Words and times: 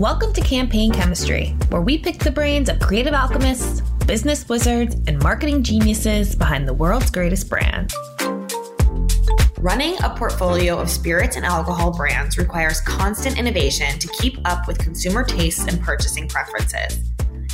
Welcome 0.00 0.32
to 0.32 0.40
Campaign 0.40 0.92
Chemistry, 0.92 1.54
where 1.68 1.82
we 1.82 1.98
pick 1.98 2.20
the 2.20 2.30
brains 2.30 2.70
of 2.70 2.80
creative 2.80 3.12
alchemists, 3.12 3.82
business 4.06 4.48
wizards, 4.48 4.96
and 5.06 5.22
marketing 5.22 5.62
geniuses 5.62 6.34
behind 6.34 6.66
the 6.66 6.72
world's 6.72 7.10
greatest 7.10 7.50
brands. 7.50 7.94
Running 9.58 10.02
a 10.02 10.08
portfolio 10.16 10.78
of 10.78 10.88
spirits 10.88 11.36
and 11.36 11.44
alcohol 11.44 11.94
brands 11.94 12.38
requires 12.38 12.80
constant 12.80 13.38
innovation 13.38 13.98
to 13.98 14.08
keep 14.18 14.38
up 14.46 14.66
with 14.66 14.78
consumer 14.78 15.22
tastes 15.22 15.66
and 15.66 15.78
purchasing 15.82 16.26
preferences. 16.28 17.00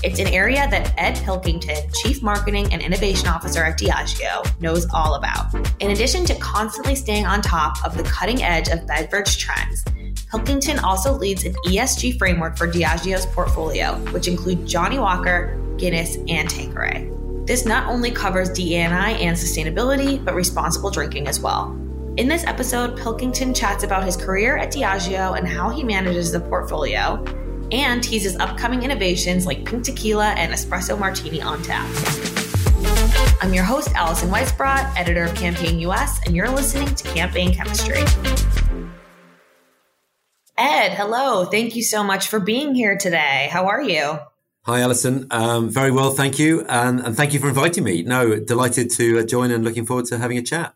It's 0.04 0.20
an 0.20 0.28
area 0.28 0.68
that 0.70 0.94
Ed 0.96 1.20
Pilkington, 1.24 1.90
Chief 1.94 2.22
Marketing 2.22 2.72
and 2.72 2.80
Innovation 2.80 3.26
Officer 3.26 3.64
at 3.64 3.76
Diageo, 3.76 4.60
knows 4.60 4.86
all 4.94 5.14
about. 5.16 5.52
In 5.80 5.90
addition 5.90 6.24
to 6.26 6.34
constantly 6.36 6.94
staying 6.94 7.26
on 7.26 7.42
top 7.42 7.84
of 7.84 7.96
the 7.96 8.04
cutting 8.04 8.44
edge 8.44 8.68
of 8.68 8.86
beverage 8.86 9.36
trends, 9.38 9.84
Pilkington 10.30 10.80
also 10.80 11.12
leads 11.12 11.44
an 11.44 11.54
ESG 11.66 12.18
framework 12.18 12.56
for 12.56 12.66
Diageo's 12.66 13.26
portfolio, 13.26 13.94
which 14.12 14.26
include 14.26 14.66
Johnnie 14.66 14.98
Walker, 14.98 15.56
Guinness, 15.78 16.16
and 16.28 16.50
Tanqueray. 16.50 17.08
This 17.44 17.64
not 17.64 17.86
only 17.88 18.10
covers 18.10 18.50
DEI 18.50 18.84
and 18.84 19.36
sustainability, 19.36 20.22
but 20.24 20.34
responsible 20.34 20.90
drinking 20.90 21.28
as 21.28 21.38
well. 21.38 21.70
In 22.16 22.26
this 22.26 22.44
episode, 22.44 22.98
Pilkington 22.98 23.54
chats 23.54 23.84
about 23.84 24.02
his 24.02 24.16
career 24.16 24.56
at 24.56 24.72
Diageo 24.72 25.38
and 25.38 25.46
how 25.46 25.68
he 25.68 25.84
manages 25.84 26.32
the 26.32 26.40
portfolio, 26.40 27.24
and 27.70 28.02
teases 28.02 28.36
upcoming 28.38 28.82
innovations 28.82 29.46
like 29.46 29.64
pink 29.64 29.84
tequila 29.84 30.30
and 30.30 30.52
espresso 30.52 30.98
martini 30.98 31.40
on 31.40 31.62
tap. 31.62 31.86
I'm 33.40 33.54
your 33.54 33.64
host, 33.64 33.90
Alison 33.94 34.30
Weissbrot, 34.30 34.92
editor 34.96 35.24
of 35.24 35.34
Campaign 35.36 35.78
US, 35.80 36.18
and 36.26 36.34
you're 36.34 36.50
listening 36.50 36.92
to 36.96 37.14
Campaign 37.14 37.54
Chemistry. 37.54 38.02
Ed, 40.58 40.94
hello. 40.94 41.44
Thank 41.44 41.76
you 41.76 41.82
so 41.82 42.02
much 42.02 42.28
for 42.28 42.40
being 42.40 42.74
here 42.74 42.96
today. 42.96 43.48
How 43.50 43.66
are 43.66 43.82
you? 43.82 44.18
Hi, 44.64 44.80
Alison. 44.80 45.26
Um, 45.30 45.68
very 45.68 45.90
well, 45.90 46.10
thank 46.10 46.38
you. 46.38 46.64
And, 46.68 47.00
and, 47.00 47.16
thank 47.16 47.34
you 47.34 47.38
for 47.38 47.48
inviting 47.48 47.84
me. 47.84 48.02
No, 48.02 48.40
delighted 48.40 48.90
to 48.92 49.20
uh, 49.20 49.22
join 49.22 49.50
and 49.50 49.62
looking 49.64 49.84
forward 49.84 50.06
to 50.06 50.18
having 50.18 50.38
a 50.38 50.42
chat. 50.42 50.74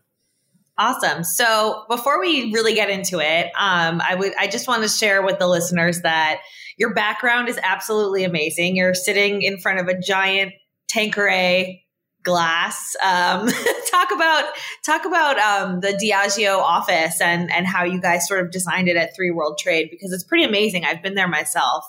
Awesome. 0.77 1.23
So 1.23 1.83
before 1.89 2.19
we 2.19 2.53
really 2.53 2.73
get 2.73 2.89
into 2.89 3.19
it, 3.19 3.47
um, 3.57 4.01
I 4.01 4.15
would 4.15 4.33
I 4.39 4.47
just 4.47 4.67
want 4.67 4.83
to 4.83 4.87
share 4.87 5.21
with 5.21 5.39
the 5.39 5.47
listeners 5.47 6.01
that 6.01 6.39
your 6.77 6.93
background 6.93 7.49
is 7.49 7.59
absolutely 7.61 8.23
amazing. 8.23 8.75
You're 8.75 8.93
sitting 8.93 9.41
in 9.41 9.59
front 9.59 9.79
of 9.79 9.87
a 9.87 9.99
giant 9.99 10.53
Tanqueray 10.87 11.80
glass. 12.23 12.95
Um, 13.03 13.47
talk 13.91 14.11
about 14.11 14.51
talk 14.85 15.05
about 15.05 15.37
um, 15.37 15.79
the 15.79 15.89
Diageo 15.89 16.57
office 16.57 17.21
and 17.21 17.51
and 17.51 17.65
how 17.65 17.83
you 17.83 18.01
guys 18.01 18.27
sort 18.27 18.41
of 18.41 18.51
designed 18.51 18.87
it 18.87 18.97
at 18.97 19.15
Three 19.15 19.31
World 19.31 19.57
Trade 19.57 19.89
because 19.91 20.11
it's 20.11 20.23
pretty 20.23 20.43
amazing. 20.43 20.85
I've 20.85 21.01
been 21.01 21.15
there 21.15 21.27
myself. 21.27 21.85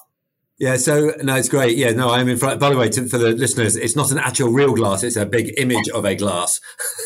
Yeah, 0.59 0.77
so 0.77 1.13
no, 1.23 1.35
it's 1.35 1.49
great. 1.49 1.77
Yeah, 1.77 1.91
no, 1.91 2.11
I'm 2.11 2.29
in 2.29 2.37
front. 2.37 2.61
By 2.61 2.71
the 2.71 2.77
way, 2.77 2.89
to, 2.91 3.09
for 3.09 3.19
the 3.19 3.33
listeners, 3.33 3.75
it's 3.75 3.97
not 3.97 4.13
an 4.13 4.19
actual 4.19 4.51
real 4.51 4.75
glass; 4.75 5.03
it's 5.03 5.17
a 5.17 5.27
big 5.27 5.55
image 5.59 5.89
of 5.89 6.05
a 6.05 6.15
glass. 6.15 6.61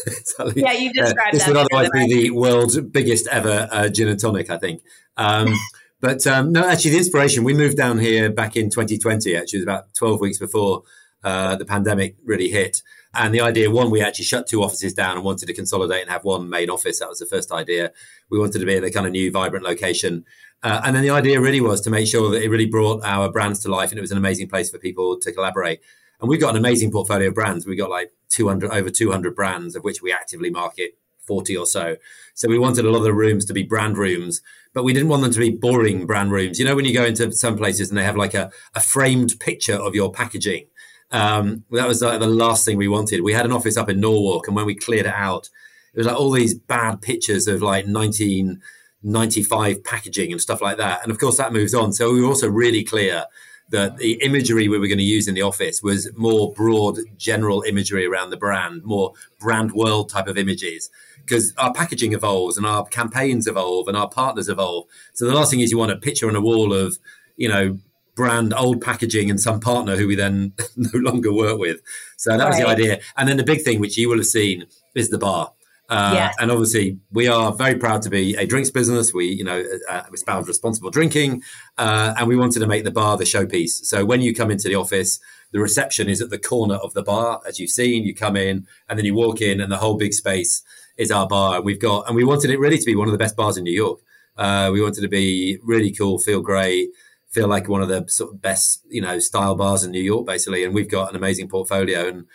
yeah, 0.54 0.72
you 0.72 0.92
described 0.92 1.34
uh, 1.34 1.38
this 1.38 1.46
would 1.46 1.56
otherwise 1.56 1.88
be 1.90 2.06
the 2.06 2.30
world's 2.32 2.78
biggest 2.78 3.26
ever 3.28 3.66
uh, 3.70 3.88
gin 3.88 4.08
and 4.08 4.20
tonic, 4.20 4.50
I 4.50 4.58
think. 4.58 4.82
Um, 5.16 5.54
but 6.00 6.26
um, 6.26 6.52
no, 6.52 6.68
actually, 6.68 6.90
the 6.90 6.98
inspiration 6.98 7.44
we 7.44 7.54
moved 7.54 7.78
down 7.78 7.98
here 7.98 8.30
back 8.30 8.56
in 8.56 8.68
2020. 8.68 9.34
Actually, 9.34 9.60
it 9.60 9.60
was 9.60 9.62
about 9.62 9.94
12 9.94 10.20
weeks 10.20 10.38
before 10.38 10.82
uh, 11.24 11.56
the 11.56 11.64
pandemic 11.64 12.16
really 12.24 12.50
hit. 12.50 12.82
And 13.16 13.34
the 13.34 13.40
idea, 13.40 13.70
one, 13.70 13.90
we 13.90 14.02
actually 14.02 14.24
shut 14.26 14.46
two 14.46 14.62
offices 14.62 14.94
down 14.94 15.16
and 15.16 15.24
wanted 15.24 15.46
to 15.46 15.54
consolidate 15.54 16.02
and 16.02 16.10
have 16.10 16.24
one 16.24 16.48
main 16.48 16.70
office. 16.70 17.00
That 17.00 17.08
was 17.08 17.18
the 17.18 17.26
first 17.26 17.52
idea. 17.52 17.92
We 18.30 18.38
wanted 18.38 18.58
to 18.58 18.66
be 18.66 18.76
in 18.76 18.84
a 18.84 18.90
kind 18.90 19.06
of 19.06 19.12
new, 19.12 19.30
vibrant 19.30 19.64
location. 19.64 20.24
Uh, 20.62 20.80
and 20.84 20.94
then 20.94 21.02
the 21.02 21.10
idea 21.10 21.40
really 21.40 21.60
was 21.60 21.80
to 21.82 21.90
make 21.90 22.06
sure 22.06 22.30
that 22.30 22.42
it 22.42 22.48
really 22.48 22.66
brought 22.66 23.04
our 23.04 23.30
brands 23.30 23.60
to 23.60 23.70
life 23.70 23.90
and 23.90 23.98
it 23.98 24.02
was 24.02 24.10
an 24.10 24.18
amazing 24.18 24.48
place 24.48 24.70
for 24.70 24.78
people 24.78 25.18
to 25.20 25.32
collaborate. 25.32 25.80
And 26.20 26.28
we've 26.28 26.40
got 26.40 26.50
an 26.50 26.56
amazing 26.56 26.90
portfolio 26.90 27.28
of 27.28 27.34
brands. 27.34 27.66
We've 27.66 27.78
got 27.78 27.90
like 27.90 28.12
200, 28.30 28.70
over 28.70 28.90
200 28.90 29.34
brands 29.34 29.76
of 29.76 29.84
which 29.84 30.02
we 30.02 30.12
actively 30.12 30.50
market 30.50 30.98
40 31.26 31.56
or 31.56 31.66
so. 31.66 31.96
So 32.34 32.48
we 32.48 32.58
wanted 32.58 32.84
a 32.84 32.90
lot 32.90 32.98
of 32.98 33.04
the 33.04 33.12
rooms 33.12 33.44
to 33.46 33.52
be 33.52 33.62
brand 33.62 33.98
rooms, 33.98 34.40
but 34.72 34.84
we 34.84 34.92
didn't 34.92 35.08
want 35.08 35.22
them 35.22 35.32
to 35.32 35.38
be 35.38 35.50
boring 35.50 36.06
brand 36.06 36.30
rooms. 36.30 36.58
You 36.58 36.64
know, 36.64 36.76
when 36.76 36.84
you 36.84 36.94
go 36.94 37.04
into 37.04 37.32
some 37.32 37.56
places 37.56 37.88
and 37.88 37.98
they 37.98 38.04
have 38.04 38.16
like 38.16 38.34
a, 38.34 38.50
a 38.74 38.80
framed 38.80 39.38
picture 39.40 39.74
of 39.74 39.94
your 39.94 40.10
packaging 40.10 40.66
um, 41.12 41.64
that 41.70 41.86
was 41.86 42.02
like 42.02 42.20
the 42.20 42.26
last 42.26 42.64
thing 42.64 42.76
we 42.76 42.88
wanted. 42.88 43.20
We 43.22 43.32
had 43.32 43.46
an 43.46 43.52
office 43.52 43.76
up 43.76 43.88
in 43.88 44.00
Norwalk, 44.00 44.46
and 44.46 44.56
when 44.56 44.66
we 44.66 44.74
cleared 44.74 45.06
it 45.06 45.14
out, 45.14 45.48
it 45.94 45.98
was 45.98 46.06
like 46.06 46.18
all 46.18 46.30
these 46.30 46.54
bad 46.54 47.00
pictures 47.00 47.46
of 47.46 47.62
like 47.62 47.86
1995 47.86 49.84
packaging 49.84 50.32
and 50.32 50.40
stuff 50.40 50.60
like 50.60 50.76
that. 50.76 51.02
And 51.02 51.10
of 51.10 51.18
course, 51.18 51.38
that 51.38 51.52
moves 51.52 51.74
on. 51.74 51.92
So 51.92 52.12
we 52.12 52.20
were 52.20 52.28
also 52.28 52.48
really 52.48 52.84
clear 52.84 53.24
that 53.70 53.96
the 53.96 54.12
imagery 54.22 54.68
we 54.68 54.78
were 54.78 54.86
going 54.86 54.98
to 54.98 55.04
use 55.04 55.26
in 55.26 55.34
the 55.34 55.42
office 55.42 55.82
was 55.82 56.08
more 56.16 56.52
broad, 56.52 56.98
general 57.16 57.62
imagery 57.62 58.06
around 58.06 58.30
the 58.30 58.36
brand, 58.36 58.84
more 58.84 59.12
brand 59.40 59.72
world 59.72 60.08
type 60.08 60.28
of 60.28 60.38
images. 60.38 60.90
Because 61.18 61.52
our 61.58 61.72
packaging 61.72 62.12
evolves 62.12 62.56
and 62.56 62.66
our 62.66 62.84
campaigns 62.86 63.48
evolve 63.48 63.88
and 63.88 63.96
our 63.96 64.08
partners 64.08 64.48
evolve. 64.48 64.86
So 65.14 65.26
the 65.26 65.34
last 65.34 65.50
thing 65.50 65.60
is 65.60 65.72
you 65.72 65.78
want 65.78 65.90
a 65.90 65.96
picture 65.96 66.28
on 66.28 66.36
a 66.36 66.40
wall 66.40 66.72
of, 66.72 66.98
you 67.36 67.48
know, 67.48 67.78
brand 68.16 68.52
old 68.54 68.80
packaging 68.80 69.30
and 69.30 69.40
some 69.40 69.60
partner 69.60 69.94
who 69.94 70.08
we 70.08 70.16
then 70.16 70.54
no 70.76 70.90
longer 70.98 71.32
work 71.32 71.58
with. 71.58 71.80
So 72.16 72.36
that 72.36 72.42
right. 72.42 72.48
was 72.48 72.58
the 72.58 72.66
idea. 72.66 73.00
And 73.16 73.28
then 73.28 73.36
the 73.36 73.44
big 73.44 73.62
thing, 73.62 73.78
which 73.78 73.96
you 73.96 74.08
will 74.08 74.16
have 74.16 74.26
seen, 74.26 74.66
is 74.96 75.10
the 75.10 75.18
bar. 75.18 75.52
Uh, 75.88 76.10
yes. 76.14 76.34
And 76.40 76.50
obviously, 76.50 76.98
we 77.12 77.28
are 77.28 77.52
very 77.52 77.76
proud 77.76 78.02
to 78.02 78.10
be 78.10 78.34
a 78.34 78.44
drinks 78.44 78.70
business. 78.70 79.14
We, 79.14 79.26
you 79.26 79.44
know, 79.44 79.64
uh, 79.88 80.02
espouse 80.12 80.48
responsible 80.48 80.90
drinking, 80.90 81.42
uh, 81.78 82.14
and 82.18 82.26
we 82.26 82.34
wanted 82.34 82.58
to 82.58 82.66
make 82.66 82.82
the 82.82 82.90
bar 82.90 83.16
the 83.16 83.24
showpiece. 83.24 83.84
So 83.84 84.04
when 84.04 84.20
you 84.20 84.34
come 84.34 84.50
into 84.50 84.68
the 84.68 84.74
office, 84.74 85.20
the 85.52 85.60
reception 85.60 86.08
is 86.08 86.20
at 86.20 86.30
the 86.30 86.38
corner 86.38 86.74
of 86.74 86.92
the 86.94 87.04
bar, 87.04 87.40
as 87.46 87.60
you've 87.60 87.70
seen. 87.70 88.02
You 88.02 88.16
come 88.16 88.36
in, 88.36 88.66
and 88.88 88.98
then 88.98 89.06
you 89.06 89.14
walk 89.14 89.40
in, 89.40 89.60
and 89.60 89.70
the 89.70 89.76
whole 89.76 89.96
big 89.96 90.12
space 90.12 90.62
is 90.96 91.12
our 91.12 91.28
bar. 91.28 91.56
And 91.56 91.64
we've 91.64 91.80
got, 91.80 92.08
and 92.08 92.16
we 92.16 92.24
wanted 92.24 92.50
it 92.50 92.58
really 92.58 92.78
to 92.78 92.86
be 92.86 92.96
one 92.96 93.06
of 93.06 93.12
the 93.12 93.18
best 93.18 93.36
bars 93.36 93.56
in 93.56 93.62
New 93.62 93.72
York. 93.72 94.00
Uh, 94.36 94.70
we 94.72 94.82
wanted 94.82 95.02
to 95.02 95.08
be 95.08 95.58
really 95.62 95.92
cool, 95.92 96.18
feel 96.18 96.40
great, 96.40 96.90
feel 97.30 97.48
like 97.48 97.68
one 97.68 97.82
of 97.82 97.88
the 97.88 98.04
sort 98.08 98.32
of 98.32 98.40
best, 98.40 98.82
you 98.88 99.00
know, 99.00 99.18
style 99.18 99.54
bars 99.54 99.84
in 99.84 99.90
New 99.90 100.02
York, 100.02 100.26
basically. 100.26 100.64
And 100.64 100.74
we've 100.74 100.90
got 100.90 101.10
an 101.10 101.16
amazing 101.16 101.48
portfolio 101.48 102.08
and 102.08 102.26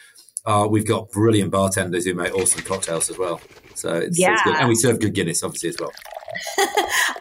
uh, 0.45 0.67
we've 0.69 0.87
got 0.87 1.11
brilliant 1.11 1.51
bartenders 1.51 2.05
who 2.05 2.13
make 2.13 2.33
awesome 2.35 2.63
cocktails 2.63 3.09
as 3.09 3.17
well. 3.17 3.41
So 3.75 3.95
it's, 3.95 4.19
yeah. 4.19 4.33
It's 4.33 4.59
and 4.59 4.69
we 4.69 4.75
serve 4.75 4.99
good 4.99 5.13
Guinness, 5.13 5.43
obviously, 5.43 5.69
as 5.69 5.77
well. 5.79 5.91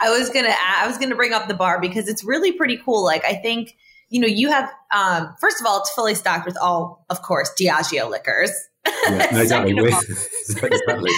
I 0.01 0.11
was 0.11 0.31
gonna, 0.31 0.55
I 0.79 0.87
was 0.87 0.99
gonna 0.99 1.17
bring 1.17 1.33
up 1.33 1.49
the 1.49 1.55
bar 1.55 1.81
because 1.81 2.09
it's 2.09 2.25
really 2.25 2.53
pretty 2.53 2.79
cool. 2.79 3.05
Like 3.05 3.25
I 3.25 3.35
think, 3.35 3.77
you 4.09 4.21
know, 4.21 4.27
you 4.27 4.51
have, 4.51 4.71
um, 4.95 5.35
first 5.41 5.61
of 5.61 5.67
all, 5.67 5.81
it's 5.81 5.91
fully 5.91 6.15
stocked 6.15 6.47
with 6.47 6.57
all, 6.61 7.05
of 7.11 7.23
course, 7.23 7.51
Diageo 7.61 8.11
liquors. 8.11 8.51
Yeah, 8.87 9.29
no, 9.33 9.41
exactly. 9.41 9.73
exactly. 10.49 11.11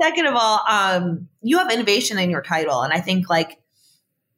Second 0.00 0.26
of 0.26 0.34
all, 0.36 0.62
um, 0.68 1.28
you 1.42 1.58
have 1.58 1.72
innovation 1.72 2.18
in 2.18 2.30
your 2.30 2.42
title, 2.42 2.82
and 2.82 2.92
I 2.92 3.00
think 3.00 3.28
like 3.28 3.58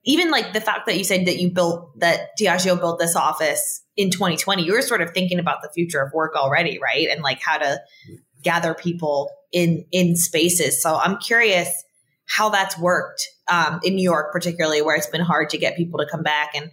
even 0.05 0.31
like 0.31 0.53
the 0.53 0.61
fact 0.61 0.87
that 0.87 0.97
you 0.97 1.05
said 1.05 1.27
that 1.27 1.39
you 1.39 1.51
built 1.51 1.99
that 2.01 2.31
Diageo 2.39 2.79
built 2.79 2.99
this 2.99 3.17
office 3.17 3.83
in 3.97 4.11
2020, 4.11 4.63
you 4.63 4.73
were 4.73 4.83
sort 4.83 5.03
of 5.03 5.11
thinking 5.13 5.39
about 5.39 5.63
the 5.63 5.69
future 5.75 6.01
of 6.01 6.13
work 6.13 6.35
already, 6.35 6.79
right? 6.83 7.09
And 7.11 7.23
like 7.23 7.41
how 7.41 7.59
to 7.59 7.81
gather 8.43 8.75
people 8.75 9.31
in 9.53 9.85
in 9.93 10.17
spaces. 10.17 10.83
So 10.83 10.97
I'm 10.97 11.19
curious 11.19 11.85
how 12.27 12.49
that's 12.49 12.79
worked 12.79 13.27
um, 13.49 13.81
in 13.83 13.97
New 13.97 14.03
York, 14.03 14.33
particularly 14.33 14.83
where 14.83 14.97
it's 14.97 15.09
been 15.09 15.21
hard 15.21 15.51
to 15.51 15.59
get 15.59 15.77
people 15.77 15.99
to 15.99 16.07
come 16.07 16.23
back, 16.23 16.53
and 16.55 16.71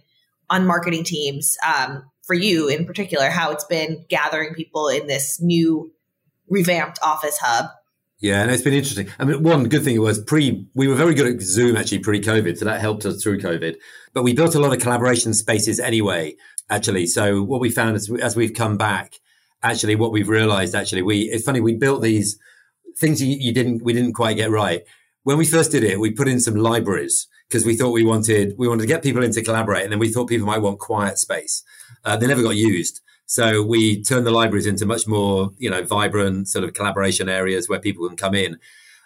on 0.48 0.66
marketing 0.66 1.04
teams 1.04 1.56
um, 1.66 2.04
for 2.22 2.34
you 2.34 2.68
in 2.68 2.86
particular, 2.86 3.28
how 3.28 3.50
it's 3.50 3.64
been 3.64 4.04
gathering 4.08 4.54
people 4.54 4.88
in 4.88 5.06
this 5.06 5.40
new 5.40 5.92
revamped 6.48 6.98
office 7.02 7.38
hub. 7.38 7.66
Yeah, 8.20 8.42
and 8.42 8.50
it's 8.50 8.62
been 8.62 8.74
interesting. 8.74 9.08
I 9.20 9.24
mean, 9.24 9.42
one 9.44 9.68
good 9.68 9.84
thing 9.84 10.00
was 10.00 10.18
pre, 10.18 10.66
we 10.74 10.88
were 10.88 10.96
very 10.96 11.14
good 11.14 11.32
at 11.32 11.40
Zoom 11.40 11.76
actually 11.76 12.00
pre 12.00 12.20
COVID. 12.20 12.58
So 12.58 12.64
that 12.64 12.80
helped 12.80 13.06
us 13.06 13.22
through 13.22 13.40
COVID. 13.40 13.76
But 14.12 14.24
we 14.24 14.34
built 14.34 14.56
a 14.56 14.58
lot 14.58 14.72
of 14.72 14.80
collaboration 14.80 15.34
spaces 15.34 15.78
anyway, 15.78 16.34
actually. 16.68 17.06
So 17.06 17.42
what 17.42 17.60
we 17.60 17.70
found 17.70 17.96
is 17.96 18.10
as 18.20 18.34
we've 18.34 18.54
come 18.54 18.76
back, 18.76 19.20
actually, 19.62 19.94
what 19.94 20.10
we've 20.10 20.28
realized 20.28 20.74
actually, 20.74 21.02
we, 21.02 21.22
it's 21.22 21.44
funny, 21.44 21.60
we 21.60 21.76
built 21.76 22.02
these 22.02 22.38
things 22.96 23.22
you, 23.22 23.36
you 23.38 23.52
didn't, 23.52 23.84
we 23.84 23.92
didn't 23.92 24.14
quite 24.14 24.36
get 24.36 24.50
right. 24.50 24.82
When 25.22 25.38
we 25.38 25.46
first 25.46 25.70
did 25.70 25.84
it, 25.84 26.00
we 26.00 26.10
put 26.10 26.26
in 26.26 26.40
some 26.40 26.56
libraries 26.56 27.28
because 27.48 27.64
we 27.64 27.76
thought 27.76 27.92
we 27.92 28.04
wanted, 28.04 28.54
we 28.58 28.66
wanted 28.66 28.82
to 28.82 28.88
get 28.88 29.02
people 29.04 29.22
in 29.22 29.30
to 29.32 29.42
collaborate. 29.44 29.84
And 29.84 29.92
then 29.92 30.00
we 30.00 30.08
thought 30.08 30.28
people 30.28 30.46
might 30.46 30.58
want 30.58 30.80
quiet 30.80 31.18
space. 31.18 31.62
Uh, 32.04 32.16
they 32.16 32.26
never 32.26 32.42
got 32.42 32.56
used. 32.56 33.00
So 33.30 33.62
we 33.62 34.02
turn 34.02 34.24
the 34.24 34.30
libraries 34.30 34.64
into 34.64 34.86
much 34.86 35.06
more, 35.06 35.50
you 35.58 35.68
know, 35.68 35.84
vibrant 35.84 36.48
sort 36.48 36.64
of 36.64 36.72
collaboration 36.72 37.28
areas 37.28 37.68
where 37.68 37.78
people 37.78 38.08
can 38.08 38.16
come 38.16 38.34
in. 38.34 38.58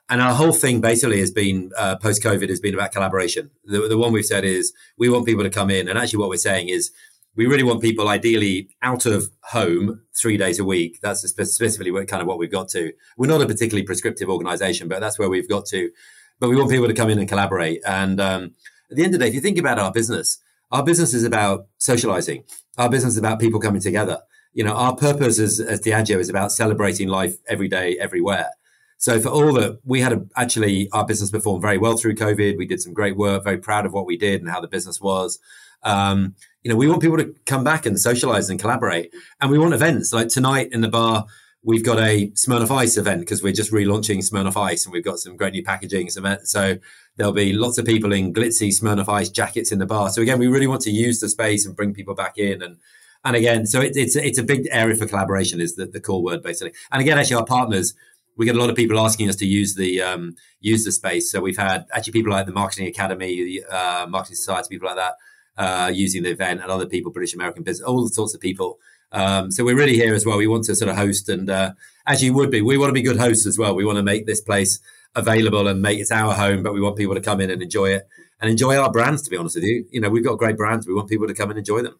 And 0.08 0.22
our 0.22 0.32
whole 0.32 0.52
thing 0.52 0.80
basically 0.80 1.18
has 1.18 1.32
been 1.32 1.72
uh, 1.76 1.96
post 1.96 2.22
COVID 2.22 2.48
has 2.48 2.60
been 2.60 2.72
about 2.72 2.92
collaboration. 2.92 3.50
The, 3.64 3.88
the 3.88 3.98
one 3.98 4.12
we've 4.12 4.24
said 4.24 4.44
is 4.44 4.72
we 4.96 5.08
want 5.08 5.26
people 5.26 5.42
to 5.42 5.50
come 5.50 5.70
in, 5.70 5.88
and 5.88 5.98
actually 5.98 6.20
what 6.20 6.28
we're 6.28 6.36
saying 6.36 6.68
is 6.68 6.92
we 7.34 7.46
really 7.46 7.64
want 7.64 7.82
people 7.82 8.08
ideally 8.08 8.68
out 8.80 9.06
of 9.06 9.28
home 9.42 10.02
three 10.14 10.36
days 10.36 10.60
a 10.60 10.64
week. 10.64 11.00
That's 11.02 11.22
specifically 11.22 11.90
what, 11.90 12.06
kind 12.06 12.22
of 12.22 12.28
what 12.28 12.38
we've 12.38 12.50
got 12.50 12.68
to. 12.70 12.92
We're 13.16 13.26
not 13.26 13.42
a 13.42 13.46
particularly 13.46 13.84
prescriptive 13.84 14.28
organization, 14.28 14.86
but 14.86 15.00
that's 15.00 15.18
where 15.18 15.30
we've 15.30 15.48
got 15.48 15.66
to. 15.66 15.90
But 16.38 16.48
we 16.48 16.54
want 16.54 16.70
people 16.70 16.86
to 16.86 16.94
come 16.94 17.10
in 17.10 17.18
and 17.18 17.28
collaborate. 17.28 17.80
And 17.84 18.20
um, 18.20 18.54
at 18.88 18.96
the 18.96 19.02
end 19.02 19.14
of 19.14 19.18
the 19.18 19.24
day, 19.24 19.28
if 19.30 19.34
you 19.34 19.40
think 19.40 19.58
about 19.58 19.80
our 19.80 19.90
business, 19.90 20.38
Our 20.72 20.82
business 20.82 21.12
is 21.12 21.24
about 21.24 21.66
socializing. 21.78 22.44
Our 22.78 22.88
business 22.88 23.12
is 23.12 23.18
about 23.18 23.38
people 23.38 23.60
coming 23.60 23.82
together. 23.82 24.20
You 24.54 24.64
know, 24.64 24.74
our 24.74 24.96
purpose 24.96 25.38
as, 25.38 25.60
as 25.60 25.80
Diageo 25.80 26.18
is 26.18 26.28
about 26.28 26.50
celebrating 26.50 27.08
life 27.08 27.36
every 27.46 27.68
day, 27.68 27.98
everywhere. 27.98 28.50
So 28.96 29.20
for 29.20 29.28
all 29.28 29.52
that, 29.54 29.80
we 29.84 30.00
had 30.00 30.12
a, 30.12 30.24
actually 30.36 30.88
our 30.92 31.04
business 31.04 31.30
performed 31.30 31.60
very 31.60 31.76
well 31.76 31.96
through 31.96 32.14
COVID. 32.14 32.56
We 32.56 32.66
did 32.66 32.80
some 32.80 32.94
great 32.94 33.16
work, 33.16 33.44
very 33.44 33.58
proud 33.58 33.84
of 33.84 33.92
what 33.92 34.06
we 34.06 34.16
did 34.16 34.40
and 34.40 34.50
how 34.50 34.60
the 34.60 34.68
business 34.68 35.00
was. 35.00 35.38
Um, 35.82 36.36
you 36.62 36.70
know, 36.70 36.76
we 36.76 36.88
want 36.88 37.02
people 37.02 37.18
to 37.18 37.34
come 37.44 37.64
back 37.64 37.84
and 37.84 37.98
socialize 37.98 38.48
and 38.48 38.60
collaborate. 38.60 39.12
And 39.40 39.50
we 39.50 39.58
want 39.58 39.74
events 39.74 40.12
like 40.12 40.28
tonight 40.28 40.68
in 40.72 40.80
the 40.80 40.88
bar. 40.88 41.26
We've 41.64 41.84
got 41.84 41.98
a 41.98 42.28
Smirnoff 42.30 42.70
Ice 42.76 42.96
event 42.96 43.20
because 43.20 43.42
we're 43.42 43.52
just 43.52 43.72
relaunching 43.72 44.18
Smirnoff 44.18 44.56
Ice 44.56 44.84
and 44.84 44.92
we've 44.92 45.04
got 45.04 45.18
some 45.18 45.36
great 45.36 45.52
new 45.52 45.62
packaging. 45.62 46.10
So 46.10 46.78
there'll 47.16 47.32
be 47.32 47.52
lots 47.52 47.78
of 47.78 47.84
people 47.84 48.12
in 48.12 48.32
glitzy 48.32 48.68
Smirnoff 48.68 49.08
Ice 49.08 49.28
jackets 49.28 49.70
in 49.70 49.78
the 49.78 49.86
bar. 49.86 50.10
So 50.10 50.22
again, 50.22 50.38
we 50.38 50.48
really 50.48 50.66
want 50.66 50.80
to 50.82 50.90
use 50.90 51.20
the 51.20 51.28
space 51.28 51.64
and 51.64 51.76
bring 51.76 51.94
people 51.94 52.14
back 52.14 52.36
in. 52.36 52.62
And 52.62 52.78
and 53.24 53.36
again, 53.36 53.66
so 53.66 53.80
it, 53.80 53.92
it's 53.94 54.16
it's 54.16 54.38
a 54.38 54.42
big 54.42 54.66
area 54.72 54.96
for 54.96 55.06
collaboration 55.06 55.60
is 55.60 55.76
the, 55.76 55.86
the 55.86 56.00
core 56.00 56.22
word 56.22 56.42
basically. 56.42 56.72
And 56.90 57.00
again, 57.00 57.18
actually, 57.18 57.36
our 57.36 57.46
partners 57.46 57.94
we 58.36 58.46
get 58.46 58.56
a 58.56 58.58
lot 58.58 58.70
of 58.70 58.76
people 58.76 58.98
asking 58.98 59.28
us 59.28 59.36
to 59.36 59.46
use 59.46 59.74
the 59.74 60.00
um, 60.00 60.36
use 60.60 60.84
the 60.84 60.92
space. 60.92 61.30
So 61.30 61.40
we've 61.40 61.56
had 61.56 61.86
actually 61.92 62.14
people 62.14 62.32
like 62.32 62.46
the 62.46 62.52
Marketing 62.52 62.86
Academy, 62.86 63.60
the 63.60 63.64
uh, 63.64 64.06
Marketing 64.06 64.36
Society, 64.36 64.68
people 64.70 64.88
like 64.88 64.96
that 64.96 65.14
uh, 65.56 65.88
using 65.88 66.22
the 66.22 66.30
event 66.30 66.60
and 66.62 66.70
other 66.70 66.86
people, 66.86 67.12
British 67.12 67.34
American 67.34 67.62
business, 67.62 67.86
all 67.86 68.06
sorts 68.08 68.34
of 68.34 68.40
people. 68.40 68.78
Um, 69.12 69.50
so 69.50 69.64
we're 69.64 69.76
really 69.76 69.94
here 69.94 70.14
as 70.14 70.24
well. 70.24 70.38
We 70.38 70.46
want 70.46 70.64
to 70.64 70.74
sort 70.74 70.90
of 70.90 70.96
host 70.96 71.28
and 71.28 71.50
uh, 71.50 71.72
as 72.06 72.22
you 72.22 72.34
would 72.34 72.50
be, 72.50 72.62
we 72.62 72.78
want 72.78 72.88
to 72.88 72.94
be 72.94 73.02
good 73.02 73.18
hosts 73.18 73.46
as 73.46 73.58
well. 73.58 73.74
We 73.74 73.84
want 73.84 73.96
to 73.96 74.02
make 74.02 74.26
this 74.26 74.40
place 74.40 74.80
available 75.14 75.68
and 75.68 75.82
make 75.82 76.00
it 76.00 76.10
our 76.10 76.32
home, 76.34 76.62
but 76.62 76.72
we 76.72 76.80
want 76.80 76.96
people 76.96 77.14
to 77.14 77.20
come 77.20 77.40
in 77.40 77.50
and 77.50 77.62
enjoy 77.62 77.90
it 77.90 78.08
and 78.40 78.50
enjoy 78.50 78.76
our 78.76 78.90
brands, 78.90 79.22
to 79.22 79.30
be 79.30 79.36
honest 79.36 79.56
with 79.56 79.64
you. 79.64 79.84
You 79.90 80.00
know, 80.00 80.08
we've 80.10 80.24
got 80.24 80.38
great 80.38 80.56
brands. 80.56 80.86
We 80.86 80.94
want 80.94 81.08
people 81.08 81.28
to 81.28 81.34
come 81.34 81.50
and 81.50 81.58
enjoy 81.58 81.82
them. 81.82 81.98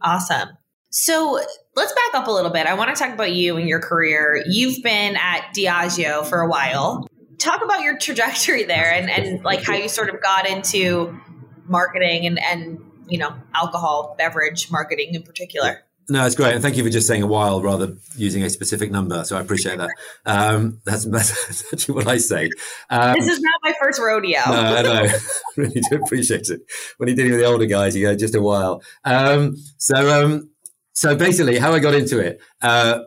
Awesome. 0.00 0.50
So 0.90 1.40
let's 1.74 1.92
back 1.92 2.20
up 2.20 2.26
a 2.26 2.30
little 2.30 2.50
bit. 2.50 2.66
I 2.66 2.74
want 2.74 2.94
to 2.94 3.02
talk 3.02 3.14
about 3.14 3.32
you 3.32 3.56
and 3.56 3.66
your 3.66 3.80
career. 3.80 4.42
You've 4.46 4.82
been 4.82 5.16
at 5.16 5.52
Diageo 5.56 6.26
for 6.26 6.40
a 6.40 6.48
while. 6.48 7.06
Talk 7.38 7.64
about 7.64 7.80
your 7.80 7.96
trajectory 7.98 8.64
there 8.64 8.92
and, 8.92 9.08
and 9.08 9.42
like 9.42 9.64
how 9.64 9.74
you 9.74 9.88
sort 9.88 10.10
of 10.10 10.22
got 10.22 10.46
into 10.46 11.18
marketing 11.66 12.26
and, 12.26 12.38
and 12.38 12.78
you 13.08 13.18
know 13.18 13.34
alcohol 13.54 14.14
beverage 14.18 14.70
marketing 14.70 15.14
in 15.14 15.22
particular. 15.22 15.82
No, 16.08 16.26
it's 16.26 16.34
great, 16.34 16.54
and 16.54 16.62
thank 16.62 16.76
you 16.76 16.82
for 16.82 16.90
just 16.90 17.06
saying 17.06 17.22
a 17.22 17.26
while 17.26 17.62
rather 17.62 17.96
using 18.16 18.42
a 18.42 18.50
specific 18.50 18.90
number. 18.90 19.24
So 19.24 19.36
I 19.36 19.40
appreciate 19.40 19.78
that. 19.78 19.90
Um, 20.26 20.80
that's, 20.84 21.04
that's, 21.04 21.64
actually 21.72 21.94
what 21.94 22.08
I 22.08 22.18
say. 22.18 22.50
Um, 22.90 23.14
this 23.18 23.28
is 23.28 23.40
not 23.40 23.54
my 23.62 23.72
first 23.80 24.00
rodeo. 24.00 24.40
No, 24.46 24.52
I 24.52 24.82
know. 24.82 24.92
I 24.92 25.18
really 25.56 25.80
do 25.90 25.96
appreciate 26.02 26.48
it. 26.48 26.60
When 26.96 27.08
you're 27.08 27.16
dealing 27.16 27.32
with 27.32 27.40
the 27.40 27.46
older 27.46 27.66
guys, 27.66 27.94
you 27.94 28.06
go 28.06 28.16
just 28.16 28.34
a 28.34 28.42
while. 28.42 28.82
Um, 29.04 29.56
so, 29.78 30.24
um, 30.24 30.50
so 30.92 31.14
basically, 31.14 31.58
how 31.58 31.72
I 31.72 31.78
got 31.78 31.94
into 31.94 32.18
it, 32.18 32.40
uh, 32.62 33.00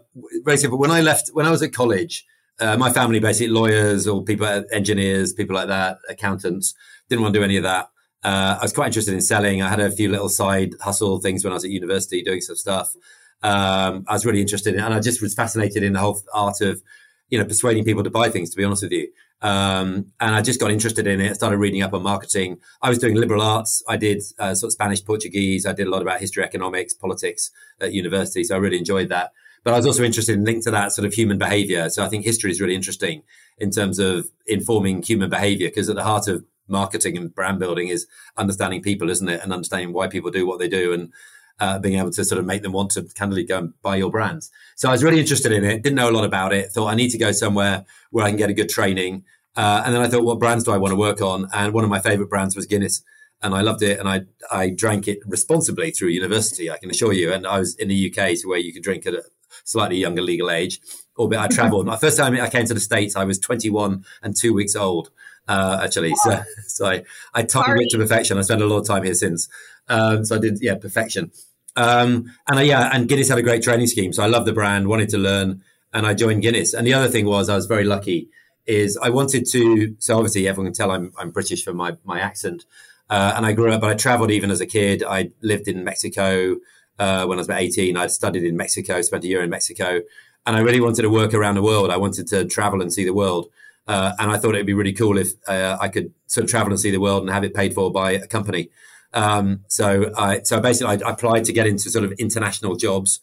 basically, 0.46 0.78
when 0.78 0.92
I 0.92 1.02
left, 1.02 1.30
when 1.34 1.46
I 1.46 1.52
was 1.52 1.62
at 1.62 1.74
college, 1.74 2.26
uh, 2.60 2.78
my 2.78 2.92
family 2.92 3.20
basically 3.20 3.54
lawyers 3.54 4.08
or 4.08 4.24
people, 4.24 4.48
engineers, 4.72 5.34
people 5.34 5.56
like 5.56 5.68
that, 5.68 5.98
accountants, 6.10 6.74
didn't 7.10 7.24
want 7.24 7.34
to 7.34 7.40
do 7.40 7.44
any 7.44 7.58
of 7.58 7.64
that. 7.64 7.90
Uh, 8.26 8.58
I 8.60 8.64
was 8.64 8.74
quite 8.74 8.88
interested 8.88 9.14
in 9.14 9.22
selling. 9.22 9.62
I 9.62 9.70
had 9.70 9.80
a 9.80 9.92
few 9.92 10.10
little 10.10 10.30
side 10.30 10.74
hustle 10.82 11.20
things 11.20 11.44
when 11.44 11.54
I 11.54 11.58
was 11.58 11.64
at 11.64 11.70
university 11.70 12.24
doing 12.24 12.42
some 12.42 12.56
stuff. 12.56 12.96
Um, 13.44 14.04
I 14.08 14.14
was 14.14 14.26
really 14.26 14.42
interested 14.42 14.74
in, 14.74 14.80
and 14.80 14.96
I 14.96 15.00
just 15.00 15.22
was 15.22 15.36
fascinated 15.36 15.84
in 15.84 15.94
the 15.94 16.00
whole 16.00 16.20
art 16.34 16.60
of, 16.62 16.82
you 17.30 17.38
know, 17.38 17.46
persuading 17.46 17.84
people 17.84 18.04
to 18.04 18.10
buy 18.10 18.30
things. 18.30 18.50
To 18.50 18.58
be 18.58 18.64
honest 18.64 18.82
with 18.82 18.94
you, 18.94 19.10
um, 19.44 20.08
and 20.20 20.34
I 20.34 20.42
just 20.42 20.60
got 20.60 20.72
interested 20.72 21.06
in 21.06 21.22
it. 21.22 21.36
Started 21.36 21.58
reading 21.58 21.84
up 21.84 21.94
on 21.94 22.02
marketing. 22.02 22.58
I 22.82 22.90
was 22.90 22.98
doing 22.98 23.14
liberal 23.14 23.44
arts. 23.44 23.84
I 23.88 23.96
did 23.96 24.24
uh, 24.40 24.56
sort 24.56 24.70
of 24.70 24.74
Spanish, 24.74 25.06
Portuguese. 25.06 25.68
I 25.68 25.74
did 25.74 25.86
a 25.86 25.92
lot 25.92 26.02
about 26.02 26.20
history, 26.20 26.44
economics, 26.44 26.96
politics 26.96 27.52
at 27.80 27.94
university. 27.94 28.44
So 28.44 28.56
I 28.56 28.58
really 28.58 28.80
enjoyed 28.80 29.10
that. 29.10 29.34
But 29.64 29.76
I 29.76 29.78
was 29.78 29.86
also 29.86 30.04
interested 30.04 30.34
in 30.34 30.46
linked 30.46 30.64
to 30.64 30.72
that 30.72 30.94
sort 30.94 31.06
of 31.06 31.14
human 31.14 31.38
behavior. 31.38 31.90
So 31.90 32.04
I 32.04 32.10
think 32.10 32.24
history 32.24 32.50
is 32.50 32.60
really 32.60 32.76
interesting 32.76 33.22
in 33.60 33.70
terms 33.70 34.00
of 34.00 34.28
informing 34.48 35.04
human 35.04 35.30
behavior 35.30 35.68
because 35.68 35.90
at 35.90 35.96
the 35.96 36.04
heart 36.04 36.28
of 36.28 36.44
marketing 36.68 37.18
and 37.18 37.34
brand 37.34 37.60
building 37.60 37.88
is 37.88 38.08
understanding 38.38 38.82
people, 38.82 39.10
isn't 39.10 39.30
it? 39.30 39.42
And 39.44 39.54
understanding 39.54 39.94
why 39.94 40.08
people 40.08 40.32
do 40.32 40.48
what 40.48 40.60
they 40.60 40.68
do 40.68 40.94
and 40.94 41.12
uh, 41.60 41.80
being 41.80 41.98
able 41.98 42.12
to 42.12 42.26
sort 42.26 42.40
of 42.40 42.46
make 42.46 42.62
them 42.62 42.72
want 42.72 42.92
to 42.92 43.04
candidly 43.16 43.44
go 43.44 43.58
and 43.58 43.82
buy 43.82 43.96
your 43.96 44.12
brands. 44.12 44.52
So 44.76 44.90
I 44.90 44.92
was 44.92 45.04
really 45.04 45.20
interested 45.20 45.52
in 45.52 45.64
it, 45.64 45.82
didn't 45.82 45.96
know 45.96 46.10
a 46.10 46.12
lot 46.12 46.26
about 46.26 46.54
it, 46.54 46.72
thought 46.72 46.88
I 46.88 46.96
need 46.96 47.10
to 47.12 47.18
go 47.18 47.32
somewhere 47.32 47.86
where 48.12 48.26
I 48.26 48.30
can 48.30 48.38
get 48.38 48.50
a 48.50 48.54
good 48.54 48.70
training. 48.70 49.24
Uh, 49.56 49.84
and 49.86 49.96
then 49.96 50.02
I 50.02 50.08
thought, 50.08 50.26
what 50.26 50.40
brands 50.40 50.66
do 50.66 50.72
I 50.72 50.78
want 50.78 50.92
to 50.92 50.98
work 50.98 51.22
on? 51.22 51.48
And 51.54 51.74
one 51.74 51.84
of 51.84 51.90
my 51.90 52.00
favorite 52.00 52.30
brands 52.30 52.56
was 52.56 52.66
Guinness. 52.66 53.02
And 53.42 53.54
I 53.54 53.62
loved 53.62 53.84
it. 53.84 54.00
And 54.00 54.10
I, 54.10 54.22
I 54.52 54.70
drank 54.70 55.08
it 55.08 55.20
responsibly 55.26 55.92
through 55.92 56.10
university, 56.10 56.70
I 56.70 56.78
can 56.78 56.90
assure 56.90 57.14
you. 57.14 57.32
And 57.32 57.48
I 57.48 57.60
was 57.60 57.76
in 57.76 57.88
the 57.88 58.12
UK, 58.12 58.36
so 58.36 58.50
where 58.50 58.58
you 58.58 58.74
could 58.74 58.84
drink 58.84 59.06
at 59.06 59.14
a 59.14 59.24
slightly 59.64 59.98
younger 59.98 60.22
legal 60.22 60.52
age. 60.52 60.82
Or 61.16 61.34
I 61.38 61.48
traveled. 61.52 61.86
My 61.86 61.98
first 61.98 62.18
time 62.18 62.34
I 62.36 62.50
came 62.50 62.66
to 62.66 62.74
the 62.74 62.80
States, 62.80 63.16
I 63.16 63.24
was 63.24 63.40
21 63.40 64.04
and 64.24 64.36
two 64.36 64.54
weeks 64.54 64.76
old 64.76 65.12
uh, 65.48 65.82
actually. 65.84 66.14
So, 66.24 66.42
so 66.68 66.86
I, 66.86 67.04
I 67.34 67.44
timed 67.44 67.82
it 67.82 67.90
to 67.92 67.98
perfection. 67.98 68.38
I 68.38 68.42
spent 68.42 68.62
a 68.62 68.66
lot 68.66 68.80
of 68.80 68.88
time 68.88 69.04
here 69.04 69.14
since. 69.14 69.48
Um, 69.88 70.26
so 70.26 70.36
I 70.36 70.40
did, 70.40 70.60
yeah, 70.62 70.76
perfection. 70.76 71.32
Um, 71.76 72.32
and 72.48 72.60
I, 72.60 72.62
yeah, 72.64 72.90
and 72.94 73.08
Guinness 73.08 73.30
had 73.30 73.38
a 73.38 73.44
great 73.44 73.64
training 73.64 73.88
scheme. 73.88 74.14
So 74.14 74.24
I 74.24 74.28
love 74.28 74.46
the 74.46 74.54
brand, 74.54 74.88
wanted 74.88 75.10
to 75.10 75.18
learn, 75.18 75.62
and 75.94 76.06
I 76.06 76.14
joined 76.14 76.42
Guinness. 76.42 76.74
And 76.74 76.88
the 76.88 76.94
other 76.94 77.10
thing 77.10 77.26
was 77.26 77.50
I 77.50 77.56
was 77.56 77.66
very 77.66 77.84
lucky 77.84 78.30
is 78.66 78.98
I 78.98 79.10
wanted 79.10 79.46
to, 79.52 79.96
so 80.00 80.16
obviously 80.16 80.48
everyone 80.48 80.72
can 80.72 80.76
tell 80.76 80.92
I'm, 80.92 81.14
I'm 81.18 81.32
British 81.32 81.64
from 81.64 81.78
my, 81.78 81.98
my 82.04 82.20
accent. 82.20 82.66
Uh, 83.10 83.34
and 83.36 83.46
I 83.46 83.54
grew 83.54 83.72
up, 83.72 83.82
but 83.82 83.92
I 83.92 83.94
traveled 83.94 84.32
even 84.32 84.50
as 84.50 84.62
a 84.62 84.66
kid. 84.66 85.04
I 85.04 85.32
lived 85.42 85.68
in 85.68 85.84
Mexico 85.84 86.56
uh, 86.98 87.26
when 87.26 87.38
I 87.38 87.42
was 87.42 87.48
about 87.48 87.62
18. 87.62 87.96
I'd 87.96 88.12
studied 88.12 88.44
in 88.44 88.58
Mexico, 88.58 89.02
spent 89.02 89.24
a 89.24 89.28
year 89.28 89.44
in 89.44 89.50
Mexico, 89.50 90.02
and 90.46 90.56
I 90.56 90.60
really 90.62 90.82
wanted 90.82 91.04
to 91.04 91.10
work 91.10 91.34
around 91.34 91.56
the 91.56 91.62
world. 91.62 91.92
I 91.92 91.98
wanted 91.98 92.28
to 92.30 92.46
travel 92.46 92.82
and 92.82 92.92
see 92.92 93.06
the 93.06 93.14
world. 93.14 93.48
Uh, 93.88 94.14
and 94.20 94.32
I 94.32 94.38
thought 94.38 94.56
it'd 94.56 94.66
be 94.66 94.74
really 94.74 94.94
cool 94.94 95.18
if 95.18 95.34
uh, 95.48 95.78
I 95.80 95.90
could 95.90 96.14
sort 96.28 96.44
of 96.46 96.50
travel 96.50 96.72
and 96.72 96.80
see 96.80 96.92
the 96.92 97.00
world 97.00 97.22
and 97.24 97.32
have 97.32 97.44
it 97.44 97.54
paid 97.54 97.74
for 97.74 97.92
by 97.92 98.12
a 98.12 98.28
company. 98.28 98.70
Um, 99.14 99.62
so 99.68 100.12
I, 100.18 100.42
so 100.44 100.60
basically 100.60 101.04
I, 101.04 101.10
applied 101.10 101.46
to 101.46 101.54
get 101.54 101.68
into 101.68 101.90
sort 101.90 102.04
of 102.04 102.12
international 102.14 102.76
jobs 102.76 103.20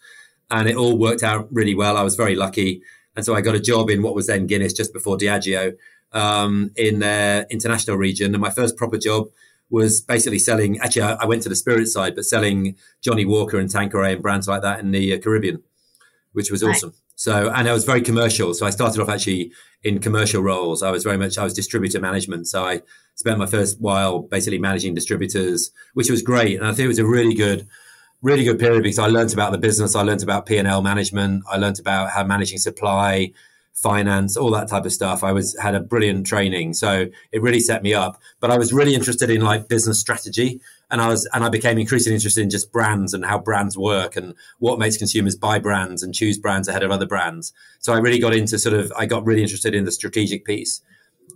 and 0.51 0.69
it 0.69 0.77
all 0.77 0.97
worked 0.97 1.23
out 1.23 1.49
really 1.53 1.75
well. 1.75 1.97
I 1.97 2.03
was 2.03 2.15
very 2.15 2.37
lucky. 2.37 2.83
And 3.17 3.25
so 3.25 3.35
I 3.35 3.41
got 3.41 3.55
a 3.55 3.61
job 3.61 3.91
in 3.91 4.03
what 4.03 4.15
was 4.15 4.27
then 4.27 4.47
Guinness 4.47 4.73
just 4.73 4.93
before 4.93 5.19
Diageo 5.19 5.75
um, 6.13 6.71
in 6.77 7.01
their 7.01 7.47
international 7.51 7.97
region. 7.97 8.35
And 8.35 8.41
my 8.41 8.51
first 8.51 8.77
proper 8.77 8.99
job 8.99 9.29
was 9.69 10.01
basically 10.01 10.39
selling, 10.39 10.79
actually, 10.81 11.03
I, 11.03 11.15
I 11.15 11.25
went 11.27 11.43
to 11.43 11.49
the 11.49 11.57
spirit 11.57 11.89
side, 11.89 12.15
but 12.15 12.25
selling 12.25 12.77
Johnnie 13.01 13.25
Walker 13.25 13.59
and 13.59 13.71
Tanqueray 13.71 14.15
and 14.15 14.23
brands 14.23 14.47
like 14.47 14.63
that 14.63 14.81
in 14.81 14.93
the 14.93 15.15
uh, 15.15 15.19
Caribbean, 15.19 15.63
which 16.33 16.51
was 16.51 16.63
awesome. 16.63 16.95
So, 17.23 17.53
and 17.55 17.69
I 17.69 17.73
was 17.73 17.85
very 17.85 18.01
commercial. 18.01 18.53
So 18.53 18.67
I 18.67 18.71
started 18.71 19.01
off 19.01 19.09
actually 19.09 19.53
in 19.85 20.01
commercial 20.01 20.43
roles. 20.43 20.83
I 20.83 20.91
was 20.91 21.05
very 21.05 21.17
much, 21.17 21.39
I 21.39 21.45
was 21.45 21.55
distributor 21.55 22.01
management. 22.01 22.49
So 22.49 22.65
I 22.65 22.83
spent 23.15 23.39
my 23.39 23.47
first 23.47 23.81
while 23.81 24.23
basically 24.23 24.59
managing 24.59 24.93
distributors, 24.93 25.71
which 25.95 26.11
was 26.11 26.21
great. 26.21 26.59
And 26.59 26.67
I 26.67 26.73
think 26.73 26.87
it 26.87 26.89
was 26.89 26.99
a 26.99 27.07
really 27.07 27.37
good, 27.37 27.69
really 28.23 28.43
good 28.43 28.59
period 28.59 28.83
because 28.83 28.99
I 28.99 29.07
learned 29.07 29.33
about 29.33 29.53
the 29.53 29.59
business. 29.59 29.95
I 29.95 30.03
learned 30.03 30.25
about 30.25 30.47
P&L 30.47 30.83
management. 30.83 31.45
I 31.49 31.59
learned 31.59 31.79
about 31.79 32.11
how 32.11 32.25
managing 32.25 32.59
supply, 32.59 33.31
finance, 33.73 34.37
all 34.37 34.51
that 34.51 34.67
type 34.67 34.85
of 34.85 34.93
stuff. 34.93 35.23
I 35.23 35.31
was, 35.31 35.57
had 35.63 35.77
a 35.77 35.81
brilliant 35.81 36.27
training. 36.27 36.75
So 36.75 37.07
it 37.31 37.41
really 37.41 37.61
set 37.61 37.85
me 37.85 37.95
up, 37.95 38.21
but 38.41 38.51
I 38.51 38.59
was 38.59 38.73
really 38.73 38.97
interested 38.97 39.31
in 39.31 39.43
like 39.43 39.69
business 39.69 40.01
strategy 40.01 40.61
and 40.93 41.01
I 41.01 41.09
was 41.09 41.29
and 41.33 41.43
I 41.43 41.49
became 41.49 41.79
increasingly 41.79 42.15
interested 42.15 42.43
in 42.43 42.51
just 42.51 42.71
brands 42.71 43.15
and 43.15 43.25
how 43.25 43.39
brands 43.39 43.77
work 43.77 44.15
and 44.15 44.35
what 44.59 44.79
makes 44.79 44.99
consumers 44.99 45.35
buy 45.35 45.59
brands 45.59 46.03
and 46.03 46.15
choose 46.15 46.39
brands 46.39 46.69
ahead 46.69 46.83
of 46.83 46.91
other 46.91 47.07
brands. 47.07 47.53
So 47.81 47.95
I 47.95 47.99
really 47.99 48.19
got 48.19 48.35
into 48.35 48.59
sort 48.59 48.77
of 48.77 48.93
I 48.97 49.07
got 49.07 49.25
really 49.25 49.43
interested 49.43 49.75
in 49.75 49.85
the 49.85 49.91
strategic 49.91 50.45
piece. 50.45 50.83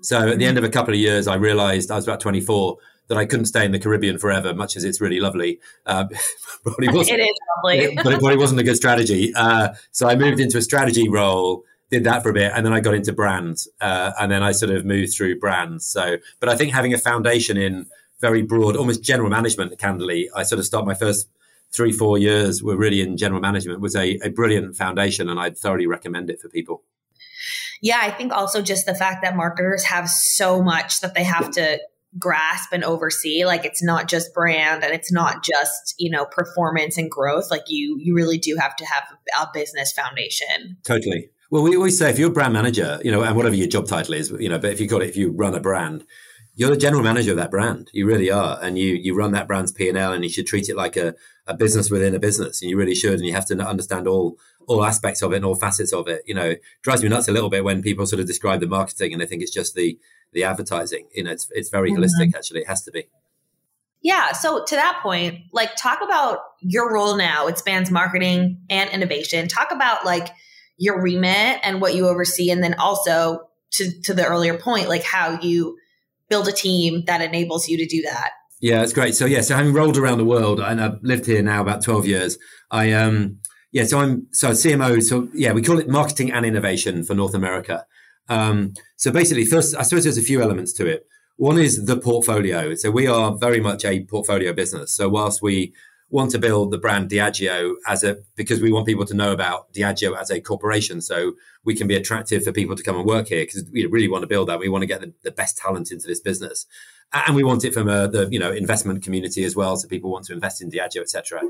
So 0.03 0.29
at 0.29 0.39
the 0.39 0.45
end 0.45 0.59
of 0.59 0.65
a 0.65 0.69
couple 0.69 0.93
of 0.93 1.01
years, 1.01 1.27
I 1.27 1.35
realized 1.37 1.91
I 1.91 1.97
was 1.97 2.07
about 2.07 2.21
24 2.21 2.77
that 3.09 3.17
I 3.17 3.25
couldn't 3.25 3.47
stay 3.47 3.65
in 3.65 3.73
the 3.73 3.79
Caribbean 3.79 4.19
forever, 4.19 4.53
much 4.53 4.77
as 4.77 4.85
it's 4.85 5.01
really 5.01 5.21
lovely. 5.21 5.59
Uh, 5.87 6.05
probably 6.63 6.89
wasn't, 6.89 7.19
it 7.21 7.23
is 7.23 7.39
lovely, 7.57 7.95
but 8.03 8.13
it 8.13 8.19
probably 8.19 8.37
wasn't 8.37 8.61
a 8.61 8.65
good 8.65 8.77
strategy. 8.77 9.33
Uh, 9.35 9.71
so 9.91 10.07
I 10.07 10.17
moved 10.17 10.39
into 10.39 10.59
a 10.59 10.63
strategy 10.63 11.09
role 11.09 11.65
did 11.89 12.03
that 12.03 12.21
for 12.21 12.31
a 12.31 12.33
bit 12.33 12.51
and 12.53 12.67
then 12.67 12.73
I 12.73 12.81
got 12.81 12.95
into 12.95 13.13
brands 13.13 13.69
uh, 13.81 14.11
and 14.19 14.31
then 14.31 14.43
I 14.43 14.51
sort 14.51 14.73
of 14.73 14.85
moved 14.85 15.15
through 15.15 15.39
brands. 15.39 15.87
So, 15.87 16.17
but 16.41 16.49
I 16.49 16.57
think 16.57 16.73
having 16.73 16.93
a 16.93 16.99
foundation 16.99 17.57
in 17.57 17.87
very 18.21 18.43
broad, 18.43 18.77
almost 18.77 19.03
general 19.03 19.31
management. 19.31 19.79
Candidly, 19.79 20.29
I 20.35 20.43
sort 20.43 20.59
of 20.59 20.65
start 20.65 20.87
my 20.87 20.95
first 20.95 21.29
three, 21.73 21.93
four 21.93 22.19
years 22.19 22.63
were 22.63 22.77
really 22.77 23.01
in 23.01 23.17
general 23.17 23.41
management 23.41 23.81
was 23.81 23.97
a, 23.97 24.19
a 24.23 24.31
brilliant 24.31 24.77
foundation, 24.77 25.29
and 25.29 25.39
I'd 25.39 25.59
thoroughly 25.59 25.87
recommend 25.87 26.31
it 26.31 26.41
for 26.41 26.49
people. 26.49 26.83
Yeah, 27.83 27.99
I 28.01 28.11
think 28.11 28.33
also 28.33 28.63
just 28.63 28.87
the 28.87 28.95
fact 28.95 29.23
that 29.23 29.37
marketers 29.37 29.85
have 29.85 30.09
so 30.09 30.63
much 30.63 31.01
that 31.01 31.15
they 31.15 31.25
have 31.25 31.51
to 31.53 31.79
grasp 32.19 32.73
and 32.73 32.83
oversee 32.83 33.45
like 33.45 33.65
it's 33.65 33.83
not 33.83 34.09
just 34.09 34.33
brand 34.33 34.83
and 34.83 34.95
it's 34.95 35.13
not 35.13 35.45
just 35.45 35.95
you 35.99 36.11
know 36.11 36.25
performance 36.25 36.97
and 36.97 37.11
growth 37.11 37.51
like 37.51 37.65
you 37.67 37.99
you 38.01 38.15
really 38.15 38.39
do 38.39 38.57
have 38.59 38.75
to 38.75 38.87
have 38.87 39.05
a 39.39 39.47
business 39.53 39.93
foundation 39.93 40.79
totally 40.83 41.29
well 41.51 41.63
we 41.63 41.77
always 41.77 41.99
say 41.99 42.09
if 42.09 42.19
you're 42.19 42.31
a 42.31 42.33
brand 42.33 42.55
manager 42.55 42.99
you 43.05 43.11
know 43.11 43.23
and 43.23 43.37
whatever 43.37 43.55
your 43.55 43.67
job 43.67 43.87
title 43.87 44.15
is 44.15 44.31
you 44.39 44.49
know 44.49 44.59
but 44.59 44.73
if 44.73 44.81
you 44.81 44.87
got 44.87 45.03
it 45.03 45.09
if 45.11 45.17
you 45.17 45.31
run 45.33 45.55
a 45.55 45.61
brand 45.61 46.07
you're 46.57 46.71
the 46.71 46.77
general 46.77 47.03
manager 47.03 47.33
of 47.33 47.37
that 47.37 47.51
brand. 47.51 47.91
You 47.93 48.07
really 48.07 48.31
are, 48.31 48.59
and 48.61 48.79
you 48.79 48.95
you 48.95 49.15
run 49.15 49.33
that 49.33 49.47
brand's 49.47 49.73
P 49.73 49.89
and 49.89 49.97
L, 49.97 50.13
and 50.13 50.25
you 50.25 50.31
should 50.31 50.47
treat 50.47 50.69
it 50.69 50.77
like 50.77 50.97
a, 50.97 51.15
a 51.47 51.55
business 51.55 51.91
within 51.91 52.15
a 52.15 52.19
business. 52.19 52.63
And 52.63 52.71
you 52.71 52.79
really 52.79 52.95
should, 52.95 53.15
and 53.15 53.27
you 53.27 53.35
have 53.35 53.47
to 53.47 53.59
understand 53.59 54.09
all 54.09 54.39
all 54.67 54.85
aspects 54.85 55.23
of 55.23 55.33
it 55.33 55.37
and 55.37 55.45
all 55.45 55.55
facets 55.55 55.93
of 55.93 56.09
it. 56.09 56.23
You 56.27 56.35
know, 56.35 56.47
it 56.47 56.63
drives 56.83 57.03
me 57.03 57.09
nuts 57.09 57.29
a 57.29 57.33
little 57.33 57.51
bit 57.51 57.63
when 57.63 57.83
people 57.83 58.07
sort 58.07 58.21
of 58.21 58.27
describe 58.27 58.61
the 58.61 58.67
marketing 58.67 59.13
and 59.13 59.21
they 59.21 59.27
think 59.27 59.43
it's 59.43 59.53
just 59.53 59.75
the 59.75 59.99
the 60.33 60.45
advertising. 60.45 61.07
You 61.15 61.25
know, 61.25 61.31
it's 61.31 61.47
it's 61.53 61.69
very 61.69 61.93
mm-hmm. 61.93 62.03
holistic. 62.03 62.35
Actually, 62.35 62.61
it 62.61 62.69
has 62.69 62.83
to 62.85 62.91
be. 62.91 63.07
Yeah. 64.01 64.33
So 64.33 64.65
to 64.65 64.75
that 64.77 65.01
point, 65.03 65.41
like 65.53 65.77
talk 65.77 66.01
about 66.03 66.39
your 66.61 66.93
role 66.93 67.17
now. 67.17 67.49
It 67.49 67.59
spans 67.59 67.91
marketing 67.91 68.63
and 68.71 68.89
innovation. 68.91 69.47
Talk 69.49 69.73
about 69.73 70.07
like 70.07 70.29
your 70.79 71.03
remit 71.03 71.61
and 71.63 71.83
what 71.83 71.95
you 71.95 72.09
oversee, 72.09 72.51
and 72.51 72.63
then 72.63 72.75
also 72.75 73.49
to 73.73 74.01
to 74.05 74.15
the 74.15 74.25
earlier 74.25 74.57
point, 74.57 74.89
like 74.89 75.03
how 75.03 75.39
you 75.41 75.77
build 76.29 76.49
a 76.49 76.53
team 76.53 77.05
that 77.07 77.21
enables 77.21 77.69
you 77.69 77.77
to 77.79 77.87
do 77.87 78.03
that. 78.03 78.31
Yeah, 78.61 78.83
it's 78.83 78.93
great. 78.93 79.15
So 79.15 79.27
yeah, 79.27 79.43
so 79.43 79.55
having 79.55 79.73
rolled 79.73 79.99
around 79.99 80.19
the 80.19 80.25
world 80.25 80.61
and 80.61 80.81
I've 80.81 80.99
lived 81.03 81.27
here 81.27 81.43
now 81.43 81.61
about 81.61 81.83
twelve 81.83 82.07
years, 82.07 82.39
I 82.71 82.93
um 82.93 83.39
yeah, 83.73 83.85
so 83.85 83.99
I'm 83.99 84.27
so 84.33 84.53
CMO. 84.53 85.03
So 85.03 85.29
yeah, 85.35 85.53
we 85.53 85.63
call 85.63 85.79
it 85.79 85.89
marketing 85.89 86.33
and 86.33 86.47
innovation 86.47 87.05
for 87.05 87.15
North 87.15 87.35
America. 87.35 87.85
Um, 88.29 88.73
so 88.97 89.13
basically, 89.13 89.45
first, 89.45 89.77
I 89.77 89.83
suppose 89.83 90.05
there's 90.05 90.19
a 90.19 90.23
few 90.23 90.43
elements 90.43 90.73
to 90.75 90.87
it. 90.87 91.07
One 91.37 91.59
is 91.59 91.85
the 91.85 91.99
portfolio. 91.99 92.75
So 92.75 92.91
we 92.91 93.07
are 93.07 93.37
very 93.37 93.61
much 93.61 93.85
a 93.85 94.05
portfolio 94.05 94.53
business. 94.53 94.97
So 94.97 95.09
whilst 95.09 95.43
we 95.43 95.75
want 96.09 96.31
to 96.31 96.39
build 96.39 96.71
the 96.71 96.79
brand 96.79 97.11
Diageo 97.11 97.75
as 97.87 98.05
a 98.05 98.19
because 98.37 98.61
we 98.61 98.73
want 98.73 98.87
people 98.87 99.05
to 99.07 99.15
know 99.15 99.33
about 99.33 99.73
Diageo 99.73 100.19
as 100.19 100.31
a 100.31 100.41
corporation, 100.41 101.01
so 101.01 101.33
we 101.65 101.75
can 101.75 101.87
be 101.87 101.97
attractive 101.97 102.45
for 102.45 102.53
people 102.53 102.77
to 102.77 102.83
come 102.83 102.97
and 102.97 103.07
work 103.07 103.29
here 103.29 103.43
because 103.43 103.65
we 103.73 103.87
really 103.87 104.09
want 104.09 104.23
to 104.23 104.29
build 104.29 104.49
that. 104.49 104.59
We 104.59 104.69
want 104.69 104.83
to 104.83 104.87
get 104.87 105.01
the, 105.01 105.13
the 105.23 105.31
best 105.31 105.59
talent 105.59 105.91
into 105.91 106.07
this 106.07 106.21
business, 106.21 106.67
and 107.13 107.35
we 107.35 107.45
want 107.45 107.65
it 107.65 107.75
from 107.75 107.89
a, 107.89 108.09
the 108.09 108.29
you 108.31 108.39
know 108.39 108.53
investment 108.53 109.03
community 109.03 109.45
as 109.45 109.57
well. 109.57 109.77
So 109.77 109.89
people 109.89 110.11
want 110.11 110.25
to 110.27 110.33
invest 110.33 110.63
in 110.63 110.71
Diageo, 110.71 111.01
etc 111.01 111.41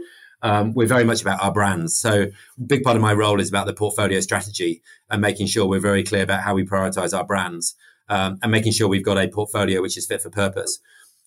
um, 0.42 0.72
we're 0.75 0.86
very 0.86 1.04
much 1.04 1.22
about 1.22 1.42
our 1.42 1.52
brands. 1.52 1.96
So, 1.96 2.22
a 2.22 2.62
big 2.62 2.82
part 2.82 2.96
of 2.96 3.02
my 3.02 3.12
role 3.12 3.40
is 3.40 3.48
about 3.48 3.66
the 3.66 3.72
portfolio 3.72 4.20
strategy 4.20 4.82
and 5.10 5.20
making 5.20 5.46
sure 5.46 5.66
we're 5.66 5.80
very 5.80 6.02
clear 6.02 6.22
about 6.22 6.42
how 6.42 6.54
we 6.54 6.64
prioritize 6.64 7.16
our 7.16 7.25
brands 7.25 7.75
um, 8.08 8.38
and 8.42 8.52
making 8.52 8.72
sure 8.72 8.88
we've 8.88 9.04
got 9.04 9.18
a 9.18 9.28
portfolio 9.28 9.80
which 9.80 9.96
is 9.96 10.06
fit 10.06 10.22
for 10.22 10.30
purpose. 10.30 10.78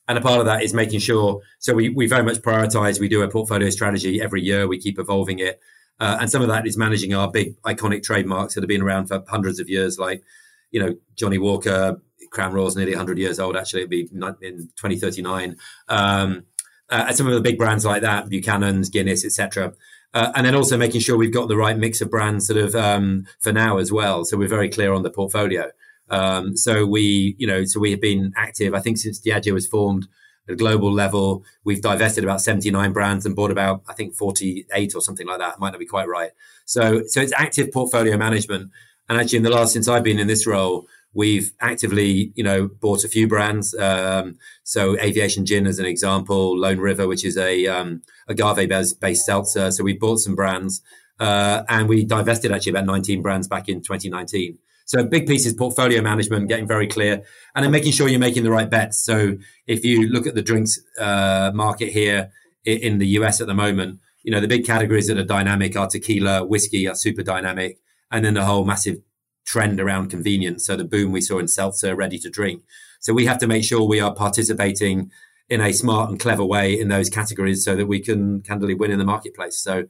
And 0.09 0.17
a 0.17 0.21
part 0.21 0.39
of 0.39 0.47
that 0.47 0.63
is 0.63 0.73
making 0.73 1.01
sure, 1.01 1.41
so 1.59 1.75
we, 1.75 1.89
we 1.89 2.07
very 2.07 2.23
much 2.23 2.39
prioritize, 2.39 2.99
we 2.99 3.07
do 3.07 3.21
a 3.21 3.29
portfolio 3.29 3.69
strategy 3.69 4.19
every 4.19 4.41
year, 4.41 4.67
we 4.67 4.79
keep 4.79 4.97
evolving 4.97 5.37
it. 5.37 5.61
Uh, 5.99 6.17
and 6.19 6.31
some 6.31 6.41
of 6.41 6.47
that 6.47 6.65
is 6.65 6.75
managing 6.75 7.13
our 7.13 7.29
big 7.29 7.61
iconic 7.61 8.01
trademarks 8.01 8.55
that 8.55 8.63
have 8.63 8.67
been 8.67 8.81
around 8.81 9.05
for 9.05 9.23
hundreds 9.27 9.59
of 9.59 9.69
years, 9.69 9.99
like, 9.99 10.23
you 10.71 10.79
know, 10.79 10.95
Johnnie 11.15 11.37
Walker, 11.37 12.01
Crown 12.31 12.53
Royal 12.53 12.67
is 12.67 12.75
nearly 12.75 12.93
100 12.93 13.19
years 13.19 13.39
old, 13.39 13.55
actually, 13.55 13.83
it'll 13.83 13.91
be 13.91 14.09
in 14.41 14.69
2039. 14.77 15.57
Um, 15.87 16.45
uh, 16.89 17.13
some 17.13 17.27
of 17.27 17.33
the 17.33 17.41
big 17.41 17.59
brands 17.59 17.85
like 17.85 18.01
that, 18.01 18.29
Buchanan's, 18.29 18.89
Guinness, 18.89 19.23
etc. 19.23 19.73
Uh, 20.15 20.31
and 20.33 20.43
then 20.43 20.55
also 20.55 20.75
making 20.75 21.01
sure 21.01 21.17
we've 21.17 21.31
got 21.31 21.49
the 21.49 21.57
right 21.57 21.77
mix 21.77 22.01
of 22.01 22.09
brands 22.09 22.47
sort 22.47 22.57
of 22.57 22.75
um, 22.75 23.27
for 23.39 23.53
now 23.53 23.77
as 23.77 23.91
well. 23.91 24.25
So 24.25 24.37
we're 24.37 24.47
very 24.47 24.69
clear 24.69 24.91
on 24.91 25.03
the 25.03 25.11
portfolio. 25.11 25.69
Um, 26.09 26.55
so 26.57 26.85
we, 26.85 27.35
you 27.37 27.47
know, 27.47 27.65
so 27.65 27.79
we 27.79 27.91
have 27.91 28.01
been 28.01 28.33
active. 28.35 28.73
I 28.73 28.79
think 28.79 28.97
since 28.97 29.19
Diageo 29.19 29.53
was 29.53 29.67
formed 29.67 30.07
at 30.47 30.53
a 30.53 30.55
global 30.55 30.91
level, 30.91 31.43
we've 31.63 31.81
divested 31.81 32.23
about 32.23 32.41
79 32.41 32.91
brands 32.93 33.25
and 33.25 33.35
bought 33.35 33.51
about, 33.51 33.83
I 33.87 33.93
think, 33.93 34.15
48 34.15 34.95
or 34.95 35.01
something 35.01 35.27
like 35.27 35.39
that. 35.39 35.59
Might 35.59 35.71
not 35.71 35.79
be 35.79 35.85
quite 35.85 36.07
right. 36.07 36.31
So, 36.65 37.03
so 37.07 37.21
it's 37.21 37.33
active 37.33 37.71
portfolio 37.71 38.17
management. 38.17 38.71
And 39.07 39.19
actually, 39.19 39.37
in 39.37 39.43
the 39.43 39.49
last 39.49 39.73
since 39.73 39.87
I've 39.87 40.03
been 40.03 40.19
in 40.19 40.27
this 40.27 40.45
role, 40.45 40.87
We've 41.13 41.51
actively, 41.59 42.31
you 42.35 42.43
know, 42.43 42.67
bought 42.67 43.03
a 43.03 43.07
few 43.07 43.27
brands. 43.27 43.73
Um, 43.73 44.37
so 44.63 44.97
Aviation 44.99 45.45
Gin, 45.45 45.65
as 45.65 45.79
an 45.79 45.85
example, 45.85 46.57
Lone 46.57 46.79
River, 46.79 47.07
which 47.07 47.25
is 47.25 47.35
a 47.35 47.65
um, 47.65 48.03
agave-based 48.27 49.25
seltzer. 49.25 49.71
So 49.71 49.83
we 49.83 49.93
bought 49.93 50.17
some 50.19 50.35
brands, 50.35 50.81
uh, 51.19 51.63
and 51.67 51.89
we 51.89 52.05
divested 52.05 52.51
actually 52.51 52.71
about 52.71 52.85
19 52.85 53.23
brands 53.23 53.47
back 53.47 53.67
in 53.67 53.81
2019. 53.81 54.59
So 54.89 55.01
a 55.01 55.03
big 55.03 55.27
piece 55.27 55.45
is 55.45 55.53
portfolio 55.53 56.01
management, 56.01 56.49
getting 56.49 56.67
very 56.67 56.87
clear, 56.87 57.21
and 57.53 57.63
then 57.63 57.71
making 57.71 57.91
sure 57.91 58.07
you're 58.07 58.19
making 58.19 58.43
the 58.43 58.49
right 58.49 58.67
bets. 58.67 58.97
So 58.97 59.37
if 59.67 59.85
you 59.85 60.09
look 60.09 60.25
at 60.25 60.33
the 60.33 60.41
drinks 60.41 60.79
uh, 60.99 61.51
market 61.53 61.91
here 61.91 62.31
in 62.65 62.97
the 62.97 63.05
US 63.19 63.39
at 63.39 63.45
the 63.45 63.53
moment, 63.53 63.99
you 64.23 64.31
know 64.31 64.41
the 64.41 64.47
big 64.47 64.65
categories 64.65 65.05
that 65.05 65.19
are 65.19 65.23
dynamic 65.23 65.77
are 65.77 65.85
tequila, 65.85 66.43
whiskey 66.43 66.87
are 66.87 66.95
super 66.95 67.21
dynamic, 67.21 67.77
and 68.09 68.25
then 68.25 68.33
the 68.33 68.45
whole 68.45 68.65
massive 68.65 68.97
trend 69.45 69.79
around 69.79 70.09
convenience. 70.09 70.65
So 70.65 70.75
the 70.75 70.85
boom 70.85 71.11
we 71.11 71.21
saw 71.21 71.37
in 71.37 71.47
seltzer, 71.47 71.95
ready 71.95 72.17
to 72.17 72.29
drink. 72.31 72.63
So 72.99 73.13
we 73.13 73.27
have 73.27 73.37
to 73.39 73.47
make 73.47 73.65
sure 73.65 73.87
we 73.87 73.99
are 73.99 74.15
participating 74.15 75.11
in 75.49 75.61
a 75.61 75.71
smart 75.71 76.09
and 76.09 76.19
clever 76.19 76.43
way 76.43 76.79
in 76.79 76.87
those 76.87 77.11
categories 77.11 77.63
so 77.63 77.75
that 77.75 77.85
we 77.85 77.99
can 77.99 78.41
candidly 78.41 78.73
win 78.73 78.89
in 78.89 78.97
the 78.97 79.05
marketplace. 79.05 79.59
So, 79.61 79.85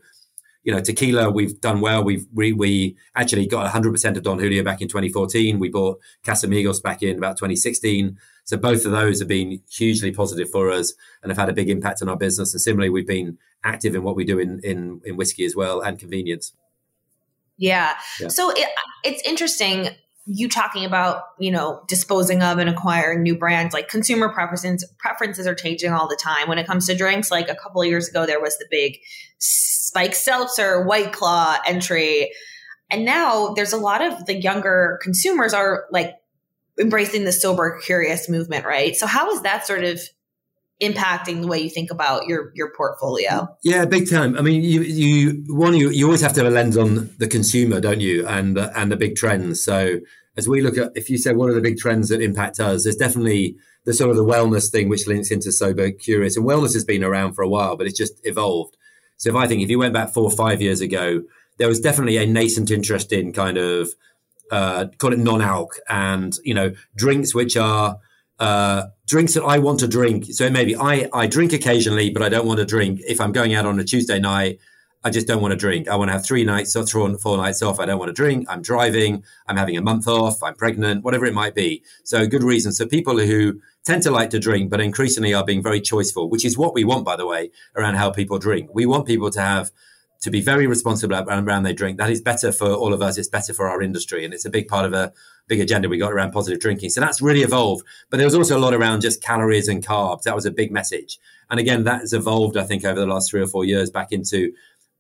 you 0.64 0.74
know, 0.74 0.82
tequila, 0.82 1.30
we've 1.30 1.60
done 1.62 1.80
well. 1.80 2.04
We've 2.04 2.26
we, 2.34 2.52
we 2.52 2.98
actually 3.16 3.48
got 3.48 3.72
100% 3.72 4.18
of 4.18 4.24
Don 4.24 4.40
Julio 4.40 4.64
back 4.64 4.82
in 4.82 4.88
2014. 4.88 5.58
We 5.58 5.70
bought 5.70 6.00
Casamigos 6.24 6.84
back 6.84 7.02
in 7.02 7.18
about 7.18 7.38
2016. 7.38 8.18
So 8.44 8.58
both 8.58 8.86
of 8.86 8.92
those 8.92 9.20
have 9.20 9.28
been 9.28 9.62
hugely 9.72 10.12
positive 10.12 10.50
for 10.50 10.70
us 10.70 10.94
and 11.22 11.32
have 11.32 11.38
had 11.38 11.50
a 11.50 11.54
big 11.54 11.70
impact 11.70 12.02
on 12.02 12.10
our 12.10 12.18
business. 12.18 12.54
And 12.54 12.62
similarly, 12.62 12.90
we've 12.90 13.08
been 13.08 13.38
active 13.64 13.96
in 13.96 14.04
what 14.04 14.16
we 14.16 14.26
do 14.26 14.40
in, 14.40 14.60
in, 14.64 15.02
in 15.06 15.16
whiskey 15.16 15.46
as 15.46 15.56
well 15.56 15.82
and 15.82 15.98
convenience. 15.98 16.54
Yeah. 17.58 17.96
yeah. 18.20 18.28
So 18.28 18.52
it, 18.52 18.70
it's 19.04 19.22
interesting 19.28 19.90
you 20.32 20.48
talking 20.48 20.86
about 20.86 21.24
you 21.40 21.50
know 21.50 21.82
disposing 21.88 22.44
of 22.44 22.60
and 22.60 22.70
acquiring 22.70 23.24
new 23.24 23.36
brands 23.36 23.74
like 23.74 23.88
consumer 23.88 24.30
preferences 24.30 24.88
preferences 25.00 25.48
are 25.48 25.56
changing 25.56 25.92
all 25.92 26.08
the 26.08 26.20
time 26.22 26.48
when 26.48 26.60
it 26.60 26.68
comes 26.68 26.86
to 26.86 26.96
drinks 26.96 27.32
like 27.32 27.50
a 27.50 27.56
couple 27.56 27.82
of 27.82 27.88
years 27.88 28.08
ago 28.08 28.28
there 28.28 28.40
was 28.40 28.56
the 28.60 28.68
big 28.70 29.00
spike 29.90 30.14
seltzer 30.14 30.84
white 30.86 31.12
claw 31.12 31.58
entry 31.66 32.32
and 32.92 33.06
now 33.06 33.54
there's 33.56 33.74
a 33.74 33.78
lot 33.78 34.02
of 34.02 34.26
the 34.26 34.36
younger 34.36 35.00
consumers 35.02 35.54
are 35.54 35.86
like 35.92 36.16
embracing 36.80 37.26
the 37.26 37.32
sober 37.32 37.80
curious 37.84 38.30
movement 38.30 38.66
right 38.66 38.96
so 38.96 39.08
how 39.08 39.32
is 39.32 39.42
that 39.42 39.66
sort 39.66 39.84
of 39.84 40.00
impacting 40.82 41.42
the 41.42 41.48
way 41.48 41.60
you 41.60 41.70
think 41.70 41.92
about 41.92 42.26
your 42.28 42.52
your 42.56 42.72
portfolio. 42.76 43.48
Yeah, 43.64 43.86
big 43.86 44.10
time. 44.10 44.38
I 44.38 44.42
mean, 44.42 44.64
you 44.64 44.82
you 44.82 45.44
one 45.50 45.76
you, 45.76 45.90
you 45.90 46.06
always 46.06 46.22
have 46.22 46.34
to 46.34 46.44
have 46.44 46.52
a 46.52 46.56
lens 46.56 46.78
on 46.78 47.10
the 47.18 47.28
consumer, 47.28 47.82
don't 47.82 48.00
you? 48.00 48.26
And 48.26 48.58
uh, 48.58 48.72
and 48.76 48.92
the 48.92 48.98
big 48.98 49.16
trends. 49.16 49.62
So 49.64 50.00
as 50.38 50.48
we 50.48 50.62
look 50.62 50.78
at, 50.78 50.92
if 50.96 51.10
you 51.10 51.18
said 51.18 51.36
what 51.36 51.50
are 51.50 51.54
the 51.54 51.62
big 51.62 51.78
trends 51.78 52.10
that 52.10 52.22
impact 52.22 52.60
us, 52.60 52.84
there's 52.84 52.96
definitely 52.96 53.58
the 53.86 53.94
sort 53.94 54.10
of 54.10 54.16
the 54.16 54.26
wellness 54.26 54.72
thing 54.72 54.88
which 54.88 55.08
links 55.08 55.32
into 55.32 55.52
sober 55.52 55.92
curious, 55.92 56.38
and 56.38 56.46
wellness 56.46 56.74
has 56.74 56.86
been 56.86 57.04
around 57.04 57.34
for 57.34 57.42
a 57.42 57.50
while, 57.50 57.76
but 57.76 57.88
it's 57.88 57.98
just 57.98 58.20
evolved. 58.24 58.78
So 59.20 59.30
if 59.30 59.36
I 59.36 59.48
think 59.48 59.62
if 59.62 59.70
you 59.70 59.78
went 59.78 59.94
back 59.94 60.10
four 60.14 60.24
or 60.24 60.32
five 60.32 60.62
years 60.62 60.82
ago, 60.82 61.22
there 61.58 61.68
was 61.68 61.80
definitely 61.80 62.18
a 62.18 62.26
nascent 62.26 62.72
interest 62.72 63.14
in 63.14 63.32
kind 63.32 63.58
of 63.58 63.90
uh, 64.50 64.88
call 64.98 65.14
it 65.14 65.20
non-alc 65.20 65.78
and 65.90 66.36
you 66.44 66.56
know 66.56 66.74
drinks 66.96 67.36
which 67.36 67.56
are 67.56 68.00
uh, 68.40 68.88
drinks 69.06 69.34
that 69.34 69.44
I 69.44 69.60
want 69.60 69.80
to 69.82 69.88
drink. 69.88 70.26
So 70.32 70.50
maybe 70.50 70.76
I, 70.76 71.10
I 71.14 71.28
drink 71.28 71.52
occasionally, 71.52 72.10
but 72.10 72.24
I 72.24 72.30
don't 72.30 72.48
want 72.48 72.60
to 72.60 72.66
drink. 72.66 73.02
If 73.08 73.20
I'm 73.20 73.34
going 73.34 73.54
out 73.54 73.66
on 73.66 73.80
a 73.80 73.84
Tuesday 73.84 74.20
night, 74.20 74.60
I 75.04 75.10
just 75.10 75.28
don't 75.28 75.42
want 75.42 75.52
to 75.52 75.58
drink. 75.58 75.88
I 75.90 75.96
want 75.96 76.10
to 76.10 76.14
have 76.14 76.26
three 76.26 76.44
nights 76.44 76.76
or 76.76 76.86
four, 76.88 77.18
four 77.18 77.38
nights 77.38 77.62
off. 77.62 77.80
I 77.80 77.86
don't 77.86 78.00
want 78.00 78.10
to 78.10 78.14
drink. 78.14 78.48
I'm 78.50 78.62
driving. 78.62 79.24
I'm 79.48 79.58
having 79.58 79.78
a 79.78 79.82
month 79.82 80.08
off. 80.08 80.42
I'm 80.42 80.56
pregnant, 80.56 81.04
whatever 81.04 81.26
it 81.26 81.34
might 81.34 81.56
be. 81.56 81.84
So 82.04 82.26
good 82.28 82.44
reason. 82.44 82.72
So 82.72 82.86
people 82.86 83.20
who 83.20 83.60
tend 83.90 84.04
to 84.04 84.12
like 84.12 84.30
to 84.30 84.40
drink, 84.40 84.70
but 84.70 84.80
increasingly 84.80 85.34
are 85.34 85.44
being 85.44 85.64
very 85.64 85.82
choiceful, 85.82 86.30
which 86.30 86.46
is 86.46 86.58
what 86.58 86.76
we 86.76 86.84
want, 86.84 87.04
by 87.04 87.16
the 87.16 87.26
way, 87.26 87.50
around 87.76 87.96
how 87.96 88.12
people 88.12 88.38
drink. 88.38 88.70
We 88.72 88.86
want 88.86 89.08
people 89.08 89.32
to 89.32 89.42
have 89.42 89.72
to 90.22 90.30
be 90.30 90.42
very 90.42 90.68
responsible 90.68 91.16
around, 91.16 91.48
around 91.48 91.64
their 91.64 91.74
drink. 91.74 91.98
That 91.98 92.12
is 92.12 92.22
better 92.22 92.52
for 92.52 92.72
all 92.72 92.94
of 92.94 93.02
us. 93.02 93.18
It's 93.18 93.30
better 93.30 93.52
for 93.52 93.68
our 93.68 93.82
industry. 93.82 94.24
And 94.24 94.34
it's 94.34 94.46
a 94.46 94.50
big 94.50 94.68
part 94.68 94.86
of 94.86 94.94
a 94.94 95.12
big 95.48 95.60
agenda 95.60 95.90
we 95.90 95.98
got 95.98 96.12
around 96.12 96.34
positive 96.34 96.60
drinking. 96.60 96.92
So 96.92 97.02
that's 97.02 97.20
really 97.20 97.42
evolved. 97.42 97.84
But 98.12 98.18
there 98.18 98.28
was 98.28 98.36
also 98.36 98.58
a 98.58 98.60
lot 98.60 98.76
around 98.76 99.02
just 99.02 99.24
calories 99.24 99.68
and 99.68 99.84
carbs. 99.84 100.24
That 100.24 100.36
was 100.36 100.46
a 100.46 100.52
big 100.52 100.72
message. 100.72 101.18
And 101.50 101.60
again, 101.60 101.84
that 101.86 102.02
has 102.02 102.14
evolved, 102.14 102.58
I 102.58 102.66
think, 102.66 102.86
over 102.86 103.00
the 103.00 103.08
last 103.08 103.32
three 103.32 103.42
or 103.42 103.48
four 103.48 103.66
years 103.66 103.90
back 103.90 104.12
into 104.12 104.52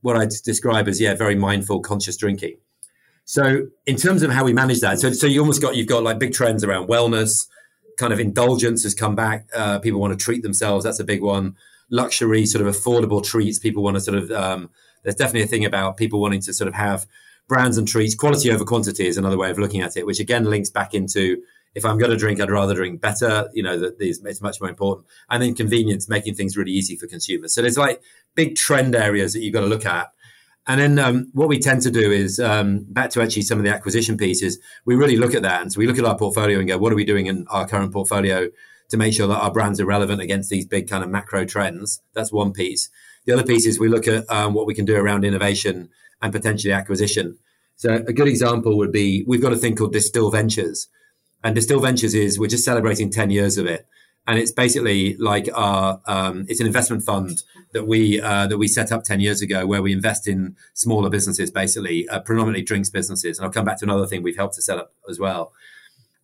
what 0.02 0.16
I 0.16 0.26
describe 0.26 0.88
as, 0.88 1.00
yeah, 1.00 1.14
very 1.14 1.36
mindful, 1.36 1.82
conscious 1.82 2.18
drinking. 2.18 2.56
So 3.26 3.68
in 3.86 3.98
terms 3.98 4.24
of 4.24 4.32
how 4.32 4.46
we 4.46 4.54
manage 4.54 4.80
that, 4.80 5.00
so, 5.00 5.12
so 5.12 5.28
you 5.28 5.42
almost 5.42 5.62
got, 5.62 5.76
you've 5.76 5.88
got 5.88 6.02
like 6.02 6.18
big 6.18 6.34
trends 6.34 6.64
around 6.64 6.88
wellness, 6.88 7.48
kind 8.00 8.14
of 8.14 8.20
indulgence 8.20 8.84
has 8.84 8.96
come 8.96 9.16
back. 9.16 9.48
Uh, 9.54 9.78
people 9.80 10.00
want 10.00 10.18
to 10.18 10.24
treat 10.24 10.42
themselves. 10.42 10.84
That's 10.86 11.00
a 11.00 11.04
big 11.04 11.22
one. 11.22 11.56
Luxury, 11.92 12.46
sort 12.46 12.66
of 12.66 12.74
affordable 12.74 13.24
treats. 13.24 13.60
People 13.60 13.84
want 13.84 13.98
to 13.98 14.02
sort 14.02 14.18
of, 14.18 14.32
um, 14.32 14.70
there's 15.04 15.16
definitely 15.16 15.44
a 15.44 15.48
thing 15.48 15.66
about 15.66 15.98
people 15.98 16.22
wanting 16.22 16.42
to 16.42 16.54
sort 16.54 16.68
of 16.68 16.74
have 16.74 17.06
brands 17.48 17.78
and 17.78 17.88
treats. 17.88 18.16
Quality 18.16 18.52
over 18.52 18.64
quantity 18.64 19.06
is 19.06 19.18
another 19.18 19.38
way 19.38 19.52
of 19.52 19.60
looking 19.60 19.82
at 19.82 19.98
it, 19.98 20.06
which 20.06 20.20
again 20.20 20.46
links 20.46 20.70
back 20.70 20.94
into 20.94 21.42
if 21.76 21.86
I'm 21.86 21.98
going 21.98 22.12
to 22.12 22.18
drink, 22.18 22.42
I'd 22.42 22.50
rather 22.50 22.74
drink 22.74 23.02
better. 23.02 23.50
You 23.54 23.64
know, 23.64 23.78
that 23.80 24.00
these 24.00 24.24
it's 24.24 24.42
much 24.42 24.60
more 24.60 24.70
important. 24.70 25.08
And 25.30 25.42
then 25.42 25.54
convenience, 25.54 26.10
making 26.10 26.36
things 26.36 26.58
really 26.58 26.72
easy 26.72 26.96
for 26.96 27.08
consumers. 27.08 27.54
So 27.54 27.62
there's 27.62 27.78
like 27.78 28.02
big 28.36 28.56
trend 28.56 28.96
areas 28.96 29.34
that 29.34 29.42
you've 29.42 29.54
got 29.54 29.62
to 29.62 29.68
look 29.68 29.86
at. 29.86 30.12
And 30.70 30.80
then 30.80 31.00
um, 31.00 31.30
what 31.34 31.50
we 31.50 31.58
tend 31.58 31.82
to 31.82 31.90
do 31.90 32.12
is 32.12 32.40
um, 32.40 32.86
back 32.90 33.10
to 33.12 33.24
actually 33.24 33.42
some 33.42 33.58
of 33.58 33.64
the 33.64 33.74
acquisition 33.74 34.18
pieces. 34.18 34.60
We 34.86 34.96
really 34.96 35.18
look 35.18 35.34
at 35.34 35.42
that, 35.42 35.64
and 35.64 35.74
so 35.74 35.80
we 35.80 35.88
look 35.88 35.98
at 35.98 36.06
our 36.06 36.16
portfolio 36.16 36.60
and 36.60 36.68
go, 36.68 36.78
what 36.78 36.94
are 36.94 36.96
we 36.96 37.04
doing 37.04 37.26
in 37.26 37.48
our 37.50 37.68
current 37.68 37.92
portfolio 37.92 38.50
to 38.90 38.98
make 38.98 39.16
sure 39.16 39.26
that 39.26 39.40
our 39.40 39.52
brands 39.52 39.80
are 39.80 39.86
relevant 39.86 40.22
against 40.22 40.52
these 40.52 40.68
big 40.68 40.88
kind 40.88 41.04
of 41.04 41.10
macro 41.10 41.44
trends. 41.44 42.02
That's 42.14 42.32
one 42.32 42.54
piece. 42.54 42.90
The 43.26 43.34
other 43.34 43.44
piece 43.44 43.66
is 43.66 43.80
we 43.80 43.90
look 43.90 44.08
at 44.08 44.30
um, 44.30 44.54
what 44.54 44.68
we 44.68 44.76
can 44.76 44.86
do 44.86 44.96
around 44.96 45.26
innovation 45.26 45.90
and 46.22 46.32
potentially 46.32 46.72
acquisition. 46.72 47.40
So 47.76 47.96
a 47.96 48.14
good 48.14 48.28
example 48.28 48.78
would 48.78 48.92
be 48.92 49.24
we've 49.28 49.42
got 49.42 49.54
a 49.54 49.58
thing 49.58 49.76
called 49.76 49.94
Distill 49.94 50.30
Ventures, 50.30 50.88
and 51.44 51.56
Distill 51.56 51.80
Ventures 51.80 52.14
is 52.14 52.38
we're 52.38 52.48
just 52.48 52.64
celebrating 52.64 53.10
ten 53.10 53.32
years 53.32 53.58
of 53.58 53.66
it, 53.66 53.88
and 54.28 54.38
it's 54.38 54.52
basically 54.52 55.18
like 55.18 55.50
our 55.56 56.00
um, 56.06 56.46
it's 56.48 56.60
an 56.60 56.68
investment 56.68 57.02
fund 57.02 57.42
that 57.74 57.88
we 57.88 58.22
uh, 58.22 58.48
that 58.48 58.58
we 58.58 58.68
set 58.68 58.92
up 58.92 59.04
ten 59.04 59.20
years 59.20 59.42
ago 59.42 59.66
where 59.66 59.82
we 59.82 59.94
invest 59.94 60.28
in 60.28 60.56
smaller 60.74 61.10
businesses, 61.10 61.52
basically 61.52 62.08
uh, 62.10 62.20
predominantly 62.20 62.64
drinks 62.64 62.90
businesses. 62.90 63.38
And 63.38 63.46
I'll 63.46 63.52
come 63.52 63.66
back 63.66 63.80
to 63.80 63.86
another 63.86 64.08
thing 64.08 64.24
we've 64.24 64.38
helped 64.38 64.56
to 64.56 64.62
set 64.62 64.78
up 64.78 64.94
as 65.10 65.20
well 65.20 65.54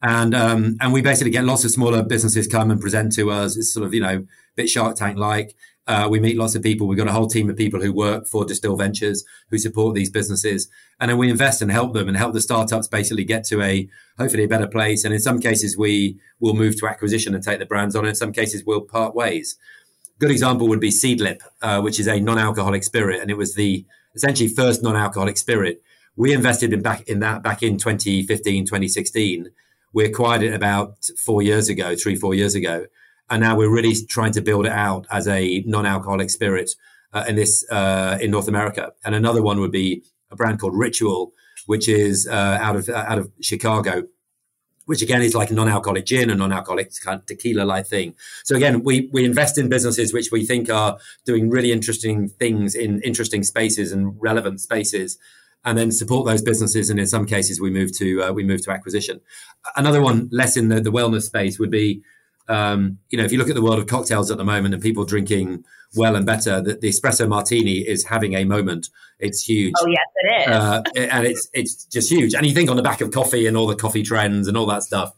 and 0.05 0.35
um, 0.35 0.77
and 0.81 0.93
we 0.93 1.01
basically 1.01 1.31
get 1.31 1.45
lots 1.45 1.65
of 1.65 1.71
smaller 1.71 2.03
businesses 2.03 2.47
come 2.47 2.69
and 2.69 2.79
present 2.79 3.13
to 3.13 3.31
us. 3.31 3.57
It's 3.57 3.73
sort 3.73 3.85
of 3.85 3.93
you 3.93 4.01
know 4.01 4.17
a 4.17 4.55
bit 4.55 4.69
Shark 4.69 4.95
Tank 4.95 5.17
like. 5.17 5.55
Uh, 5.87 6.07
we 6.09 6.19
meet 6.19 6.35
lots 6.35 6.55
of 6.55 6.63
people. 6.63 6.87
We've 6.87 6.97
got 6.97 7.07
a 7.07 7.11
whole 7.11 7.27
team 7.27 7.47
of 7.47 7.55
people 7.55 7.79
who 7.79 7.93
work 7.93 8.27
for 8.27 8.43
Distill 8.43 8.75
Ventures 8.75 9.23
who 9.51 9.59
support 9.59 9.93
these 9.95 10.09
businesses, 10.09 10.67
and 10.99 11.09
then 11.09 11.17
we 11.17 11.29
invest 11.29 11.61
and 11.61 11.71
help 11.71 11.93
them 11.93 12.07
and 12.07 12.17
help 12.17 12.33
the 12.33 12.41
startups 12.41 12.87
basically 12.87 13.23
get 13.23 13.43
to 13.45 13.61
a 13.61 13.87
hopefully 14.17 14.43
a 14.43 14.47
better 14.47 14.67
place. 14.67 15.03
And 15.03 15.13
in 15.13 15.19
some 15.19 15.39
cases, 15.39 15.77
we 15.77 16.19
will 16.39 16.53
move 16.53 16.79
to 16.79 16.87
acquisition 16.87 17.33
and 17.33 17.43
take 17.43 17.59
the 17.59 17.65
brands 17.65 17.95
on. 17.95 18.05
In 18.05 18.15
some 18.15 18.31
cases, 18.31 18.63
we'll 18.63 18.81
part 18.81 19.15
ways. 19.15 19.57
Good 20.19 20.31
example 20.31 20.67
would 20.69 20.79
be 20.79 20.89
Seedlip, 20.89 21.41
uh, 21.61 21.81
which 21.81 21.99
is 21.99 22.07
a 22.07 22.19
non-alcoholic 22.19 22.83
spirit, 22.83 23.21
and 23.21 23.29
it 23.29 23.37
was 23.37 23.55
the 23.55 23.85
essentially 24.15 24.47
first 24.47 24.81
non-alcoholic 24.81 25.37
spirit. 25.37 25.81
We 26.15 26.33
invested 26.33 26.71
in 26.71 26.81
back 26.81 27.01
in 27.07 27.19
that 27.19 27.43
back 27.43 27.61
in 27.61 27.77
2015, 27.77 28.65
2016 28.65 29.49
we 29.95 30.03
acquired 30.03 30.43
it 30.43 30.53
about 30.53 31.05
four 31.17 31.41
years 31.41 31.69
ago, 31.69 31.95
three, 31.95 32.17
four 32.17 32.33
years 32.35 32.53
ago. 32.53 32.85
And 33.29 33.41
now 33.41 33.55
we're 33.55 33.73
really 33.73 33.95
trying 34.09 34.33
to 34.33 34.41
build 34.41 34.65
it 34.65 34.71
out 34.73 35.07
as 35.09 35.25
a 35.25 35.63
non-alcoholic 35.65 36.29
spirit 36.29 36.71
uh, 37.13 37.23
in 37.29 37.37
this 37.37 37.65
uh, 37.71 38.17
in 38.21 38.29
North 38.29 38.49
America. 38.49 38.91
And 39.05 39.15
another 39.15 39.41
one 39.41 39.61
would 39.61 39.71
be 39.71 40.03
a 40.29 40.35
brand 40.35 40.59
called 40.59 40.77
Ritual, 40.77 41.31
which 41.65 41.87
is 41.87 42.27
uh, 42.27 42.57
out 42.61 42.75
of 42.75 42.89
out 42.89 43.17
of 43.17 43.31
Chicago, 43.41 44.03
which 44.85 45.01
again 45.01 45.21
is 45.21 45.35
like 45.35 45.51
a 45.51 45.53
non-alcoholic 45.53 46.05
gin 46.05 46.29
and 46.29 46.39
non-alcoholic 46.39 46.91
tequila-like 47.25 47.87
thing. 47.87 48.15
So 48.43 48.55
again, 48.55 48.83
we 48.83 49.09
we 49.11 49.25
invest 49.25 49.57
in 49.57 49.69
businesses 49.69 50.13
which 50.13 50.31
we 50.31 50.45
think 50.45 50.69
are 50.69 50.97
doing 51.25 51.49
really 51.49 51.71
interesting 51.71 52.29
things 52.29 52.75
in 52.75 53.01
interesting 53.01 53.43
spaces 53.43 53.91
and 53.91 54.15
relevant 54.19 54.61
spaces, 54.61 55.17
and 55.63 55.77
then 55.77 55.91
support 55.91 56.25
those 56.25 56.41
businesses. 56.41 56.89
And 56.89 56.99
in 56.99 57.07
some 57.07 57.25
cases, 57.25 57.59
we 57.59 57.69
move 57.71 57.97
to 57.97 58.23
uh, 58.23 58.31
we 58.31 58.43
move 58.43 58.63
to 58.65 58.71
acquisition. 58.71 59.21
Another 59.75 60.01
one, 60.01 60.29
less 60.31 60.55
in 60.57 60.69
the, 60.69 60.79
the 60.79 60.91
wellness 60.91 61.23
space, 61.23 61.59
would 61.59 61.71
be 61.71 62.01
um, 62.47 62.99
you 63.09 63.17
know 63.17 63.23
if 63.23 63.31
you 63.31 63.37
look 63.37 63.49
at 63.49 63.55
the 63.55 63.61
world 63.61 63.79
of 63.79 63.87
cocktails 63.87 64.31
at 64.31 64.37
the 64.37 64.43
moment 64.43 64.73
and 64.73 64.83
people 64.83 65.05
drinking 65.05 65.63
well 65.95 66.15
and 66.15 66.25
better, 66.25 66.61
the, 66.61 66.75
the 66.75 66.89
espresso 66.89 67.27
martini 67.27 67.79
is 67.79 68.05
having 68.05 68.33
a 68.33 68.43
moment. 68.43 68.89
It's 69.19 69.43
huge. 69.43 69.73
Oh 69.79 69.87
yes, 69.87 70.05
it 70.15 70.41
is, 70.41 70.55
uh, 70.55 70.81
and 70.95 71.27
it's 71.27 71.49
it's 71.53 71.85
just 71.85 72.11
huge. 72.11 72.33
And 72.33 72.45
you 72.45 72.53
think 72.53 72.69
on 72.69 72.75
the 72.75 72.83
back 72.83 73.01
of 73.01 73.11
coffee 73.11 73.47
and 73.47 73.55
all 73.55 73.67
the 73.67 73.75
coffee 73.75 74.03
trends 74.03 74.47
and 74.47 74.57
all 74.57 74.65
that 74.67 74.83
stuff. 74.83 75.13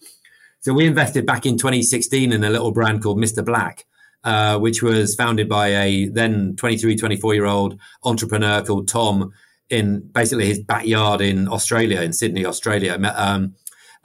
So 0.61 0.73
we 0.73 0.85
invested 0.85 1.25
back 1.25 1.45
in 1.45 1.57
2016 1.57 2.33
in 2.33 2.43
a 2.43 2.49
little 2.49 2.71
brand 2.71 3.03
called 3.03 3.17
Mr. 3.17 3.43
Black. 3.43 3.85
Uh, 4.23 4.57
which 4.57 4.83
was 4.83 5.15
founded 5.15 5.47
by 5.47 5.67
a 5.67 6.09
then 6.09 6.53
23, 6.57 6.97
24 6.97 7.33
year 7.33 7.45
old 7.45 7.79
entrepreneur 8.03 8.61
called 8.61 8.87
Tom, 8.87 9.31
in 9.69 9.99
basically 10.11 10.45
his 10.45 10.59
backyard 10.59 11.21
in 11.21 11.47
Australia, 11.47 12.01
in 12.01 12.13
Sydney, 12.13 12.45
Australia. 12.45 12.99
Um, 13.15 13.55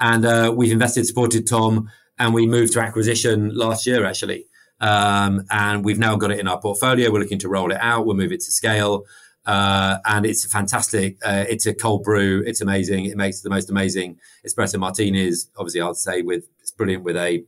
and 0.00 0.24
uh, 0.24 0.52
we've 0.54 0.72
invested, 0.72 1.06
supported 1.06 1.46
Tom, 1.46 1.90
and 2.18 2.34
we 2.34 2.46
moved 2.46 2.72
to 2.74 2.80
acquisition 2.80 3.54
last 3.54 3.86
year, 3.86 4.04
actually. 4.04 4.46
Um, 4.80 5.44
and 5.50 5.84
we've 5.84 5.98
now 5.98 6.16
got 6.16 6.32
it 6.32 6.40
in 6.40 6.48
our 6.48 6.60
portfolio. 6.60 7.10
We're 7.12 7.20
looking 7.20 7.38
to 7.40 7.48
roll 7.48 7.70
it 7.70 7.78
out. 7.80 8.04
We'll 8.04 8.16
move 8.16 8.32
it 8.32 8.40
to 8.40 8.50
scale. 8.50 9.04
Uh, 9.44 9.98
and 10.04 10.24
it's 10.26 10.44
fantastic. 10.44 11.18
Uh, 11.24 11.44
it's 11.48 11.66
a 11.66 11.74
cold 11.74 12.02
brew. 12.04 12.42
It's 12.46 12.60
amazing. 12.60 13.06
It 13.06 13.16
makes 13.16 13.40
the 13.40 13.50
most 13.50 13.70
amazing 13.70 14.18
espresso 14.46 14.78
martinis. 14.78 15.48
Obviously, 15.56 15.80
I'll 15.80 15.94
say 15.94 16.22
with 16.22 16.48
it's 16.60 16.70
brilliant 16.70 17.04
with 17.04 17.16
a 17.16 17.44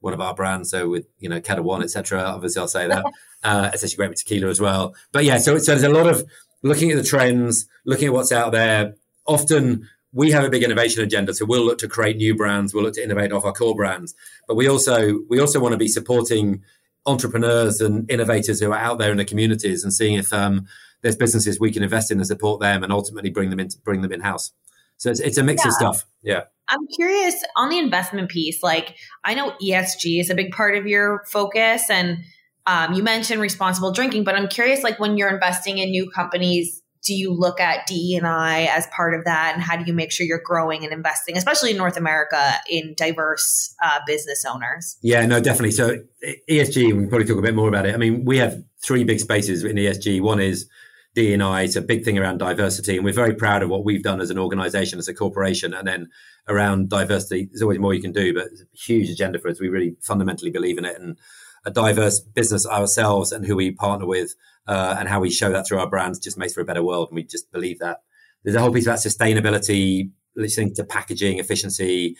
one 0.00 0.12
of 0.12 0.20
our 0.20 0.34
brands. 0.34 0.70
So 0.70 0.88
with 0.88 1.06
you 1.18 1.28
know 1.28 1.40
Ketel 1.40 1.64
One, 1.64 1.82
etc. 1.82 2.22
Obviously, 2.22 2.60
I'll 2.60 2.68
say 2.68 2.88
that. 2.88 3.04
Uh, 3.44 3.70
it's 3.72 3.84
actually 3.84 3.96
great 3.96 4.10
with 4.10 4.18
tequila 4.18 4.48
as 4.48 4.60
well. 4.60 4.96
But 5.12 5.24
yeah, 5.24 5.38
so, 5.38 5.56
so 5.58 5.70
there's 5.70 5.84
a 5.84 5.88
lot 5.88 6.08
of 6.08 6.28
looking 6.64 6.90
at 6.90 6.96
the 6.96 7.04
trends, 7.04 7.68
looking 7.84 8.08
at 8.08 8.12
what's 8.12 8.32
out 8.32 8.50
there. 8.50 8.96
Often 9.28 9.88
we 10.12 10.30
have 10.30 10.44
a 10.44 10.50
big 10.50 10.62
innovation 10.62 11.02
agenda, 11.02 11.34
so 11.34 11.44
we'll 11.44 11.64
look 11.64 11.78
to 11.78 11.88
create 11.88 12.16
new 12.16 12.34
brands. 12.34 12.72
We'll 12.72 12.84
look 12.84 12.94
to 12.94 13.02
innovate 13.02 13.32
off 13.32 13.44
our 13.44 13.52
core 13.52 13.74
brands, 13.74 14.14
but 14.46 14.56
we 14.56 14.68
also 14.68 15.20
we 15.28 15.40
also 15.40 15.60
want 15.60 15.72
to 15.72 15.78
be 15.78 15.88
supporting 15.88 16.62
entrepreneurs 17.06 17.80
and 17.80 18.10
innovators 18.10 18.60
who 18.60 18.72
are 18.72 18.78
out 18.78 18.98
there 18.98 19.10
in 19.10 19.16
the 19.16 19.24
communities 19.24 19.82
and 19.82 19.92
seeing 19.92 20.14
if 20.14 20.32
um, 20.32 20.66
there's 21.02 21.16
businesses 21.16 21.60
we 21.60 21.72
can 21.72 21.82
invest 21.82 22.10
in 22.10 22.18
and 22.18 22.26
support 22.26 22.60
them, 22.60 22.82
and 22.82 22.92
ultimately 22.92 23.30
bring 23.30 23.50
them 23.50 23.60
in 23.60 23.68
bring 23.84 24.02
them 24.02 24.12
in 24.12 24.20
house. 24.20 24.52
So 24.96 25.10
it's, 25.10 25.20
it's 25.20 25.38
a 25.38 25.44
mix 25.44 25.64
yeah. 25.64 25.68
of 25.68 25.74
stuff. 25.74 26.06
Yeah. 26.22 26.42
I'm 26.70 26.86
curious 26.88 27.42
on 27.56 27.70
the 27.70 27.78
investment 27.78 28.30
piece. 28.30 28.62
Like 28.62 28.96
I 29.24 29.34
know 29.34 29.54
ESG 29.62 30.20
is 30.20 30.30
a 30.30 30.34
big 30.34 30.52
part 30.52 30.74
of 30.74 30.86
your 30.86 31.24
focus, 31.30 31.90
and 31.90 32.18
um, 32.66 32.92
you 32.92 33.02
mentioned 33.02 33.40
responsible 33.40 33.92
drinking, 33.92 34.24
but 34.24 34.34
I'm 34.34 34.48
curious, 34.48 34.82
like 34.82 34.98
when 34.98 35.16
you're 35.16 35.30
investing 35.30 35.78
in 35.78 35.90
new 35.90 36.10
companies, 36.10 36.82
do 37.08 37.14
you 37.14 37.32
look 37.32 37.58
at 37.58 37.86
DE 37.86 38.16
and 38.16 38.26
I 38.26 38.64
as 38.64 38.86
part 38.88 39.14
of 39.14 39.24
that, 39.24 39.52
and 39.54 39.62
how 39.62 39.76
do 39.76 39.84
you 39.86 39.94
make 39.94 40.12
sure 40.12 40.26
you're 40.26 40.42
growing 40.44 40.84
and 40.84 40.92
investing, 40.92 41.38
especially 41.38 41.70
in 41.70 41.78
North 41.78 41.96
America, 41.96 42.52
in 42.68 42.92
diverse 42.98 43.74
uh, 43.82 44.00
business 44.06 44.44
owners? 44.44 44.98
Yeah, 45.00 45.24
no, 45.24 45.40
definitely. 45.40 45.70
So 45.70 45.96
ESG, 46.50 46.76
we 46.76 46.92
can 46.92 47.08
probably 47.08 47.26
talk 47.26 47.38
a 47.38 47.42
bit 47.42 47.54
more 47.54 47.66
about 47.66 47.86
it. 47.86 47.94
I 47.94 47.96
mean, 47.96 48.26
we 48.26 48.36
have 48.36 48.62
three 48.84 49.04
big 49.04 49.20
spaces 49.20 49.64
in 49.64 49.76
ESG. 49.76 50.20
One 50.20 50.38
is 50.38 50.68
DE 51.14 51.32
and 51.32 51.42
I. 51.42 51.62
It's 51.62 51.76
a 51.76 51.80
big 51.80 52.04
thing 52.04 52.18
around 52.18 52.38
diversity, 52.38 52.96
and 52.96 53.06
we're 53.06 53.14
very 53.14 53.34
proud 53.34 53.62
of 53.62 53.70
what 53.70 53.86
we've 53.86 54.02
done 54.02 54.20
as 54.20 54.28
an 54.28 54.38
organization, 54.38 54.98
as 54.98 55.08
a 55.08 55.14
corporation. 55.14 55.72
And 55.72 55.88
then 55.88 56.10
around 56.46 56.90
diversity, 56.90 57.48
there's 57.50 57.62
always 57.62 57.78
more 57.78 57.94
you 57.94 58.02
can 58.02 58.12
do, 58.12 58.34
but 58.34 58.48
it's 58.52 58.60
a 58.60 58.66
huge 58.76 59.08
agenda 59.08 59.38
for 59.38 59.48
us. 59.48 59.58
We 59.58 59.70
really 59.70 59.96
fundamentally 60.02 60.50
believe 60.50 60.76
in 60.76 60.84
it, 60.84 61.00
and 61.00 61.16
a 61.64 61.70
diverse 61.70 62.20
business 62.20 62.66
ourselves 62.66 63.32
and 63.32 63.46
who 63.46 63.56
we 63.56 63.70
partner 63.70 64.06
with 64.06 64.34
uh, 64.68 64.96
and 64.98 65.08
how 65.08 65.18
we 65.18 65.30
show 65.30 65.50
that 65.50 65.66
through 65.66 65.78
our 65.78 65.88
brands 65.88 66.18
just 66.18 66.38
makes 66.38 66.52
for 66.52 66.60
a 66.60 66.64
better 66.64 66.82
world. 66.82 67.08
And 67.08 67.16
we 67.16 67.24
just 67.24 67.50
believe 67.50 67.78
that. 67.80 68.02
There's 68.44 68.54
a 68.54 68.60
whole 68.60 68.72
piece 68.72 68.86
about 68.86 68.98
sustainability, 68.98 70.10
listening 70.36 70.74
to 70.74 70.84
packaging, 70.84 71.38
efficiency, 71.38 72.16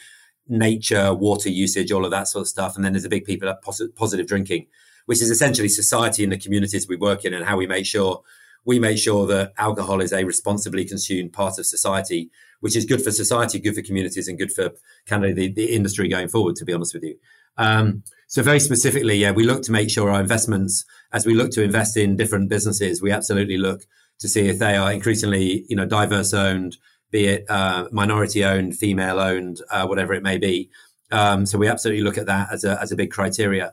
nature, 0.48 1.14
water 1.14 1.50
usage, 1.50 1.92
all 1.92 2.04
of 2.04 2.10
that 2.10 2.26
sort 2.26 2.42
of 2.42 2.48
stuff. 2.48 2.74
And 2.74 2.84
then 2.84 2.92
there's 2.92 3.04
a 3.04 3.10
big 3.10 3.24
piece 3.24 3.40
about 3.40 3.62
positive 3.62 4.26
drinking, 4.26 4.66
which 5.06 5.22
is 5.22 5.30
essentially 5.30 5.68
society 5.68 6.24
and 6.24 6.32
the 6.32 6.38
communities 6.38 6.88
we 6.88 6.96
work 6.96 7.24
in 7.24 7.34
and 7.34 7.44
how 7.44 7.56
we 7.56 7.66
make 7.66 7.86
sure 7.86 8.22
we 8.64 8.78
make 8.78 8.98
sure 8.98 9.26
that 9.26 9.52
alcohol 9.56 10.00
is 10.00 10.12
a 10.12 10.24
responsibly 10.24 10.84
consumed 10.84 11.32
part 11.32 11.58
of 11.58 11.66
society, 11.66 12.30
which 12.60 12.76
is 12.76 12.84
good 12.84 13.02
for 13.02 13.10
society, 13.10 13.58
good 13.58 13.74
for 13.74 13.82
communities, 13.82 14.26
and 14.26 14.38
good 14.38 14.52
for 14.52 14.72
kind 15.06 15.24
of 15.24 15.36
the, 15.36 15.52
the 15.52 15.74
industry 15.74 16.08
going 16.08 16.28
forward, 16.28 16.56
to 16.56 16.64
be 16.64 16.72
honest 16.72 16.92
with 16.92 17.04
you. 17.04 17.16
Um, 17.56 18.02
so 18.28 18.42
very 18.42 18.60
specifically, 18.60 19.16
yeah, 19.16 19.30
we 19.30 19.44
look 19.44 19.62
to 19.62 19.72
make 19.72 19.88
sure 19.88 20.10
our 20.10 20.20
investments, 20.20 20.84
as 21.12 21.24
we 21.24 21.34
look 21.34 21.50
to 21.52 21.62
invest 21.62 21.96
in 21.96 22.14
different 22.14 22.50
businesses, 22.50 23.00
we 23.00 23.10
absolutely 23.10 23.56
look 23.56 23.86
to 24.20 24.28
see 24.28 24.48
if 24.48 24.58
they 24.58 24.76
are 24.76 24.92
increasingly, 24.92 25.64
you 25.68 25.74
know, 25.74 25.86
diverse 25.86 26.34
owned, 26.34 26.76
be 27.10 27.24
it 27.24 27.46
uh, 27.48 27.88
minority 27.90 28.44
owned, 28.44 28.76
female 28.76 29.18
owned, 29.18 29.62
uh, 29.70 29.86
whatever 29.86 30.12
it 30.12 30.22
may 30.22 30.36
be. 30.36 30.68
Um, 31.10 31.46
so 31.46 31.56
we 31.56 31.68
absolutely 31.68 32.04
look 32.04 32.18
at 32.18 32.26
that 32.26 32.52
as 32.52 32.64
a 32.64 32.78
as 32.82 32.92
a 32.92 32.96
big 32.96 33.10
criteria, 33.10 33.72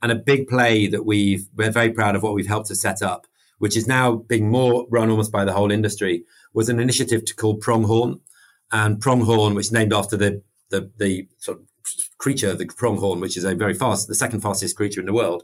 and 0.00 0.12
a 0.12 0.14
big 0.14 0.46
play 0.46 0.86
that 0.86 1.04
we've 1.04 1.48
we're 1.56 1.72
very 1.72 1.90
proud 1.90 2.14
of 2.14 2.22
what 2.22 2.34
we've 2.34 2.46
helped 2.46 2.68
to 2.68 2.76
set 2.76 3.02
up, 3.02 3.26
which 3.58 3.76
is 3.76 3.88
now 3.88 4.14
being 4.14 4.48
more 4.48 4.86
run 4.88 5.10
almost 5.10 5.32
by 5.32 5.44
the 5.44 5.52
whole 5.52 5.72
industry, 5.72 6.24
was 6.54 6.68
an 6.68 6.78
initiative 6.78 7.24
to 7.24 7.34
call 7.34 7.56
Pronghorn, 7.56 8.20
and 8.70 9.00
Pronghorn, 9.00 9.56
which 9.56 9.66
is 9.66 9.72
named 9.72 9.92
after 9.92 10.16
the 10.16 10.42
the, 10.70 10.92
the 10.96 11.26
sort 11.38 11.58
of 11.58 11.64
creature, 12.18 12.54
the 12.54 12.66
pronghorn, 12.66 13.20
which 13.20 13.36
is 13.36 13.44
a 13.44 13.54
very 13.54 13.74
fast, 13.74 14.08
the 14.08 14.14
second 14.14 14.40
fastest 14.40 14.76
creature 14.76 15.00
in 15.00 15.06
the 15.06 15.12
world, 15.12 15.42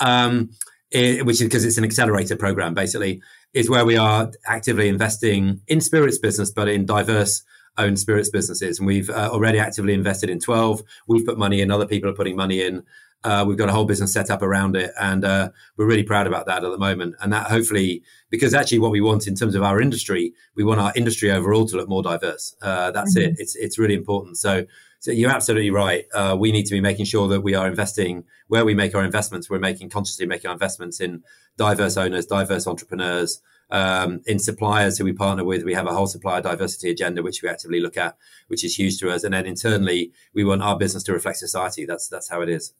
um, 0.00 0.50
it, 0.90 1.26
which 1.26 1.36
is 1.40 1.44
because 1.44 1.64
it's 1.64 1.78
an 1.78 1.84
accelerator 1.84 2.36
program, 2.36 2.74
basically, 2.74 3.20
is 3.54 3.68
where 3.68 3.84
we 3.84 3.96
are 3.96 4.30
actively 4.46 4.88
investing 4.88 5.60
in 5.68 5.80
spirits 5.80 6.18
business, 6.18 6.50
but 6.50 6.68
in 6.68 6.86
diverse 6.86 7.42
owned 7.76 7.98
spirits 7.98 8.30
businesses. 8.30 8.78
And 8.78 8.86
we've 8.86 9.10
uh, 9.10 9.30
already 9.32 9.58
actively 9.58 9.94
invested 9.94 10.30
in 10.30 10.40
12. 10.40 10.82
We've 11.06 11.24
put 11.24 11.38
money 11.38 11.60
in, 11.60 11.70
other 11.70 11.86
people 11.86 12.10
are 12.10 12.14
putting 12.14 12.36
money 12.36 12.60
in. 12.60 12.84
Uh, 13.24 13.44
we've 13.46 13.58
got 13.58 13.68
a 13.68 13.72
whole 13.72 13.84
business 13.84 14.12
set 14.12 14.30
up 14.30 14.42
around 14.42 14.76
it, 14.76 14.92
and 15.00 15.24
uh, 15.24 15.50
we're 15.76 15.86
really 15.86 16.04
proud 16.04 16.28
about 16.28 16.46
that 16.46 16.62
at 16.62 16.70
the 16.70 16.78
moment. 16.78 17.16
And 17.20 17.32
that 17.32 17.48
hopefully, 17.48 18.02
because 18.30 18.54
actually, 18.54 18.78
what 18.78 18.92
we 18.92 19.00
want 19.00 19.26
in 19.26 19.34
terms 19.34 19.56
of 19.56 19.62
our 19.62 19.80
industry, 19.80 20.32
we 20.54 20.62
want 20.62 20.80
our 20.80 20.92
industry 20.94 21.32
overall 21.32 21.66
to 21.66 21.76
look 21.76 21.88
more 21.88 22.02
diverse. 22.02 22.54
Uh, 22.62 22.92
that's 22.92 23.16
mm-hmm. 23.18 23.30
it. 23.30 23.36
It's 23.38 23.56
it's 23.56 23.76
really 23.76 23.94
important. 23.94 24.36
So 24.36 24.66
so 25.00 25.12
you're 25.12 25.30
absolutely 25.30 25.70
right. 25.70 26.04
Uh, 26.12 26.36
we 26.38 26.50
need 26.50 26.64
to 26.66 26.74
be 26.74 26.80
making 26.80 27.04
sure 27.04 27.28
that 27.28 27.42
we 27.42 27.54
are 27.54 27.68
investing 27.68 28.24
where 28.48 28.64
we 28.64 28.74
make 28.74 28.94
our 28.94 29.04
investments. 29.04 29.48
We're 29.48 29.60
making 29.60 29.90
consciously 29.90 30.26
making 30.26 30.48
our 30.48 30.54
investments 30.54 31.00
in 31.00 31.22
diverse 31.56 31.96
owners, 31.96 32.26
diverse 32.26 32.66
entrepreneurs, 32.66 33.40
um, 33.70 34.22
in 34.26 34.38
suppliers 34.38 34.98
who 34.98 35.04
we 35.04 35.12
partner 35.12 35.44
with. 35.44 35.64
We 35.64 35.74
have 35.74 35.86
a 35.86 35.92
whole 35.92 36.06
supplier 36.06 36.40
diversity 36.42 36.90
agenda 36.90 37.22
which 37.22 37.42
we 37.42 37.48
actively 37.48 37.80
look 37.80 37.96
at, 37.96 38.16
which 38.48 38.64
is 38.64 38.78
huge 38.78 38.98
to 38.98 39.10
us. 39.10 39.22
And 39.22 39.34
then 39.34 39.46
internally, 39.46 40.12
we 40.34 40.44
want 40.44 40.62
our 40.62 40.76
business 40.76 41.04
to 41.04 41.12
reflect 41.12 41.38
society. 41.38 41.84
That's 41.84 42.08
that's 42.08 42.28
how 42.28 42.40
it 42.40 42.48
is. 42.48 42.72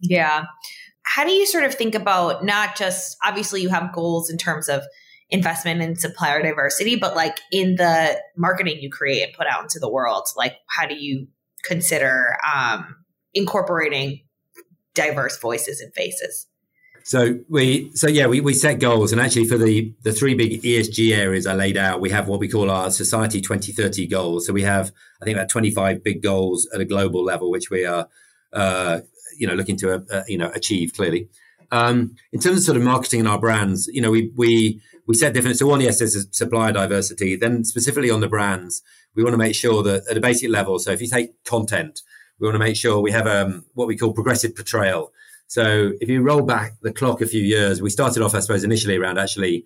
Yeah. 0.00 0.46
How 1.02 1.24
do 1.24 1.30
you 1.30 1.46
sort 1.46 1.64
of 1.64 1.74
think 1.74 1.94
about 1.94 2.44
not 2.44 2.76
just 2.76 3.16
obviously 3.24 3.62
you 3.62 3.68
have 3.68 3.92
goals 3.92 4.30
in 4.30 4.38
terms 4.38 4.68
of 4.68 4.82
investment 5.28 5.82
in 5.82 5.94
supplier 5.94 6.42
diversity, 6.42 6.96
but 6.96 7.14
like 7.14 7.38
in 7.52 7.76
the 7.76 8.20
marketing 8.36 8.78
you 8.80 8.90
create 8.90 9.22
and 9.22 9.32
put 9.32 9.46
out 9.46 9.62
into 9.62 9.78
the 9.78 9.88
world, 9.88 10.26
like 10.36 10.56
how 10.66 10.86
do 10.86 10.94
you 10.94 11.28
consider 11.64 12.36
um, 12.54 12.96
incorporating 13.34 14.20
diverse 14.94 15.38
voices 15.38 15.80
and 15.80 15.92
faces? 15.94 16.46
So 17.02 17.40
we, 17.48 17.90
so 17.94 18.06
yeah, 18.08 18.26
we, 18.26 18.40
we 18.40 18.52
set 18.52 18.78
goals, 18.78 19.10
and 19.10 19.20
actually 19.20 19.46
for 19.46 19.56
the 19.56 19.92
the 20.02 20.12
three 20.12 20.34
big 20.34 20.62
ESG 20.62 21.16
areas 21.16 21.46
I 21.46 21.54
laid 21.54 21.76
out, 21.76 22.00
we 22.00 22.10
have 22.10 22.28
what 22.28 22.40
we 22.40 22.48
call 22.48 22.70
our 22.70 22.90
Society 22.90 23.40
2030 23.40 24.06
goals. 24.06 24.46
So 24.46 24.52
we 24.52 24.62
have, 24.62 24.92
I 25.20 25.24
think, 25.24 25.36
about 25.36 25.48
25 25.48 26.04
big 26.04 26.22
goals 26.22 26.68
at 26.74 26.80
a 26.80 26.84
global 26.84 27.24
level, 27.24 27.50
which 27.50 27.70
we 27.70 27.86
are, 27.86 28.06
uh, 28.52 29.00
you 29.38 29.46
know, 29.46 29.54
looking 29.54 29.76
to 29.78 29.94
uh, 29.94 30.22
you 30.28 30.36
know 30.36 30.50
achieve 30.54 30.92
clearly. 30.92 31.28
Um, 31.72 32.16
in 32.32 32.40
terms 32.40 32.58
of 32.58 32.62
sort 32.64 32.76
of 32.76 32.82
marketing 32.82 33.20
and 33.20 33.28
our 33.28 33.38
brands, 33.38 33.88
you 33.88 34.02
know, 34.02 34.10
we 34.10 34.30
we 34.36 34.80
we 35.10 35.16
set 35.16 35.34
different. 35.34 35.58
So 35.58 35.66
one, 35.66 35.80
yes, 35.80 35.98
there's 35.98 36.28
supplier 36.30 36.72
diversity. 36.72 37.34
Then 37.34 37.64
specifically 37.64 38.10
on 38.10 38.20
the 38.20 38.28
brands, 38.28 38.80
we 39.16 39.24
want 39.24 39.34
to 39.34 39.38
make 39.38 39.56
sure 39.56 39.82
that 39.82 40.06
at 40.08 40.16
a 40.16 40.20
basic 40.20 40.50
level. 40.50 40.78
So 40.78 40.92
if 40.92 41.00
you 41.02 41.08
take 41.08 41.42
content, 41.42 42.02
we 42.38 42.46
want 42.46 42.54
to 42.54 42.60
make 42.60 42.76
sure 42.76 43.00
we 43.00 43.10
have 43.10 43.26
um, 43.26 43.64
what 43.74 43.88
we 43.88 43.96
call 43.96 44.12
progressive 44.12 44.54
portrayal. 44.54 45.10
So 45.48 45.94
if 46.00 46.08
you 46.08 46.22
roll 46.22 46.42
back 46.42 46.74
the 46.82 46.92
clock 46.92 47.20
a 47.20 47.26
few 47.26 47.42
years, 47.42 47.82
we 47.82 47.90
started 47.90 48.22
off, 48.22 48.36
I 48.36 48.38
suppose, 48.38 48.62
initially 48.62 48.96
around 48.96 49.18
actually 49.18 49.64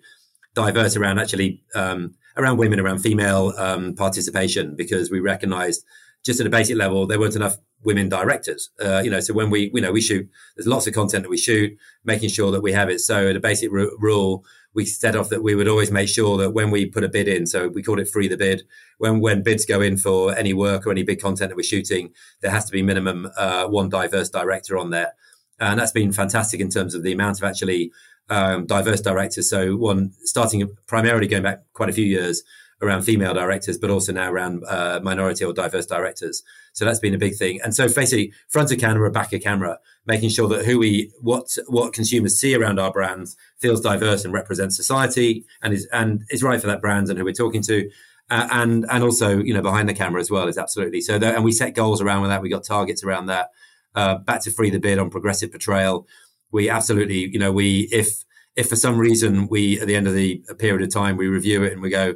diverse 0.55 0.95
around 0.95 1.19
actually 1.19 1.61
um, 1.75 2.15
around 2.35 2.57
women, 2.57 2.79
around 2.79 2.99
female 3.03 3.53
um, 3.59 3.93
participation, 3.93 4.75
because 4.75 5.11
we 5.11 5.19
recognised 5.19 5.85
just 6.25 6.39
at 6.39 6.47
a 6.47 6.49
basic 6.49 6.75
level 6.75 7.05
there 7.05 7.19
weren't 7.19 7.35
enough 7.35 7.57
women 7.83 8.09
directors. 8.09 8.71
Uh, 8.83 9.01
you 9.05 9.11
know, 9.11 9.19
so 9.19 9.31
when 9.35 9.51
we 9.51 9.69
you 9.75 9.81
know 9.81 9.91
we 9.91 10.01
shoot, 10.01 10.27
there's 10.55 10.65
lots 10.65 10.87
of 10.87 10.95
content 10.95 11.23
that 11.23 11.29
we 11.29 11.37
shoot, 11.37 11.77
making 12.03 12.29
sure 12.29 12.49
that 12.49 12.63
we 12.63 12.71
have 12.71 12.89
it. 12.89 12.99
So 12.99 13.29
at 13.29 13.35
a 13.35 13.39
basic 13.39 13.71
r- 13.71 13.91
rule, 13.99 14.43
we 14.75 14.85
set 14.85 15.15
off 15.15 15.29
that 15.29 15.41
we 15.41 15.55
would 15.55 15.67
always 15.67 15.89
make 15.89 16.09
sure 16.09 16.37
that 16.37 16.51
when 16.51 16.69
we 16.69 16.85
put 16.85 17.03
a 17.03 17.09
bid 17.09 17.27
in, 17.27 17.47
so 17.47 17.69
we 17.69 17.81
called 17.81 17.99
it 17.99 18.09
free 18.09 18.27
the 18.27 18.37
bid. 18.37 18.63
When 18.97 19.21
when 19.21 19.41
bids 19.41 19.65
go 19.65 19.81
in 19.81 19.97
for 19.97 20.35
any 20.35 20.53
work 20.53 20.85
or 20.85 20.91
any 20.91 21.03
big 21.03 21.21
content 21.21 21.49
that 21.49 21.55
we're 21.55 21.63
shooting, 21.63 22.13
there 22.41 22.51
has 22.51 22.65
to 22.65 22.71
be 22.71 22.81
minimum 22.81 23.29
uh, 23.37 23.67
one 23.67 23.89
diverse 23.89 24.29
director 24.29 24.77
on 24.77 24.91
there 24.91 25.13
and 25.59 25.79
that's 25.79 25.91
been 25.91 26.11
fantastic 26.11 26.59
in 26.59 26.69
terms 26.69 26.95
of 26.95 27.03
the 27.03 27.13
amount 27.13 27.37
of 27.37 27.43
actually 27.43 27.91
um, 28.29 28.65
diverse 28.65 29.01
directors. 29.01 29.49
So 29.49 29.75
one 29.75 30.11
starting 30.23 30.67
primarily 30.87 31.27
going 31.27 31.43
back 31.43 31.61
quite 31.73 31.89
a 31.89 31.93
few 31.93 32.05
years 32.05 32.43
around 32.81 33.03
female 33.03 33.33
directors, 33.33 33.77
but 33.77 33.89
also 33.89 34.11
now 34.11 34.31
around 34.31 34.63
uh, 34.67 34.99
minority 35.01 35.45
or 35.45 35.53
diverse 35.53 35.85
directors. 35.85 36.43
So 36.73 36.85
that's 36.85 36.99
been 36.99 37.13
a 37.13 37.17
big 37.17 37.35
thing. 37.35 37.59
And 37.63 37.73
so 37.73 37.87
basically, 37.87 38.33
front 38.49 38.71
of 38.71 38.79
camera, 38.79 39.09
back 39.11 39.33
of 39.33 39.41
camera, 39.41 39.79
making 40.05 40.29
sure 40.29 40.47
that 40.49 40.65
who 40.65 40.79
we 40.79 41.11
what 41.21 41.55
what 41.67 41.93
consumers 41.93 42.39
see 42.39 42.55
around 42.55 42.79
our 42.79 42.91
brands 42.91 43.35
feels 43.59 43.81
diverse 43.81 44.25
and 44.25 44.33
represents 44.33 44.75
society 44.75 45.45
and 45.61 45.73
is 45.73 45.87
and 45.93 46.23
is 46.29 46.43
right 46.43 46.59
for 46.59 46.67
that 46.67 46.81
brand 46.81 47.09
and 47.09 47.17
who 47.17 47.25
we're 47.25 47.33
talking 47.33 47.61
to. 47.63 47.89
Uh, 48.29 48.47
and 48.51 48.85
and 48.89 49.03
also 49.03 49.37
you 49.37 49.53
know 49.53 49.61
behind 49.61 49.87
the 49.87 49.93
camera 49.93 50.19
as 50.19 50.31
well 50.31 50.47
is 50.47 50.57
absolutely 50.57 50.99
so. 50.99 51.17
That, 51.19 51.35
and 51.35 51.43
we 51.43 51.51
set 51.51 51.75
goals 51.75 52.01
around 52.01 52.21
with 52.21 52.31
that. 52.31 52.41
We 52.41 52.49
got 52.49 52.63
targets 52.63 53.03
around 53.03 53.27
that 53.27 53.51
uh, 53.93 54.17
back 54.17 54.41
to 54.41 54.51
free 54.51 54.69
the 54.69 54.79
bid 54.79 54.99
on 54.99 55.09
progressive 55.09 55.51
portrayal. 55.51 56.07
We 56.51 56.69
absolutely, 56.69 57.29
you 57.29 57.39
know, 57.39 57.51
we 57.51 57.87
if 57.91 58.25
if 58.55 58.69
for 58.69 58.75
some 58.75 58.97
reason 58.97 59.47
we 59.47 59.79
at 59.79 59.87
the 59.87 59.95
end 59.95 60.07
of 60.07 60.13
the 60.13 60.41
period 60.57 60.81
of 60.81 60.93
time 60.93 61.17
we 61.17 61.27
review 61.27 61.63
it 61.63 61.73
and 61.73 61.81
we 61.81 61.89
go, 61.89 62.15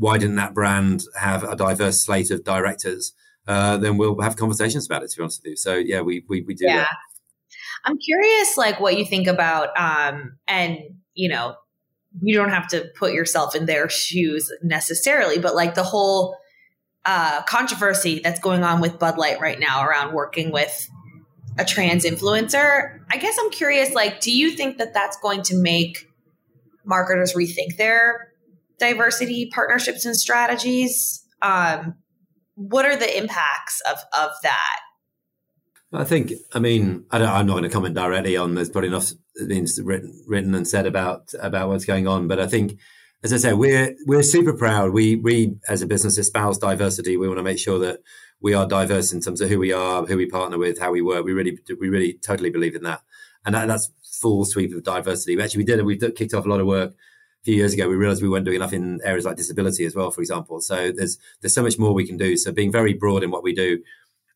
why 0.00 0.16
didn't 0.16 0.36
that 0.36 0.54
brand 0.54 1.04
have 1.14 1.44
a 1.44 1.54
diverse 1.54 2.02
slate 2.02 2.30
of 2.30 2.42
directors? 2.42 3.12
Uh, 3.46 3.76
then 3.76 3.98
we'll 3.98 4.18
have 4.20 4.34
conversations 4.34 4.86
about 4.86 5.02
it. 5.02 5.10
To 5.10 5.16
be 5.18 5.22
honest 5.22 5.42
with 5.42 5.50
you, 5.50 5.56
so 5.56 5.76
yeah, 5.76 6.00
we 6.00 6.24
we, 6.28 6.40
we 6.40 6.54
do 6.54 6.64
yeah. 6.64 6.78
that. 6.78 6.96
I'm 7.84 7.98
curious, 7.98 8.56
like 8.56 8.80
what 8.80 8.96
you 8.98 9.04
think 9.04 9.26
about, 9.26 9.68
um, 9.78 10.38
and 10.48 10.78
you 11.14 11.28
know, 11.28 11.54
you 12.22 12.34
don't 12.34 12.50
have 12.50 12.66
to 12.68 12.90
put 12.98 13.12
yourself 13.12 13.54
in 13.54 13.66
their 13.66 13.90
shoes 13.90 14.50
necessarily, 14.62 15.38
but 15.38 15.54
like 15.54 15.74
the 15.74 15.82
whole 15.82 16.36
uh, 17.04 17.42
controversy 17.42 18.20
that's 18.20 18.40
going 18.40 18.64
on 18.64 18.80
with 18.80 18.98
Bud 18.98 19.18
Light 19.18 19.38
right 19.40 19.60
now 19.60 19.84
around 19.84 20.14
working 20.14 20.50
with 20.50 20.88
a 21.58 21.64
trans 21.64 22.06
influencer. 22.06 23.00
I 23.10 23.18
guess 23.18 23.36
I'm 23.38 23.50
curious 23.50 23.92
like 23.92 24.20
do 24.20 24.32
you 24.32 24.52
think 24.52 24.78
that 24.78 24.94
that's 24.94 25.18
going 25.18 25.42
to 25.44 25.56
make 25.56 26.06
marketers 26.84 27.34
rethink 27.34 27.76
their 27.76 28.30
diversity 28.80 29.50
partnerships 29.52 30.04
and 30.04 30.16
strategies? 30.16 31.24
Um, 31.42 31.94
what 32.54 32.84
are 32.84 32.96
the 32.96 33.16
impacts 33.16 33.80
of 33.90 33.98
of 34.18 34.30
that? 34.42 34.80
I 35.92 36.04
think, 36.04 36.32
I 36.52 36.60
mean, 36.60 37.04
I 37.10 37.40
am 37.40 37.46
not 37.46 37.54
going 37.54 37.64
to 37.64 37.68
comment 37.68 37.96
directly 37.96 38.36
on. 38.36 38.54
There's 38.54 38.70
probably 38.70 38.88
enough 38.88 39.10
things 39.36 39.80
written, 39.82 40.24
written 40.28 40.54
and 40.54 40.66
said 40.66 40.86
about 40.86 41.32
about 41.40 41.68
what's 41.68 41.84
going 41.84 42.06
on. 42.06 42.28
But 42.28 42.38
I 42.38 42.46
think, 42.46 42.78
as 43.24 43.32
I 43.32 43.38
say, 43.38 43.52
we're 43.54 43.96
we're 44.06 44.22
super 44.22 44.52
proud. 44.52 44.92
We 44.92 45.16
we 45.16 45.56
as 45.68 45.82
a 45.82 45.86
business 45.86 46.16
espouse 46.16 46.58
diversity. 46.58 47.16
We 47.16 47.26
want 47.26 47.38
to 47.38 47.44
make 47.44 47.58
sure 47.58 47.78
that 47.80 48.00
we 48.40 48.54
are 48.54 48.68
diverse 48.68 49.12
in 49.12 49.20
terms 49.20 49.40
of 49.40 49.48
who 49.48 49.58
we 49.58 49.72
are, 49.72 50.06
who 50.06 50.16
we 50.16 50.26
partner 50.26 50.58
with, 50.58 50.78
how 50.78 50.92
we 50.92 51.02
work. 51.02 51.24
We 51.24 51.32
really, 51.32 51.58
we 51.80 51.88
really 51.88 52.14
totally 52.14 52.50
believe 52.50 52.74
in 52.76 52.84
that, 52.84 53.02
and 53.44 53.54
that, 53.54 53.66
that's 53.66 53.90
full 54.20 54.44
sweep 54.44 54.74
of 54.74 54.84
diversity. 54.84 55.40
Actually 55.40 55.58
we 55.58 55.64
did 55.64 55.78
it. 55.80 55.84
We 55.84 55.98
kicked 55.98 56.34
off 56.34 56.46
a 56.46 56.48
lot 56.48 56.60
of 56.60 56.66
work 56.66 56.94
few 57.42 57.54
years 57.54 57.72
ago. 57.74 57.88
We 57.88 57.96
realized 57.96 58.22
we 58.22 58.28
weren't 58.28 58.44
doing 58.44 58.56
enough 58.56 58.72
in 58.72 59.00
areas 59.04 59.24
like 59.24 59.36
disability 59.36 59.84
as 59.84 59.94
well, 59.94 60.10
for 60.10 60.20
example. 60.20 60.60
So 60.60 60.92
there's 60.92 61.18
there's 61.40 61.54
so 61.54 61.62
much 61.62 61.78
more 61.78 61.92
we 61.92 62.06
can 62.06 62.16
do. 62.16 62.36
So 62.36 62.52
being 62.52 62.72
very 62.72 62.94
broad 62.94 63.22
in 63.22 63.30
what 63.30 63.42
we 63.42 63.54
do, 63.54 63.82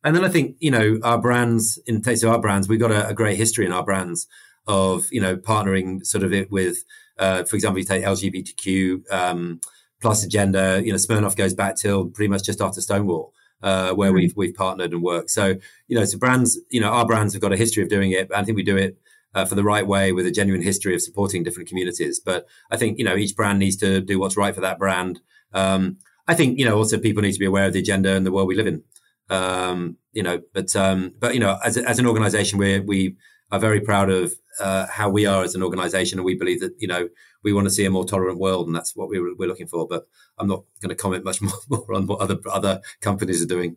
and 0.03 0.15
then 0.15 0.25
I 0.25 0.29
think 0.29 0.57
you 0.61 0.71
know 0.71 0.99
our 1.03 1.19
brands 1.19 1.79
in 1.87 2.03
case 2.03 2.23
of 2.23 2.31
our 2.31 2.41
brands, 2.41 2.69
we've 2.69 2.81
got 2.81 2.93
a, 2.93 3.09
a 3.09 3.15
great 3.15 3.37
history 3.37 3.67
in 3.67 3.73
our 3.73 3.85
brands 3.85 4.27
of 4.67 5.07
you 5.11 5.21
know 5.21 5.37
partnering 5.37 6.05
sort 6.05 6.25
of 6.25 6.33
it 6.33 6.51
with, 6.51 6.85
uh, 7.19 7.45
for 7.45 7.57
example, 7.57 7.79
you 7.79 7.85
take 7.85 8.05
LGBTQ 8.05 9.13
um, 9.13 9.61
plus 10.01 10.25
agenda. 10.25 10.81
You 10.85 10.93
know, 10.93 10.99
Smirnoff 10.99 11.37
goes 11.37 11.55
back 11.55 11.77
till 11.77 12.07
pretty 12.07 12.29
much 12.29 12.45
just 12.45 12.61
after 12.61 12.81
Stonewall 12.81 13.35
uh, 13.65 13.95
where 13.95 14.11
mm-hmm. 14.11 14.17
we've 14.17 14.37
we've 14.37 14.55
partnered 14.55 14.93
and 14.93 15.03
worked. 15.03 15.31
So 15.31 15.57
you 15.89 15.99
know, 15.99 16.05
so 16.05 16.19
brands, 16.19 16.59
you 16.71 16.81
know, 16.81 16.91
our 16.91 17.07
brands 17.07 17.33
have 17.33 17.43
got 17.43 17.53
a 17.53 17.57
history 17.57 17.83
of 17.83 17.89
doing 17.89 18.13
it. 18.13 18.31
I 18.33 18.45
think 18.45 18.57
we 18.57 18.63
do 18.63 18.77
it 18.77 18.97
uh, 19.35 19.45
for 19.45 19.55
the 19.55 19.65
right 19.65 19.87
way 19.87 20.13
with 20.13 20.27
a 20.27 20.31
genuine 20.31 20.63
history 20.63 20.95
of 20.95 21.03
supporting 21.03 21.43
different 21.43 21.69
communities. 21.69 22.21
But 22.21 22.47
I 22.71 22.77
think 22.77 22.99
you 22.99 23.05
know 23.05 23.17
each 23.17 23.37
brand 23.37 23.59
needs 23.59 23.77
to 23.77 24.01
do 24.01 24.19
what's 24.19 24.37
right 24.37 24.55
for 24.55 24.61
that 24.61 24.79
brand. 24.79 25.21
Um, 25.53 25.99
I 26.27 26.35
think 26.35 26.59
you 26.59 26.65
know 26.65 26.77
also 26.77 26.99
people 26.99 27.23
need 27.23 27.33
to 27.33 27.39
be 27.39 27.47
aware 27.47 27.67
of 27.67 27.73
the 27.73 27.81
agenda 27.81 28.15
and 28.15 28.25
the 28.25 28.33
world 28.33 28.49
we 28.49 28.57
live 28.57 28.67
in. 28.67 28.83
Um, 29.31 29.97
you 30.13 30.23
know, 30.23 30.43
but 30.53 30.75
um, 30.77 31.13
but 31.19 31.35
you 31.35 31.41
know, 31.41 31.59
as 31.65 31.77
as 31.77 31.99
an 31.99 32.07
organisation, 32.07 32.59
we 32.59 32.81
we 32.81 33.17
are 33.51 33.59
very 33.59 33.81
proud 33.81 34.11
of 34.11 34.35
uh, 34.61 34.87
how 34.87 35.11
we 35.11 35.27
are 35.27 35.43
as 35.43 35.55
an 35.55 35.63
organisation, 35.63 36.19
and 36.19 36.27
we 36.27 36.35
believe 36.35 36.61
that 36.61 36.75
you 36.79 36.89
know 36.89 37.09
we 37.43 37.53
want 37.53 37.67
to 37.67 37.71
see 37.71 37.85
a 37.85 37.91
more 37.91 38.05
tolerant 38.05 38.39
world, 38.39 38.67
and 38.67 38.77
that's 38.77 38.95
what 38.95 39.09
we 39.09 39.19
we're 39.21 39.49
looking 39.49 39.67
for. 39.67 39.87
But 39.87 40.07
I'm 40.39 40.49
not 40.49 40.65
going 40.81 40.91
to 40.91 40.95
comment 40.95 41.25
much 41.25 41.41
more 41.69 41.95
on 41.95 42.07
what 42.07 42.21
other 42.21 42.39
other 42.51 42.81
companies 43.01 43.43
are 43.43 43.47
doing. 43.47 43.77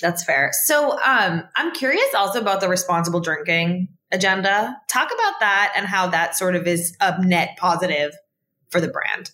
That's 0.00 0.24
fair. 0.24 0.50
So 0.64 0.98
um, 1.04 1.44
I'm 1.56 1.72
curious 1.72 2.14
also 2.16 2.40
about 2.40 2.62
the 2.62 2.68
responsible 2.68 3.20
drinking 3.20 3.88
agenda. 4.12 4.76
Talk 4.88 5.08
about 5.12 5.40
that 5.40 5.72
and 5.76 5.86
how 5.86 6.06
that 6.08 6.36
sort 6.36 6.56
of 6.56 6.66
is 6.66 6.96
a 7.00 7.24
net 7.24 7.56
positive 7.58 8.12
for 8.68 8.80
the 8.80 8.88
brand. 8.88 9.30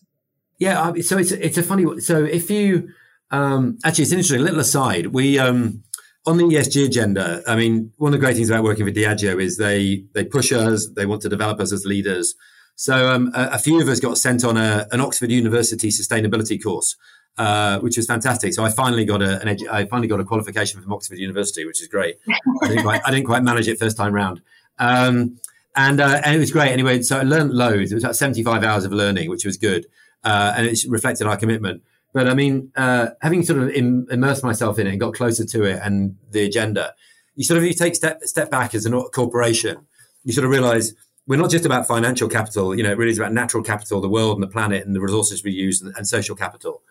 Yeah, 0.59 0.93
so 1.03 1.19
it's 1.19 1.33
it's 1.33 1.59
a 1.59 1.63
funny. 1.63 1.85
one. 1.85 2.01
So 2.01 2.25
if 2.25 2.51
you 2.51 2.89
um, 3.31 3.79
actually, 3.85 4.05
it's 4.05 4.13
interesting. 4.13 4.41
A 4.41 4.45
little 4.45 4.61
aside, 4.61 5.09
we 5.09 5.39
um, 5.39 5.83
on 6.27 6.39
the 6.39 6.45
ESG 6.45 6.87
agenda. 6.87 7.43
I 7.47 7.57
mean, 7.57 7.93
one 7.97 8.13
of 8.13 8.19
the 8.19 8.25
great 8.25 8.37
things 8.37 8.51
about 8.51 8.65
working 8.65 8.85
with 8.85 8.97
Diageo 8.97 9.41
is 9.41 9.59
they 9.59 10.05
they 10.15 10.25
push 10.25 10.53
us. 10.53 10.89
They 10.89 11.07
want 11.07 11.23
to 11.23 11.29
develop 11.29 11.61
us 11.61 11.73
as 11.73 11.85
leaders. 11.85 12.35
So 12.75 13.11
um, 13.11 13.33
a, 13.35 13.51
a, 13.53 13.59
few 13.59 13.81
of 13.81 13.89
us 13.89 14.01
got 14.01 14.19
sent 14.19 14.45
on 14.45 14.59
a, 14.59 14.87
an 14.93 15.01
Oxford 15.01 15.31
University 15.31 15.89
sustainability 15.89 16.63
course, 16.63 16.95
uh, 17.39 17.79
which 17.79 17.97
was 17.97 18.07
fantastic. 18.07 18.53
So 18.53 18.65
I 18.65 18.71
finally 18.71 19.07
got 19.07 19.23
a, 19.23 19.41
an 19.41 19.49
edu- 19.49 19.71
I 19.71 19.87
finally 19.87 20.09
got 20.09 20.21
a 20.21 20.25
qualification 20.25 20.83
from 20.83 20.93
Oxford 20.93 21.17
University, 21.17 21.65
which 21.65 21.81
is 21.81 21.89
great. 21.89 22.17
I, 22.63 22.69
didn't 22.69 22.83
quite, 22.83 23.01
I 23.07 23.11
didn't 23.11 23.25
quite 23.25 23.43
manage 23.43 23.67
it 23.67 23.79
first 23.79 23.97
time 23.97 24.13
round. 24.13 24.43
Um, 24.79 25.39
and, 25.75 26.01
uh, 26.01 26.21
and 26.25 26.35
it 26.35 26.39
was 26.39 26.51
great. 26.51 26.73
Anyway, 26.73 27.03
so 27.03 27.19
I 27.19 27.23
learned 27.23 27.53
loads. 27.53 27.93
It 27.93 27.95
was 27.95 28.05
about 28.05 28.17
75 28.17 28.65
hours 28.65 28.85
of 28.85 28.93
learning, 28.93 29.29
which 29.29 29.45
was 29.45 29.57
good. 29.57 29.87
Uh, 30.25 30.55
and 30.57 30.67
it 30.67 30.79
reflected 30.89 31.27
our 31.27 31.37
commitment. 31.37 31.83
But 32.13 32.29
I 32.29 32.35
mean, 32.35 32.73
uh, 32.77 33.09
having 33.21 33.43
sort 33.43 33.59
of 33.61 33.71
Im- 33.71 34.07
immersed 34.11 34.43
myself 34.43 34.79
in 34.79 34.87
it 34.87 34.91
and 34.91 35.01
got 35.01 35.15
closer 35.15 35.45
to 35.45 35.65
it 35.65 35.81
and 35.83 36.17
the 36.31 36.45
agenda, 36.45 36.95
you 37.35 37.45
sort 37.45 37.59
of 37.59 37.65
you 37.65 37.75
take 37.75 37.95
step 37.95 38.23
step 38.25 38.51
back 38.51 38.75
as 38.75 38.87
a 38.87 38.91
corporation. 38.91 39.87
You 40.25 40.33
sort 40.33 40.47
of 40.47 40.51
realize 40.51 40.95
we're 41.27 41.39
not 41.39 41.51
just 41.51 41.67
about 41.67 41.87
financial 41.87 42.29
capital. 42.29 42.75
You 42.75 42.83
know, 42.83 42.91
it 42.91 42.99
really 42.99 43.11
is 43.11 43.19
about 43.19 43.33
natural 43.33 43.63
capital, 43.63 44.01
the 44.01 44.09
world 44.09 44.37
and 44.37 44.43
the 44.43 44.51
planet 44.51 44.87
and 44.87 44.95
the 44.95 45.01
resources 45.01 45.45
we 45.45 45.53
use 45.53 45.83
and, 45.83 45.95
and 45.97 46.09
social 46.09 46.35
capital. 46.35 46.83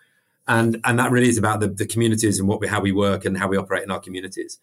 And, 0.48 0.80
and 0.84 1.00
that 1.00 1.10
really 1.12 1.30
is 1.30 1.38
about 1.38 1.60
the, 1.60 1.68
the 1.68 1.88
communities 1.88 2.40
and 2.40 2.48
what 2.48 2.60
we, 2.60 2.68
how 2.68 2.80
we 2.80 2.92
work 2.92 3.26
and 3.26 3.38
how 3.38 3.48
we 3.48 3.58
operate 3.58 3.84
in 3.84 3.92
our 3.92 4.00
communities. 4.00 4.60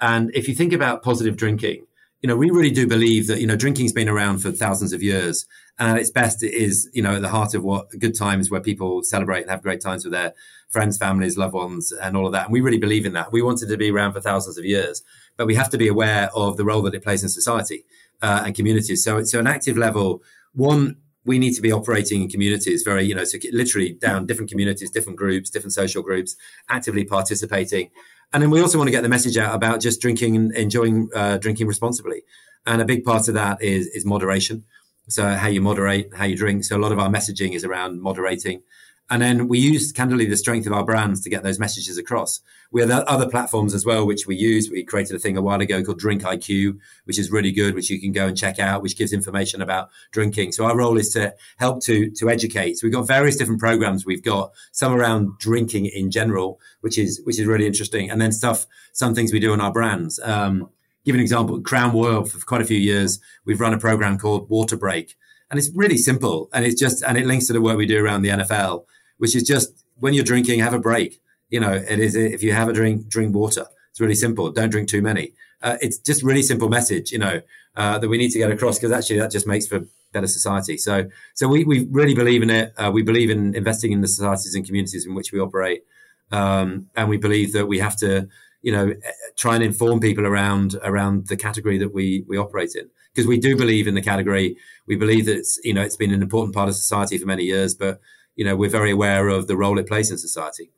And 0.00 0.30
if 0.34 0.46
you 0.46 0.54
think 0.54 0.72
about 0.72 1.02
positive 1.02 1.36
drinking, 1.36 1.86
you 2.22 2.28
know, 2.28 2.36
we 2.36 2.50
really 2.50 2.70
do 2.70 2.86
believe 2.86 3.26
that, 3.26 3.40
you 3.40 3.46
know, 3.46 3.56
drinking's 3.56 3.92
been 3.92 4.08
around 4.08 4.38
for 4.38 4.50
thousands 4.50 4.92
of 4.92 5.02
years. 5.02 5.46
And 5.78 5.90
at 5.90 5.98
its 5.98 6.10
best, 6.10 6.42
it 6.42 6.54
is, 6.54 6.88
you 6.94 7.02
know, 7.02 7.16
at 7.16 7.22
the 7.22 7.28
heart 7.28 7.54
of 7.54 7.62
what 7.62 7.90
good 7.98 8.16
times 8.16 8.50
where 8.50 8.60
people 8.60 9.02
celebrate 9.02 9.42
and 9.42 9.50
have 9.50 9.62
great 9.62 9.82
times 9.82 10.04
with 10.04 10.12
their 10.12 10.32
friends, 10.70 10.96
families, 10.96 11.36
loved 11.36 11.54
ones, 11.54 11.92
and 11.92 12.16
all 12.16 12.26
of 12.26 12.32
that. 12.32 12.46
And 12.46 12.52
we 12.52 12.62
really 12.62 12.78
believe 12.78 13.04
in 13.04 13.12
that. 13.12 13.32
We 13.32 13.42
wanted 13.42 13.68
to 13.68 13.76
be 13.76 13.90
around 13.90 14.14
for 14.14 14.20
thousands 14.20 14.56
of 14.56 14.64
years 14.64 15.02
but 15.36 15.46
we 15.46 15.54
have 15.54 15.70
to 15.70 15.78
be 15.78 15.88
aware 15.88 16.30
of 16.34 16.56
the 16.56 16.64
role 16.64 16.82
that 16.82 16.94
it 16.94 17.02
plays 17.02 17.22
in 17.22 17.28
society 17.28 17.84
uh, 18.22 18.42
and 18.46 18.54
communities. 18.54 19.04
So, 19.04 19.22
so 19.24 19.38
an 19.38 19.46
active 19.46 19.76
level, 19.76 20.22
one, 20.54 20.96
we 21.24 21.38
need 21.38 21.54
to 21.54 21.62
be 21.62 21.72
operating 21.72 22.22
in 22.22 22.28
communities 22.28 22.82
very, 22.82 23.04
you 23.04 23.14
know, 23.14 23.24
so 23.24 23.38
literally 23.52 23.94
down 23.94 24.26
different 24.26 24.50
communities, 24.50 24.90
different 24.90 25.18
groups, 25.18 25.50
different 25.50 25.72
social 25.72 26.02
groups, 26.02 26.36
actively 26.68 27.04
participating. 27.04 27.90
And 28.32 28.42
then 28.42 28.50
we 28.50 28.60
also 28.60 28.78
want 28.78 28.88
to 28.88 28.92
get 28.92 29.02
the 29.02 29.08
message 29.08 29.38
out 29.38 29.54
about 29.54 29.80
just 29.80 30.00
drinking 30.00 30.36
and 30.36 30.54
enjoying 30.54 31.08
uh, 31.14 31.38
drinking 31.38 31.66
responsibly. 31.66 32.22
And 32.66 32.82
a 32.82 32.84
big 32.84 33.04
part 33.04 33.28
of 33.28 33.34
that 33.34 33.62
is 33.62 33.86
is 33.88 34.04
moderation. 34.04 34.64
So 35.08 35.28
how 35.34 35.48
you 35.48 35.60
moderate, 35.60 36.12
how 36.14 36.24
you 36.24 36.36
drink. 36.36 36.64
So 36.64 36.76
a 36.76 36.82
lot 36.82 36.92
of 36.92 36.98
our 36.98 37.08
messaging 37.08 37.54
is 37.54 37.64
around 37.64 38.02
moderating. 38.02 38.62
And 39.08 39.22
then 39.22 39.46
we 39.46 39.60
use 39.60 39.92
candidly 39.92 40.26
the 40.26 40.36
strength 40.36 40.66
of 40.66 40.72
our 40.72 40.84
brands 40.84 41.20
to 41.20 41.30
get 41.30 41.44
those 41.44 41.60
messages 41.60 41.96
across. 41.96 42.40
We 42.72 42.80
have 42.80 42.90
other 42.90 43.28
platforms 43.28 43.72
as 43.72 43.86
well, 43.86 44.04
which 44.04 44.26
we 44.26 44.34
use. 44.34 44.68
We 44.68 44.82
created 44.82 45.14
a 45.14 45.18
thing 45.20 45.36
a 45.36 45.42
while 45.42 45.60
ago 45.60 45.82
called 45.84 46.00
Drink 46.00 46.22
IQ, 46.22 46.78
which 47.04 47.18
is 47.18 47.30
really 47.30 47.52
good, 47.52 47.76
which 47.76 47.88
you 47.88 48.00
can 48.00 48.10
go 48.10 48.26
and 48.26 48.36
check 48.36 48.58
out, 48.58 48.82
which 48.82 48.98
gives 48.98 49.12
information 49.12 49.62
about 49.62 49.90
drinking. 50.10 50.52
So 50.52 50.64
our 50.64 50.76
role 50.76 50.98
is 50.98 51.10
to 51.10 51.32
help 51.58 51.82
to, 51.84 52.10
to 52.10 52.28
educate. 52.28 52.78
So 52.78 52.86
we've 52.86 52.92
got 52.92 53.06
various 53.06 53.36
different 53.36 53.60
programs. 53.60 54.04
We've 54.04 54.24
got 54.24 54.52
some 54.72 54.92
around 54.92 55.38
drinking 55.38 55.86
in 55.86 56.10
general, 56.10 56.58
which 56.80 56.98
is, 56.98 57.20
which 57.22 57.38
is 57.38 57.46
really 57.46 57.66
interesting. 57.66 58.10
And 58.10 58.20
then 58.20 58.32
stuff, 58.32 58.66
some 58.92 59.14
things 59.14 59.32
we 59.32 59.38
do 59.38 59.52
in 59.52 59.60
our 59.60 59.72
brands. 59.72 60.18
Um, 60.24 60.68
give 61.04 61.14
an 61.14 61.20
example, 61.20 61.60
Crown 61.60 61.94
Royal 61.94 62.24
for 62.24 62.44
quite 62.44 62.60
a 62.60 62.66
few 62.66 62.78
years, 62.78 63.20
we've 63.44 63.60
run 63.60 63.72
a 63.72 63.78
program 63.78 64.18
called 64.18 64.50
Water 64.50 64.76
Break. 64.76 65.14
And 65.48 65.60
it's 65.60 65.70
really 65.76 65.96
simple. 65.96 66.48
And 66.52 66.64
it's 66.64 66.78
just, 66.78 67.04
and 67.04 67.16
it 67.16 67.24
links 67.24 67.46
to 67.46 67.52
the 67.52 67.60
work 67.60 67.76
we 67.76 67.86
do 67.86 68.04
around 68.04 68.22
the 68.22 68.30
NFL 68.30 68.84
which 69.18 69.34
is 69.34 69.42
just 69.42 69.84
when 69.98 70.14
you're 70.14 70.24
drinking, 70.24 70.60
have 70.60 70.74
a 70.74 70.78
break. 70.78 71.20
You 71.50 71.60
know, 71.60 71.72
it 71.72 71.98
is 71.98 72.16
if 72.16 72.42
you 72.42 72.52
have 72.52 72.68
a 72.68 72.72
drink, 72.72 73.08
drink 73.08 73.34
water. 73.34 73.66
It's 73.90 74.00
really 74.00 74.14
simple. 74.14 74.50
Don't 74.50 74.70
drink 74.70 74.88
too 74.88 75.00
many. 75.00 75.32
Uh, 75.62 75.76
it's 75.80 75.98
just 75.98 76.22
really 76.22 76.42
simple 76.42 76.68
message, 76.68 77.12
you 77.12 77.18
know, 77.18 77.40
uh, 77.76 77.98
that 77.98 78.08
we 78.08 78.18
need 78.18 78.30
to 78.30 78.38
get 78.38 78.50
across 78.50 78.78
because 78.78 78.92
actually 78.92 79.18
that 79.18 79.30
just 79.30 79.46
makes 79.46 79.66
for 79.66 79.86
better 80.12 80.26
society. 80.26 80.76
So, 80.76 81.08
so 81.34 81.48
we, 81.48 81.64
we 81.64 81.86
really 81.90 82.14
believe 82.14 82.42
in 82.42 82.50
it. 82.50 82.72
Uh, 82.76 82.90
we 82.92 83.02
believe 83.02 83.30
in 83.30 83.54
investing 83.54 83.92
in 83.92 84.00
the 84.00 84.08
societies 84.08 84.54
and 84.54 84.64
communities 84.66 85.06
in 85.06 85.14
which 85.14 85.32
we 85.32 85.40
operate, 85.40 85.84
um, 86.30 86.88
and 86.96 87.08
we 87.08 87.16
believe 87.16 87.52
that 87.52 87.66
we 87.66 87.78
have 87.78 87.96
to, 87.96 88.28
you 88.62 88.72
know, 88.72 88.92
try 89.36 89.54
and 89.54 89.64
inform 89.64 90.00
people 90.00 90.26
around 90.26 90.76
around 90.82 91.28
the 91.28 91.36
category 91.36 91.78
that 91.78 91.92
we 91.92 92.24
we 92.28 92.36
operate 92.36 92.74
in 92.74 92.88
because 93.14 93.26
we 93.26 93.38
do 93.38 93.56
believe 93.56 93.86
in 93.88 93.94
the 93.94 94.02
category. 94.02 94.56
We 94.86 94.96
believe 94.96 95.26
that 95.26 95.36
it's 95.36 95.58
you 95.64 95.74
know 95.74 95.82
it's 95.82 95.96
been 95.96 96.12
an 96.12 96.22
important 96.22 96.54
part 96.54 96.68
of 96.68 96.74
society 96.74 97.18
for 97.18 97.26
many 97.26 97.44
years, 97.44 97.74
but 97.74 98.00
you 98.36 98.44
know 98.44 98.56
we're 98.56 98.70
very 98.70 98.90
aware 98.90 99.28
of 99.28 99.46
the 99.46 99.56
role 99.56 99.78
it 99.78 99.86
plays 99.86 100.10
in 100.10 100.18
society. 100.18 100.70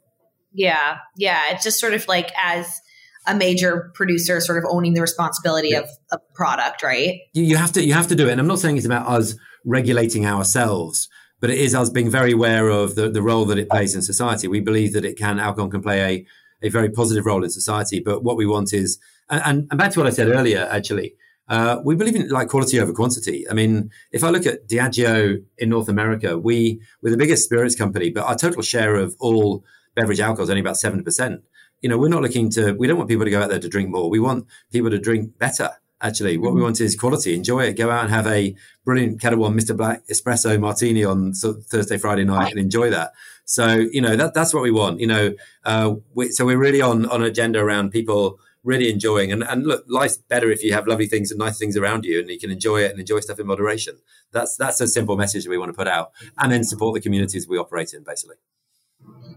Yeah 0.52 0.98
yeah 1.16 1.50
it's 1.50 1.62
just 1.62 1.78
sort 1.78 1.94
of 1.94 2.06
like 2.08 2.30
as 2.42 2.80
a 3.26 3.34
major 3.34 3.90
producer 3.94 4.40
sort 4.40 4.58
of 4.58 4.64
owning 4.70 4.94
the 4.94 5.02
responsibility 5.02 5.70
yeah. 5.70 5.80
of 5.80 5.88
a 6.10 6.18
product 6.34 6.82
right? 6.82 7.20
You, 7.34 7.42
you 7.42 7.56
have 7.56 7.72
to 7.72 7.84
you 7.84 7.92
have 7.92 8.08
to 8.08 8.14
do 8.14 8.28
it 8.28 8.32
and 8.32 8.40
i'm 8.40 8.46
not 8.46 8.58
saying 8.58 8.76
it's 8.76 8.86
about 8.86 9.06
us 9.06 9.34
regulating 9.64 10.24
ourselves 10.24 11.08
but 11.40 11.50
it 11.50 11.58
is 11.58 11.74
us 11.74 11.90
being 11.90 12.10
very 12.10 12.32
aware 12.32 12.68
of 12.68 12.94
the, 12.94 13.08
the 13.10 13.22
role 13.22 13.44
that 13.44 13.58
it 13.58 13.70
plays 13.70 13.94
in 13.94 14.02
society. 14.02 14.48
We 14.48 14.58
believe 14.58 14.92
that 14.94 15.04
it 15.04 15.16
can 15.16 15.38
alcohol 15.38 15.70
can 15.70 15.82
play 15.82 16.26
a, 16.62 16.66
a 16.66 16.68
very 16.68 16.90
positive 16.90 17.26
role 17.26 17.44
in 17.44 17.50
society 17.50 18.00
but 18.00 18.24
what 18.24 18.36
we 18.36 18.46
want 18.46 18.72
is 18.72 18.98
and, 19.30 19.68
and 19.70 19.78
back 19.78 19.92
to 19.92 20.00
what 20.00 20.06
i 20.06 20.10
said 20.10 20.28
earlier 20.28 20.66
actually 20.70 21.14
uh, 21.48 21.80
we 21.84 21.94
believe 21.94 22.14
in 22.14 22.28
like 22.28 22.48
quality 22.48 22.78
over 22.78 22.92
quantity. 22.92 23.48
I 23.50 23.54
mean, 23.54 23.90
if 24.12 24.22
I 24.22 24.30
look 24.30 24.46
at 24.46 24.68
Diageo 24.68 25.42
in 25.56 25.68
North 25.68 25.88
America, 25.88 26.38
we 26.38 26.80
we're 27.02 27.10
the 27.10 27.16
biggest 27.16 27.44
spirits 27.44 27.74
company, 27.74 28.10
but 28.10 28.24
our 28.24 28.36
total 28.36 28.62
share 28.62 28.96
of 28.96 29.16
all 29.18 29.64
beverage 29.94 30.20
alcohol 30.20 30.44
is 30.44 30.50
only 30.50 30.60
about 30.60 30.76
seven 30.76 31.02
percent. 31.02 31.42
You 31.80 31.88
know, 31.88 31.96
we're 31.96 32.08
not 32.08 32.22
looking 32.22 32.50
to. 32.50 32.72
We 32.72 32.86
don't 32.86 32.98
want 32.98 33.08
people 33.08 33.24
to 33.24 33.30
go 33.30 33.42
out 33.42 33.48
there 33.48 33.60
to 33.60 33.68
drink 33.68 33.88
more. 33.88 34.10
We 34.10 34.20
want 34.20 34.46
people 34.72 34.90
to 34.90 34.98
drink 34.98 35.38
better. 35.38 35.70
Actually, 36.00 36.38
what 36.38 36.52
we 36.52 36.58
mm-hmm. 36.58 36.64
want 36.64 36.80
is 36.80 36.94
quality. 36.94 37.34
Enjoy 37.34 37.64
it. 37.64 37.72
Go 37.76 37.90
out 37.90 38.04
and 38.04 38.12
have 38.12 38.26
a 38.26 38.54
brilliant 38.84 39.20
Ketel 39.20 39.40
One 39.40 39.58
Mr. 39.58 39.76
Black 39.76 40.06
espresso 40.06 40.58
martini 40.60 41.04
on 41.04 41.32
Thursday, 41.32 41.98
Friday 41.98 42.24
night, 42.24 42.52
and 42.52 42.60
enjoy 42.60 42.90
that. 42.90 43.12
So, 43.46 43.74
you 43.74 44.00
know, 44.00 44.14
that 44.14 44.34
that's 44.34 44.54
what 44.54 44.62
we 44.62 44.70
want. 44.70 45.00
You 45.00 45.06
know, 45.06 45.34
uh, 45.64 45.94
we, 46.14 46.28
so 46.28 46.44
we're 46.44 46.58
really 46.58 46.82
on 46.82 47.06
on 47.06 47.22
agenda 47.22 47.58
around 47.58 47.90
people 47.90 48.38
really 48.64 48.90
enjoying. 48.90 49.32
And, 49.32 49.42
and 49.42 49.66
look, 49.66 49.84
life's 49.88 50.16
better 50.16 50.50
if 50.50 50.62
you 50.62 50.72
have 50.72 50.86
lovely 50.86 51.06
things 51.06 51.30
and 51.30 51.38
nice 51.38 51.58
things 51.58 51.76
around 51.76 52.04
you 52.04 52.20
and 52.20 52.28
you 52.28 52.38
can 52.38 52.50
enjoy 52.50 52.82
it 52.82 52.90
and 52.90 53.00
enjoy 53.00 53.20
stuff 53.20 53.38
in 53.38 53.46
moderation. 53.46 53.98
That's, 54.32 54.56
that's 54.56 54.80
a 54.80 54.88
simple 54.88 55.16
message 55.16 55.44
that 55.44 55.50
we 55.50 55.58
want 55.58 55.70
to 55.70 55.76
put 55.76 55.88
out 55.88 56.12
and 56.38 56.52
then 56.52 56.64
support 56.64 56.94
the 56.94 57.00
communities 57.00 57.48
we 57.48 57.56
operate 57.56 57.94
in, 57.94 58.02
basically. 58.02 58.36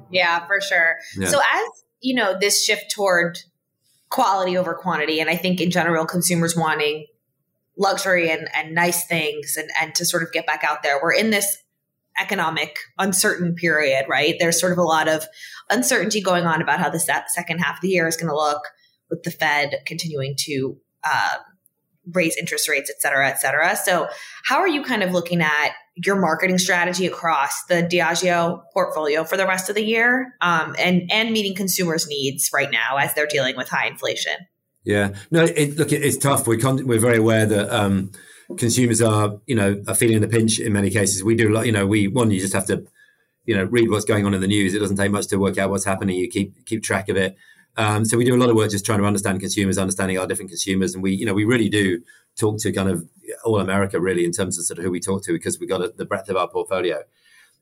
Yeah, 0.09 0.45
for 0.45 0.59
sure. 0.59 0.97
Yeah. 1.17 1.29
So 1.29 1.39
as, 1.39 1.83
you 2.01 2.15
know, 2.15 2.35
this 2.39 2.63
shift 2.63 2.91
toward 2.91 3.39
quality 4.09 4.57
over 4.57 4.73
quantity, 4.73 5.19
and 5.19 5.29
I 5.29 5.37
think 5.37 5.61
in 5.61 5.71
general, 5.71 6.05
consumers 6.05 6.55
wanting 6.55 7.05
luxury 7.77 8.29
and, 8.29 8.49
and 8.53 8.75
nice 8.75 9.07
things 9.07 9.55
and, 9.55 9.69
and 9.79 9.95
to 9.95 10.05
sort 10.05 10.23
of 10.23 10.31
get 10.33 10.45
back 10.45 10.63
out 10.63 10.83
there, 10.83 10.99
we're 11.01 11.13
in 11.13 11.29
this 11.29 11.57
economic 12.19 12.77
uncertain 12.99 13.55
period, 13.55 14.05
right? 14.09 14.35
There's 14.37 14.59
sort 14.59 14.73
of 14.73 14.77
a 14.77 14.83
lot 14.83 15.07
of 15.07 15.25
uncertainty 15.69 16.21
going 16.21 16.45
on 16.45 16.61
about 16.61 16.79
how 16.79 16.89
the 16.89 16.99
second 16.99 17.59
half 17.59 17.77
of 17.77 17.81
the 17.81 17.87
year 17.87 18.07
is 18.07 18.17
going 18.17 18.29
to 18.29 18.35
look 18.35 18.61
with 19.11 19.21
the 19.23 19.29
Fed 19.29 19.75
continuing 19.85 20.33
to 20.39 20.77
uh, 21.03 21.35
raise 22.11 22.35
interest 22.35 22.67
rates, 22.67 22.89
et 22.89 22.99
cetera, 22.99 23.27
et 23.27 23.39
cetera. 23.39 23.75
So, 23.75 24.07
how 24.43 24.57
are 24.57 24.67
you 24.67 24.83
kind 24.83 25.03
of 25.03 25.11
looking 25.11 25.41
at 25.41 25.73
your 25.95 26.19
marketing 26.19 26.57
strategy 26.57 27.05
across 27.05 27.65
the 27.65 27.83
Diageo 27.83 28.63
portfolio 28.73 29.23
for 29.23 29.37
the 29.37 29.45
rest 29.45 29.69
of 29.69 29.75
the 29.75 29.83
year, 29.83 30.33
um, 30.41 30.75
and 30.79 31.11
and 31.11 31.31
meeting 31.31 31.55
consumers' 31.55 32.07
needs 32.07 32.49
right 32.51 32.71
now 32.71 32.97
as 32.97 33.13
they're 33.13 33.27
dealing 33.27 33.55
with 33.55 33.69
high 33.69 33.85
inflation? 33.85 34.33
Yeah, 34.83 35.13
no, 35.29 35.43
it, 35.43 35.77
look, 35.77 35.91
it's 35.91 36.17
tough. 36.17 36.47
We're 36.47 36.57
con- 36.57 36.87
we're 36.87 36.99
very 36.99 37.17
aware 37.17 37.45
that. 37.45 37.69
Um, 37.69 38.11
consumers 38.57 39.01
are, 39.01 39.39
you 39.45 39.55
know, 39.55 39.81
are 39.87 39.95
feeling 39.95 40.21
the 40.21 40.27
pinch 40.27 40.59
in 40.59 40.73
many 40.73 40.89
cases. 40.89 41.23
We 41.23 41.35
do, 41.35 41.49
a 41.49 41.53
lot, 41.53 41.65
you 41.65 41.71
know, 41.71 41.87
we 41.87 42.07
one, 42.07 42.31
you 42.31 42.39
just 42.41 42.51
have 42.51 42.65
to, 42.67 42.85
you 43.45 43.55
know, 43.55 43.63
read 43.63 43.89
what's 43.89 44.05
going 44.05 44.25
on 44.25 44.33
in 44.33 44.41
the 44.41 44.47
news. 44.47 44.73
It 44.73 44.79
doesn't 44.79 44.97
take 44.97 45.11
much 45.11 45.27
to 45.27 45.37
work 45.37 45.57
out 45.57 45.69
what's 45.69 45.85
happening. 45.85 46.17
You 46.17 46.29
keep 46.29 46.65
keep 46.65 46.83
track 46.83 47.09
of 47.09 47.17
it. 47.17 47.35
Um, 47.77 48.05
so 48.05 48.17
we 48.17 48.25
do 48.25 48.35
a 48.35 48.37
lot 48.37 48.49
of 48.49 48.55
work 48.55 48.69
just 48.71 48.85
trying 48.85 48.99
to 48.99 49.05
understand 49.05 49.39
consumers, 49.39 49.77
understanding 49.77 50.17
our 50.17 50.27
different 50.27 50.49
consumers, 50.49 50.93
and 50.93 51.01
we, 51.01 51.13
you 51.13 51.25
know, 51.25 51.33
we 51.33 51.45
really 51.45 51.69
do 51.69 52.01
talk 52.37 52.59
to 52.59 52.71
kind 52.71 52.89
of 52.89 53.07
all 53.45 53.59
America 53.59 53.99
really 53.99 54.25
in 54.25 54.31
terms 54.31 54.57
of 54.57 54.65
sort 54.65 54.77
of 54.77 54.83
who 54.83 54.91
we 54.91 54.99
talk 54.99 55.23
to 55.23 55.33
because 55.33 55.59
we 55.59 55.67
got 55.67 55.81
a, 55.81 55.93
the 55.95 56.05
breadth 56.05 56.29
of 56.29 56.35
our 56.35 56.47
portfolio. 56.47 57.01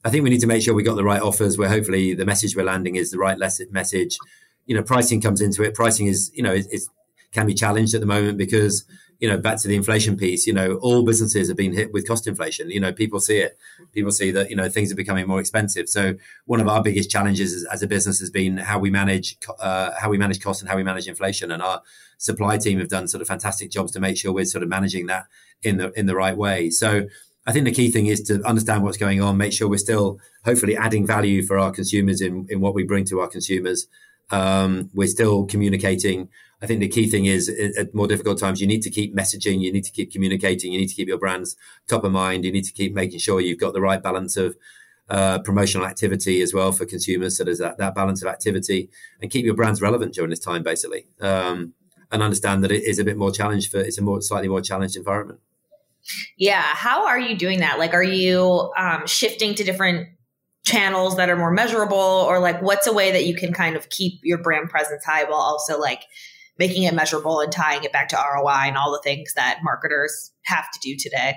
I 0.03 0.09
think 0.09 0.23
we 0.23 0.29
need 0.29 0.41
to 0.41 0.47
make 0.47 0.63
sure 0.63 0.73
we 0.73 0.83
got 0.83 0.95
the 0.95 1.03
right 1.03 1.21
offers 1.21 1.57
where 1.57 1.69
hopefully 1.69 2.13
the 2.13 2.25
message 2.25 2.55
we're 2.55 2.63
landing 2.63 2.95
is 2.95 3.11
the 3.11 3.17
right 3.17 3.37
message. 3.37 4.17
You 4.65 4.75
know, 4.75 4.83
pricing 4.83 5.21
comes 5.21 5.41
into 5.41 5.61
it. 5.63 5.75
Pricing 5.75 6.07
is, 6.07 6.31
you 6.33 6.41
know, 6.41 6.53
it, 6.53 6.67
is 6.71 6.89
can 7.31 7.45
be 7.45 7.53
challenged 7.53 7.93
at 7.93 8.01
the 8.01 8.07
moment 8.07 8.37
because 8.37 8.85
you 9.19 9.27
know, 9.27 9.37
back 9.37 9.57
to 9.57 9.67
the 9.67 9.75
inflation 9.75 10.15
piece, 10.15 10.47
you 10.47 10.53
know, 10.53 10.75
all 10.75 11.03
businesses 11.03 11.49
have 11.49 11.57
been 11.57 11.73
hit 11.73 11.91
with 11.91 12.07
cost 12.07 12.25
inflation. 12.25 12.71
You 12.71 12.79
know, 12.79 12.93
people 12.93 13.19
see 13.19 13.37
it. 13.37 13.57
People 13.91 14.11
see 14.11 14.31
that, 14.31 14.49
you 14.49 14.55
know, 14.55 14.69
things 14.69 14.91
are 14.91 14.95
becoming 14.95 15.27
more 15.27 15.41
expensive. 15.41 15.89
So 15.89 16.15
one 16.45 16.61
of 16.61 16.69
our 16.69 16.81
biggest 16.81 17.11
challenges 17.11 17.65
as 17.65 17.83
a 17.83 17.87
business 17.87 18.19
has 18.21 18.29
been 18.29 18.57
how 18.57 18.79
we 18.79 18.89
manage, 18.89 19.37
uh, 19.59 19.91
how 19.99 20.09
we 20.09 20.17
manage 20.17 20.41
costs 20.41 20.61
and 20.61 20.69
how 20.69 20.77
we 20.77 20.83
manage 20.83 21.07
inflation. 21.07 21.51
And 21.51 21.61
our 21.61 21.81
supply 22.17 22.57
team 22.57 22.79
have 22.79 22.87
done 22.87 23.09
sort 23.09 23.21
of 23.21 23.27
fantastic 23.27 23.71
jobs 23.71 23.91
to 23.91 23.99
make 23.99 24.15
sure 24.15 24.31
we're 24.31 24.45
sort 24.45 24.63
of 24.63 24.69
managing 24.69 25.07
that 25.07 25.25
in 25.63 25.77
the, 25.77 25.91
in 25.99 26.05
the 26.05 26.15
right 26.15 26.37
way. 26.37 26.69
So 26.69 27.07
I 27.45 27.51
think 27.51 27.65
the 27.65 27.73
key 27.73 27.91
thing 27.91 28.05
is 28.05 28.21
to 28.23 28.41
understand 28.43 28.83
what's 28.83 28.97
going 28.97 29.21
on, 29.21 29.35
make 29.35 29.51
sure 29.51 29.67
we're 29.67 29.79
still 29.79 30.19
hopefully 30.45 30.77
adding 30.77 31.05
value 31.05 31.43
for 31.43 31.59
our 31.59 31.71
consumers 31.71 32.21
in, 32.21 32.47
in 32.49 32.61
what 32.61 32.73
we 32.73 32.83
bring 32.83 33.03
to 33.05 33.19
our 33.19 33.27
consumers. 33.27 33.87
Um, 34.31 34.89
we're 34.93 35.07
still 35.07 35.45
communicating 35.45 36.29
I 36.61 36.67
think 36.67 36.81
the 36.81 36.89
key 36.89 37.09
thing 37.09 37.25
is 37.25 37.47
at 37.77 37.93
more 37.93 38.07
difficult 38.07 38.37
times, 38.37 38.59
you 38.59 38.67
need 38.67 38.81
to 38.81 38.89
keep 38.89 39.15
messaging, 39.15 39.61
you 39.61 39.71
need 39.71 39.85
to 39.85 39.91
keep 39.91 40.11
communicating, 40.11 40.73
you 40.73 40.79
need 40.79 40.89
to 40.89 40.95
keep 40.95 41.07
your 41.07 41.17
brands 41.17 41.55
top 41.87 42.03
of 42.03 42.11
mind, 42.11 42.43
you 42.43 42.51
need 42.51 42.65
to 42.65 42.73
keep 42.73 42.93
making 42.93 43.19
sure 43.19 43.39
you've 43.39 43.59
got 43.59 43.73
the 43.73 43.81
right 43.81 44.03
balance 44.03 44.35
of 44.35 44.57
uh, 45.09 45.39
promotional 45.39 45.87
activity 45.87 46.41
as 46.41 46.53
well 46.53 46.71
for 46.71 46.85
consumers. 46.85 47.37
So 47.37 47.45
there's 47.45 47.59
that, 47.59 47.77
that 47.77 47.95
balance 47.95 48.21
of 48.21 48.27
activity 48.27 48.89
and 49.21 49.31
keep 49.31 49.45
your 49.45 49.55
brands 49.55 49.81
relevant 49.81 50.13
during 50.13 50.29
this 50.29 50.39
time, 50.39 50.61
basically. 50.61 51.07
Um, 51.21 51.73
and 52.11 52.23
understand 52.23 52.63
that 52.63 52.71
it 52.71 52.83
is 52.83 52.99
a 52.99 53.03
bit 53.03 53.17
more 53.17 53.31
challenged 53.31 53.71
for 53.71 53.79
it's 53.79 53.99
a 53.99 54.01
more 54.01 54.21
slightly 54.21 54.49
more 54.49 54.61
challenged 54.61 54.97
environment. 54.97 55.39
Yeah. 56.37 56.61
How 56.61 57.05
are 57.05 57.19
you 57.19 57.37
doing 57.37 57.59
that? 57.59 57.77
Like, 57.77 57.93
are 57.93 58.03
you 58.03 58.71
um, 58.75 59.05
shifting 59.05 59.53
to 59.55 59.63
different 59.63 60.09
channels 60.69 61.17
that 61.17 61.29
are 61.29 61.35
more 61.35 61.51
measurable 61.51 61.97
or 61.97 62.39
like 62.39 62.61
what's 62.61 62.85
a 62.85 62.93
way 62.93 63.11
that 63.11 63.25
you 63.25 63.35
can 63.35 63.51
kind 63.51 63.75
of 63.75 63.89
keep 63.89 64.19
your 64.23 64.37
brand 64.37 64.69
presence 64.69 65.03
high 65.03 65.23
while 65.23 65.39
also 65.39 65.79
like 65.79 66.03
making 66.59 66.83
it 66.83 66.93
measurable 66.93 67.39
and 67.39 67.51
tying 67.51 67.83
it 67.83 67.91
back 67.91 68.09
to 68.09 68.17
ROI 68.17 68.67
and 68.67 68.77
all 68.77 68.91
the 68.91 69.01
things 69.03 69.33
that 69.33 69.59
marketers 69.63 70.31
have 70.43 70.69
to 70.71 70.79
do 70.81 70.95
today. 70.95 71.35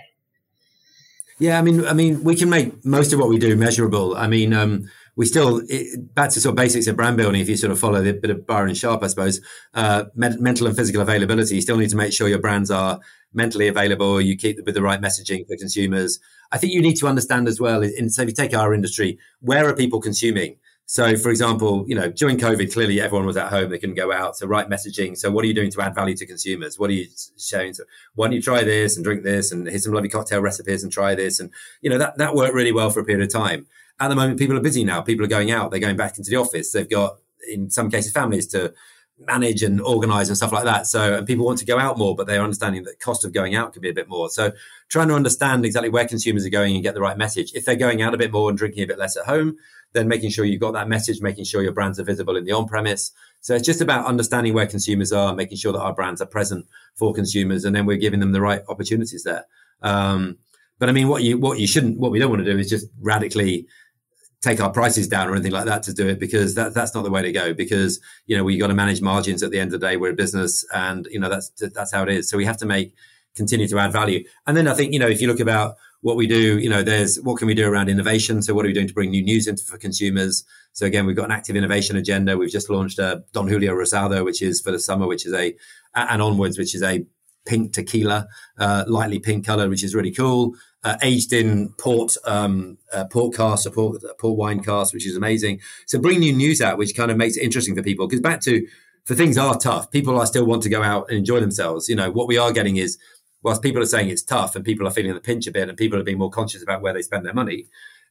Yeah, 1.38 1.58
I 1.58 1.62
mean, 1.62 1.86
I 1.86 1.92
mean, 1.92 2.22
we 2.22 2.36
can 2.36 2.50
make 2.50 2.84
most 2.84 3.12
of 3.12 3.18
what 3.18 3.28
we 3.28 3.38
do 3.38 3.56
measurable. 3.56 4.16
I 4.16 4.26
mean, 4.26 4.52
um, 4.52 4.88
we 5.16 5.26
still 5.26 5.62
it, 5.68 6.14
back 6.14 6.30
to 6.30 6.40
sort 6.40 6.52
of 6.52 6.56
basics 6.56 6.86
of 6.86 6.96
brand 6.96 7.16
building. 7.16 7.40
If 7.40 7.48
you 7.48 7.56
sort 7.56 7.72
of 7.72 7.78
follow 7.78 8.02
the 8.02 8.12
bit 8.12 8.30
of 8.30 8.46
Byron 8.46 8.74
Sharp, 8.74 9.02
I 9.02 9.06
suppose, 9.06 9.40
uh, 9.74 10.04
mental 10.14 10.66
and 10.66 10.76
physical 10.76 11.00
availability. 11.00 11.54
You 11.54 11.62
still 11.62 11.78
need 11.78 11.90
to 11.90 11.96
make 11.96 12.12
sure 12.12 12.28
your 12.28 12.38
brands 12.38 12.70
are 12.70 13.00
mentally 13.34 13.68
available. 13.68 14.20
You 14.20 14.36
keep 14.36 14.64
with 14.64 14.74
the 14.74 14.82
right 14.82 15.00
messaging 15.00 15.46
for 15.46 15.56
consumers. 15.56 16.18
I 16.50 16.58
think 16.58 16.72
you 16.72 16.82
need 16.82 16.96
to 16.96 17.06
understand 17.06 17.48
as 17.48 17.60
well. 17.60 17.82
In, 17.82 18.10
so 18.10 18.22
if 18.22 18.28
you 18.28 18.34
take 18.34 18.54
our 18.54 18.74
industry, 18.74 19.18
where 19.40 19.68
are 19.68 19.74
people 19.74 20.00
consuming? 20.00 20.56
So, 20.86 21.16
for 21.16 21.30
example, 21.30 21.84
you 21.88 21.94
know, 21.94 22.10
during 22.10 22.36
COVID, 22.36 22.72
clearly 22.72 23.00
everyone 23.00 23.24
was 23.26 23.36
at 23.36 23.48
home; 23.48 23.70
they 23.70 23.78
couldn't 23.78 23.94
go 23.94 24.12
out. 24.12 24.36
So, 24.36 24.46
right 24.46 24.68
messaging. 24.68 25.16
So, 25.16 25.30
what 25.30 25.44
are 25.44 25.48
you 25.48 25.54
doing 25.54 25.70
to 25.70 25.80
add 25.80 25.94
value 25.94 26.14
to 26.16 26.26
consumers? 26.26 26.78
What 26.78 26.90
are 26.90 26.92
you 26.92 27.06
showing? 27.38 27.72
So, 27.72 27.84
why 28.14 28.26
don't 28.26 28.34
you 28.34 28.42
try 28.42 28.62
this 28.62 28.96
and 28.96 29.04
drink 29.04 29.22
this, 29.22 29.52
and 29.52 29.66
here's 29.66 29.84
some 29.84 29.94
lovely 29.94 30.10
cocktail 30.10 30.42
recipes, 30.42 30.82
and 30.82 30.92
try 30.92 31.14
this, 31.14 31.40
and 31.40 31.50
you 31.80 31.88
know 31.88 31.98
that 31.98 32.18
that 32.18 32.34
worked 32.34 32.54
really 32.54 32.72
well 32.72 32.90
for 32.90 33.00
a 33.00 33.04
period 33.04 33.24
of 33.24 33.32
time. 33.32 33.66
At 34.00 34.08
the 34.08 34.16
moment, 34.16 34.38
people 34.38 34.56
are 34.56 34.60
busy 34.60 34.84
now. 34.84 35.00
People 35.00 35.24
are 35.24 35.28
going 35.28 35.50
out. 35.50 35.70
They're 35.70 35.80
going 35.80 35.96
back 35.96 36.18
into 36.18 36.28
the 36.28 36.36
office. 36.36 36.72
They've 36.72 36.90
got, 36.90 37.18
in 37.50 37.70
some 37.70 37.90
cases, 37.90 38.12
families 38.12 38.48
to 38.48 38.74
manage 39.26 39.62
and 39.62 39.80
organize 39.80 40.28
and 40.28 40.36
stuff 40.36 40.52
like 40.52 40.64
that. 40.64 40.86
So, 40.86 41.16
and 41.16 41.26
people 41.26 41.44
want 41.44 41.58
to 41.58 41.64
go 41.64 41.78
out 41.78 41.98
more, 41.98 42.14
but 42.14 42.26
they're 42.26 42.42
understanding 42.42 42.84
that 42.84 43.00
cost 43.00 43.24
of 43.24 43.32
going 43.32 43.54
out 43.54 43.72
could 43.72 43.82
be 43.82 43.90
a 43.90 43.94
bit 43.94 44.08
more. 44.08 44.28
So, 44.28 44.52
trying 44.88 45.08
to 45.08 45.14
understand 45.14 45.64
exactly 45.64 45.88
where 45.88 46.06
consumers 46.06 46.44
are 46.44 46.50
going 46.50 46.74
and 46.74 46.82
get 46.82 46.94
the 46.94 47.00
right 47.00 47.16
message. 47.16 47.52
If 47.54 47.64
they're 47.64 47.76
going 47.76 48.02
out 48.02 48.14
a 48.14 48.18
bit 48.18 48.32
more 48.32 48.48
and 48.48 48.58
drinking 48.58 48.84
a 48.84 48.86
bit 48.86 48.98
less 48.98 49.16
at 49.16 49.26
home, 49.26 49.56
then 49.92 50.08
making 50.08 50.30
sure 50.30 50.44
you've 50.44 50.60
got 50.60 50.72
that 50.72 50.88
message, 50.88 51.20
making 51.20 51.44
sure 51.44 51.62
your 51.62 51.72
brands 51.72 52.00
are 52.00 52.04
visible 52.04 52.36
in 52.36 52.44
the 52.44 52.52
on 52.52 52.66
premise. 52.66 53.12
So, 53.40 53.54
it's 53.54 53.66
just 53.66 53.80
about 53.80 54.06
understanding 54.06 54.54
where 54.54 54.66
consumers 54.66 55.12
are, 55.12 55.34
making 55.34 55.58
sure 55.58 55.72
that 55.72 55.80
our 55.80 55.94
brands 55.94 56.20
are 56.20 56.26
present 56.26 56.66
for 56.94 57.12
consumers, 57.12 57.64
and 57.64 57.74
then 57.74 57.86
we're 57.86 57.98
giving 57.98 58.20
them 58.20 58.32
the 58.32 58.40
right 58.40 58.62
opportunities 58.68 59.24
there. 59.24 59.46
Um, 59.82 60.38
but 60.78 60.88
I 60.88 60.92
mean, 60.92 61.06
what 61.06 61.22
you 61.22 61.38
what 61.38 61.60
you 61.60 61.68
shouldn't, 61.68 61.98
what 61.98 62.10
we 62.10 62.18
don't 62.18 62.30
want 62.30 62.44
to 62.44 62.52
do 62.52 62.58
is 62.58 62.68
just 62.68 62.88
radically 63.00 63.68
take 64.42 64.60
our 64.60 64.70
prices 64.70 65.08
down 65.08 65.28
or 65.28 65.32
anything 65.32 65.52
like 65.52 65.64
that 65.64 65.84
to 65.84 65.94
do 65.94 66.08
it 66.08 66.18
because 66.18 66.56
that, 66.56 66.74
that's 66.74 66.94
not 66.94 67.04
the 67.04 67.10
way 67.10 67.22
to 67.22 67.32
go 67.32 67.54
because 67.54 68.00
you 68.26 68.36
know 68.36 68.44
we 68.44 68.58
got 68.58 68.66
to 68.66 68.74
manage 68.74 69.00
margins 69.00 69.42
at 69.42 69.52
the 69.52 69.58
end 69.58 69.72
of 69.72 69.80
the 69.80 69.86
day 69.86 69.96
we're 69.96 70.10
a 70.10 70.14
business 70.14 70.64
and 70.74 71.06
you 71.10 71.18
know 71.18 71.28
that's 71.28 71.50
that's 71.74 71.92
how 71.92 72.02
it 72.02 72.08
is. 72.08 72.28
So 72.28 72.36
we 72.36 72.44
have 72.44 72.56
to 72.58 72.66
make 72.66 72.92
continue 73.34 73.68
to 73.68 73.78
add 73.78 73.92
value. 73.92 74.22
And 74.46 74.56
then 74.56 74.68
i 74.68 74.74
think 74.74 74.92
you 74.92 74.98
know 74.98 75.08
if 75.08 75.22
you 75.22 75.28
look 75.28 75.40
about 75.40 75.76
what 76.02 76.16
we 76.16 76.26
do 76.26 76.58
you 76.58 76.68
know 76.68 76.82
there's 76.82 77.20
what 77.20 77.38
can 77.38 77.46
we 77.46 77.54
do 77.54 77.70
around 77.70 77.88
innovation? 77.88 78.42
So 78.42 78.52
what 78.52 78.64
are 78.64 78.68
we 78.68 78.74
doing 78.74 78.88
to 78.88 78.94
bring 78.94 79.10
new 79.10 79.22
news 79.22 79.46
into 79.46 79.64
for 79.64 79.78
consumers? 79.78 80.44
So 80.72 80.86
again 80.86 81.06
we've 81.06 81.16
got 81.16 81.26
an 81.26 81.32
active 81.32 81.54
innovation 81.54 81.96
agenda. 81.96 82.36
We've 82.36 82.50
just 82.50 82.68
launched 82.68 82.98
a 82.98 83.24
don 83.32 83.46
julio 83.46 83.72
rosado 83.72 84.24
which 84.24 84.42
is 84.42 84.60
for 84.60 84.72
the 84.72 84.80
summer 84.80 85.06
which 85.06 85.24
is 85.24 85.32
a 85.32 85.54
and 85.94 86.20
onwards 86.20 86.58
which 86.58 86.74
is 86.74 86.82
a 86.82 87.06
pink 87.44 87.72
tequila 87.72 88.26
uh, 88.58 88.84
lightly 88.86 89.18
pink 89.18 89.46
color 89.46 89.68
which 89.68 89.82
is 89.82 89.94
really 89.94 90.12
cool 90.12 90.54
uh, 90.84 90.96
aged 91.02 91.32
in 91.32 91.70
port 91.78 92.16
um, 92.24 92.78
uh, 92.92 93.04
port 93.04 93.34
cask, 93.34 93.72
port, 93.72 94.02
port 94.18 94.36
wine 94.36 94.62
cask, 94.62 94.92
which 94.92 95.06
is 95.06 95.16
amazing. 95.16 95.60
So 95.86 95.98
bring 95.98 96.20
new 96.20 96.32
news 96.32 96.60
out, 96.60 96.78
which 96.78 96.96
kind 96.96 97.10
of 97.10 97.16
makes 97.16 97.36
it 97.36 97.42
interesting 97.42 97.74
for 97.74 97.82
people. 97.82 98.06
Because 98.06 98.20
back 98.20 98.40
to 98.42 98.66
for 99.04 99.14
things 99.14 99.38
are 99.38 99.56
tough, 99.58 99.90
people 99.90 100.18
are 100.18 100.26
still 100.26 100.46
want 100.46 100.62
to 100.62 100.68
go 100.68 100.82
out 100.82 101.08
and 101.08 101.18
enjoy 101.18 101.40
themselves. 101.40 101.88
You 101.88 101.96
know 101.96 102.10
what 102.10 102.28
we 102.28 102.36
are 102.36 102.52
getting 102.52 102.76
is 102.76 102.98
whilst 103.42 103.62
people 103.62 103.82
are 103.82 103.86
saying 103.86 104.08
it's 104.08 104.22
tough 104.22 104.56
and 104.56 104.64
people 104.64 104.86
are 104.86 104.90
feeling 104.90 105.14
the 105.14 105.20
pinch 105.20 105.46
a 105.46 105.52
bit 105.52 105.68
and 105.68 105.76
people 105.76 105.98
are 105.98 106.04
being 106.04 106.18
more 106.18 106.30
conscious 106.30 106.62
about 106.62 106.82
where 106.82 106.92
they 106.92 107.02
spend 107.02 107.24
their 107.24 107.34
money. 107.34 107.66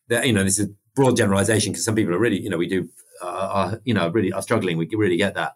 That 0.07 0.25
you 0.25 0.33
know 0.33 0.43
this 0.43 0.59
is 0.59 0.69
broad 0.95 1.17
generalization 1.17 1.71
because 1.71 1.85
some 1.85 1.95
people 1.95 2.13
are 2.13 2.19
really 2.19 2.41
you 2.41 2.49
know 2.49 2.57
we 2.57 2.67
do 2.67 2.89
uh, 3.21 3.27
are 3.27 3.81
you 3.83 3.93
know 3.93 4.09
really 4.09 4.31
are 4.31 4.41
struggling. 4.41 4.77
We 4.77 4.87
really 4.93 5.17
get 5.17 5.35
that, 5.35 5.55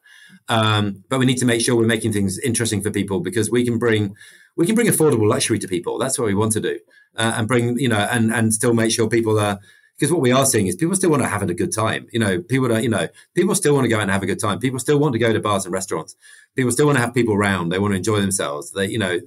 um, 0.49 1.03
but 1.09 1.19
we 1.19 1.25
need 1.25 1.37
to 1.37 1.45
make 1.45 1.61
sure 1.61 1.75
we're 1.75 1.85
making 1.85 2.11
things 2.11 2.37
interesting 2.39 2.81
for 2.81 2.91
people 2.91 3.21
because 3.21 3.49
we 3.49 3.63
can 3.63 3.77
bring 3.79 4.15
we 4.55 4.65
can 4.65 4.75
bring 4.75 4.87
affordable 4.87 5.27
luxury 5.27 5.59
to 5.59 5.67
people. 5.67 5.97
That's 5.97 6.17
what 6.17 6.27
we 6.27 6.35
want 6.35 6.53
to 6.53 6.61
do, 6.61 6.79
uh, 7.15 7.33
and 7.37 7.47
bring 7.47 7.77
you 7.77 7.89
know, 7.89 8.07
and 8.11 8.33
and 8.33 8.53
still 8.53 8.73
make 8.73 8.91
sure 8.91 9.07
people 9.07 9.39
are. 9.39 9.59
Because 9.97 10.11
what 10.11 10.19
we 10.19 10.33
are 10.33 10.45
seeing 10.45 10.67
is 10.67 10.75
people 10.75 10.95
still 10.95 11.09
want 11.09 11.23
to 11.23 11.29
have 11.29 11.41
a 11.41 11.53
good 11.53 11.73
time. 11.73 12.07
You 12.11 12.19
know, 12.19 12.41
people 12.41 12.69
are, 12.73 12.81
you 12.81 12.89
know, 12.89 13.07
people 13.33 13.55
still 13.55 13.73
want 13.73 13.85
to 13.85 13.89
go 13.89 13.95
out 13.95 14.01
and 14.01 14.11
have 14.11 14.23
a 14.23 14.25
good 14.25 14.41
time. 14.41 14.59
People 14.59 14.77
still 14.77 14.99
want 14.99 15.13
to 15.13 15.19
go 15.19 15.31
to 15.31 15.39
bars 15.39 15.63
and 15.63 15.73
restaurants. 15.73 16.17
People 16.53 16.73
still 16.73 16.85
want 16.85 16.97
to 16.97 17.01
have 17.01 17.13
people 17.13 17.33
around. 17.33 17.69
They 17.69 17.79
want 17.79 17.93
to 17.93 17.97
enjoy 17.97 18.19
themselves. 18.19 18.71
They, 18.71 18.87
you 18.87 18.97
know, 18.97 19.21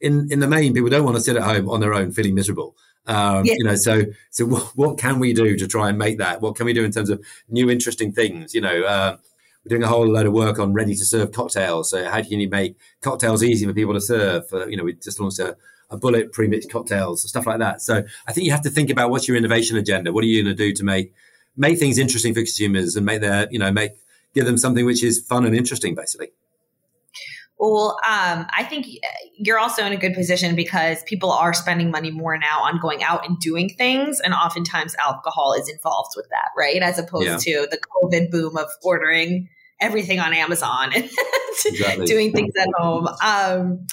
in 0.00 0.26
in 0.32 0.40
the 0.40 0.48
main, 0.48 0.74
people 0.74 0.90
don't 0.90 1.04
want 1.04 1.16
to 1.16 1.22
sit 1.22 1.36
at 1.36 1.42
home 1.42 1.68
on 1.68 1.78
their 1.78 1.94
own 1.94 2.10
feeling 2.10 2.34
miserable. 2.34 2.76
Um, 3.06 3.44
yeah. 3.44 3.54
You 3.58 3.64
know, 3.64 3.76
so 3.76 4.04
so 4.30 4.46
what, 4.46 4.62
what, 4.76 4.98
can 4.98 5.18
we 5.18 5.32
do 5.32 5.56
to 5.56 5.66
try 5.66 5.88
and 5.88 5.98
make 5.98 6.18
that? 6.18 6.40
What 6.40 6.56
can 6.56 6.66
we 6.66 6.72
do 6.72 6.84
in 6.84 6.92
terms 6.92 7.10
of 7.10 7.24
new 7.48 7.70
interesting 7.70 8.12
things? 8.12 8.54
You 8.54 8.60
know, 8.60 8.82
uh, 8.82 9.16
we're 9.64 9.70
doing 9.70 9.82
a 9.82 9.88
whole 9.88 10.06
load 10.06 10.26
of 10.26 10.32
work 10.32 10.58
on 10.58 10.72
ready 10.72 10.94
to 10.94 11.04
serve 11.04 11.32
cocktails. 11.32 11.90
So 11.90 12.08
how 12.08 12.22
can 12.22 12.40
you 12.40 12.48
make 12.48 12.76
cocktails 13.02 13.42
easy 13.42 13.66
for 13.66 13.74
people 13.74 13.94
to 13.94 14.00
serve? 14.00 14.44
Uh, 14.52 14.66
you 14.66 14.76
know, 14.76 14.84
we 14.84 14.94
just 14.94 15.20
launched 15.20 15.38
a, 15.38 15.56
a 15.90 15.98
Bulleit 15.98 16.32
pre-mixed 16.32 16.70
cocktails, 16.70 17.28
stuff 17.28 17.46
like 17.46 17.58
that. 17.58 17.82
So 17.82 18.04
I 18.26 18.32
think 18.32 18.46
you 18.46 18.52
have 18.52 18.62
to 18.62 18.70
think 18.70 18.90
about 18.90 19.10
what's 19.10 19.28
your 19.28 19.36
innovation 19.36 19.76
agenda. 19.76 20.12
What 20.12 20.24
are 20.24 20.28
you 20.28 20.42
going 20.42 20.56
to 20.56 20.62
do 20.62 20.72
to 20.72 20.84
make 20.84 21.12
make 21.56 21.78
things 21.78 21.98
interesting 21.98 22.32
for 22.32 22.40
consumers 22.40 22.96
and 22.96 23.04
make 23.04 23.20
their 23.20 23.48
you 23.50 23.58
know 23.58 23.70
make 23.72 23.92
give 24.34 24.46
them 24.46 24.58
something 24.58 24.86
which 24.86 25.02
is 25.02 25.18
fun 25.18 25.44
and 25.44 25.56
interesting, 25.56 25.94
basically. 25.94 26.28
Well, 27.60 27.98
um, 28.06 28.46
I 28.56 28.64
think 28.64 28.86
you're 29.36 29.58
also 29.58 29.84
in 29.84 29.92
a 29.92 29.96
good 29.98 30.14
position 30.14 30.56
because 30.56 31.02
people 31.02 31.30
are 31.30 31.52
spending 31.52 31.90
money 31.90 32.10
more 32.10 32.38
now 32.38 32.62
on 32.62 32.80
going 32.80 33.02
out 33.02 33.28
and 33.28 33.38
doing 33.38 33.68
things, 33.68 34.18
and 34.18 34.32
oftentimes 34.32 34.96
alcohol 34.98 35.52
is 35.52 35.68
involved 35.68 36.12
with 36.16 36.26
that, 36.30 36.48
right? 36.56 36.80
As 36.80 36.98
opposed 36.98 37.46
yeah. 37.46 37.60
to 37.60 37.68
the 37.70 37.78
COVID 37.78 38.30
boom 38.30 38.56
of 38.56 38.70
ordering 38.82 39.50
everything 39.78 40.20
on 40.20 40.32
Amazon 40.32 40.92
and 40.94 41.10
exactly. 41.66 42.06
doing 42.06 42.32
things 42.32 42.54
at 42.58 42.68
home. 42.78 43.08
Um, 43.22 43.86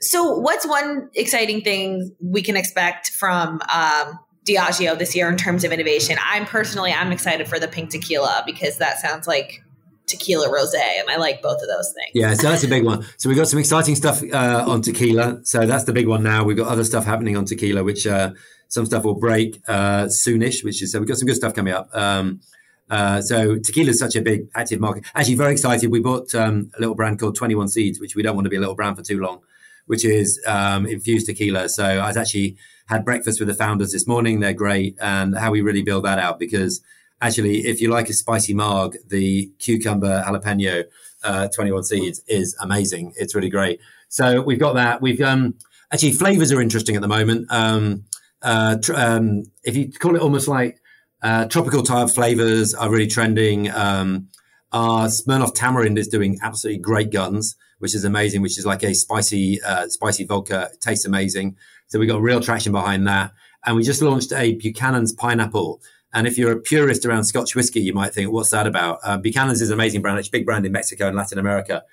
so, 0.00 0.38
what's 0.38 0.64
one 0.64 1.10
exciting 1.16 1.62
thing 1.62 2.14
we 2.20 2.42
can 2.42 2.56
expect 2.56 3.10
from 3.10 3.60
um, 3.74 4.20
Diageo 4.48 4.96
this 4.96 5.16
year 5.16 5.28
in 5.28 5.36
terms 5.36 5.64
of 5.64 5.72
innovation? 5.72 6.16
I'm 6.24 6.46
personally, 6.46 6.92
I'm 6.92 7.10
excited 7.10 7.48
for 7.48 7.58
the 7.58 7.66
pink 7.66 7.90
tequila 7.90 8.44
because 8.46 8.78
that 8.78 9.00
sounds 9.00 9.26
like 9.26 9.64
tequila 10.10 10.52
rose 10.52 10.74
and 10.74 11.08
i 11.08 11.16
like 11.16 11.40
both 11.42 11.62
of 11.62 11.68
those 11.68 11.92
things. 11.92 12.10
Yeah 12.14 12.34
so 12.40 12.48
that's 12.48 12.64
a 12.64 12.68
big 12.68 12.84
one. 12.84 13.04
So 13.16 13.28
we've 13.28 13.38
got 13.38 13.48
some 13.48 13.58
exciting 13.58 13.94
stuff 13.94 14.22
uh, 14.22 14.64
on 14.66 14.82
tequila. 14.82 15.40
So 15.44 15.66
that's 15.66 15.84
the 15.84 15.92
big 15.92 16.08
one 16.08 16.22
now. 16.22 16.44
We've 16.44 16.56
got 16.56 16.68
other 16.68 16.84
stuff 16.84 17.04
happening 17.04 17.36
on 17.36 17.44
tequila 17.44 17.84
which 17.84 18.06
uh, 18.06 18.32
some 18.68 18.86
stuff 18.86 19.04
will 19.04 19.18
break 19.18 19.62
uh, 19.68 20.04
soonish 20.04 20.64
which 20.64 20.82
is 20.82 20.92
so 20.92 20.98
we've 20.98 21.08
got 21.08 21.18
some 21.18 21.26
good 21.26 21.36
stuff 21.36 21.54
coming 21.54 21.72
up. 21.72 21.88
Um, 21.94 22.40
uh, 22.88 23.20
so 23.22 23.56
tequila 23.56 23.90
is 23.90 23.98
such 23.98 24.16
a 24.16 24.22
big 24.22 24.48
active 24.54 24.80
market. 24.80 25.04
Actually 25.14 25.36
very 25.36 25.52
excited. 25.52 25.90
We 25.90 26.00
bought 26.00 26.34
um, 26.34 26.70
a 26.76 26.80
little 26.80 26.94
brand 26.94 27.20
called 27.20 27.36
21 27.36 27.68
seeds 27.68 28.00
which 28.00 28.16
we 28.16 28.22
don't 28.22 28.34
want 28.34 28.46
to 28.46 28.50
be 28.50 28.56
a 28.56 28.60
little 28.60 28.74
brand 28.74 28.96
for 28.96 29.02
too 29.02 29.20
long 29.20 29.40
which 29.86 30.04
is 30.04 30.40
um, 30.46 30.86
infused 30.86 31.26
tequila. 31.26 31.68
So 31.68 31.84
i 31.84 32.06
was 32.06 32.16
actually 32.16 32.56
had 32.86 33.04
breakfast 33.04 33.40
with 33.40 33.48
the 33.48 33.54
founders 33.54 33.92
this 33.92 34.06
morning. 34.06 34.40
They're 34.40 34.52
great 34.52 34.96
and 35.00 35.36
how 35.36 35.50
we 35.50 35.60
really 35.60 35.82
build 35.82 36.04
that 36.04 36.18
out 36.18 36.38
because 36.38 36.80
actually, 37.20 37.66
if 37.66 37.80
you 37.80 37.90
like 37.90 38.08
a 38.08 38.12
spicy 38.12 38.54
marg, 38.54 38.96
the 39.08 39.50
cucumber 39.58 40.22
jalapeno 40.26 40.84
uh, 41.22 41.48
21 41.48 41.84
seeds 41.84 42.22
is 42.26 42.56
amazing. 42.60 43.12
It's 43.16 43.34
really 43.34 43.50
great. 43.50 43.80
So 44.08 44.40
we've 44.40 44.58
got 44.58 44.74
that. 44.74 45.00
We've 45.00 45.20
um, 45.20 45.54
actually 45.92 46.12
flavors 46.12 46.52
are 46.52 46.60
interesting 46.60 46.96
at 46.96 47.02
the 47.02 47.08
moment. 47.08 47.46
Um, 47.50 48.04
uh, 48.42 48.76
tr- 48.82 48.94
um, 48.94 49.44
if 49.62 49.76
you 49.76 49.92
call 49.92 50.16
it 50.16 50.22
almost 50.22 50.48
like 50.48 50.80
uh, 51.22 51.46
tropical 51.46 51.82
type 51.82 52.10
flavors 52.10 52.74
are 52.74 52.90
really 52.90 53.06
trending. 53.06 53.70
Um, 53.70 54.28
our 54.72 55.08
Smirnoff 55.08 55.54
Tamarind 55.54 55.98
is 55.98 56.08
doing 56.08 56.38
absolutely 56.42 56.80
great 56.80 57.10
guns, 57.10 57.56
which 57.78 57.94
is 57.94 58.04
amazing. 58.04 58.40
Which 58.40 58.58
is 58.58 58.64
like 58.64 58.82
a 58.82 58.94
spicy, 58.94 59.60
uh, 59.62 59.88
spicy 59.88 60.24
vodka. 60.24 60.70
It 60.72 60.80
tastes 60.80 61.04
amazing. 61.04 61.56
So 61.88 61.98
we 61.98 62.06
got 62.06 62.22
real 62.22 62.40
traction 62.40 62.72
behind 62.72 63.06
that. 63.06 63.32
And 63.66 63.76
we 63.76 63.82
just 63.82 64.00
launched 64.00 64.32
a 64.32 64.54
Buchanan's 64.54 65.12
pineapple, 65.12 65.82
and 66.12 66.26
if 66.26 66.36
you're 66.36 66.52
a 66.52 66.60
purist 66.60 67.06
around 67.06 67.24
Scotch 67.24 67.54
whiskey, 67.54 67.80
you 67.80 67.92
might 67.92 68.12
think, 68.12 68.32
what's 68.32 68.50
that 68.50 68.66
about? 68.66 68.98
Uh, 69.04 69.16
Buchanan's 69.16 69.60
is 69.60 69.70
an 69.70 69.74
amazing 69.74 70.02
brand. 70.02 70.18
It's 70.18 70.28
a 70.28 70.30
big 70.30 70.44
brand 70.44 70.66
in 70.66 70.72
Mexico 70.72 71.06
and 71.06 71.16
Latin 71.16 71.38
America. 71.38 71.84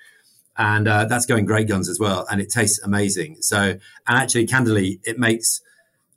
And 0.56 0.88
uh, 0.88 1.04
that's 1.04 1.24
going 1.24 1.44
great 1.44 1.68
guns 1.68 1.88
as 1.88 2.00
well. 2.00 2.26
And 2.28 2.40
it 2.40 2.50
tastes 2.50 2.82
amazing. 2.82 3.42
So, 3.42 3.60
and 3.60 3.80
actually, 4.06 4.46
candidly, 4.46 5.00
it 5.04 5.18
makes 5.18 5.60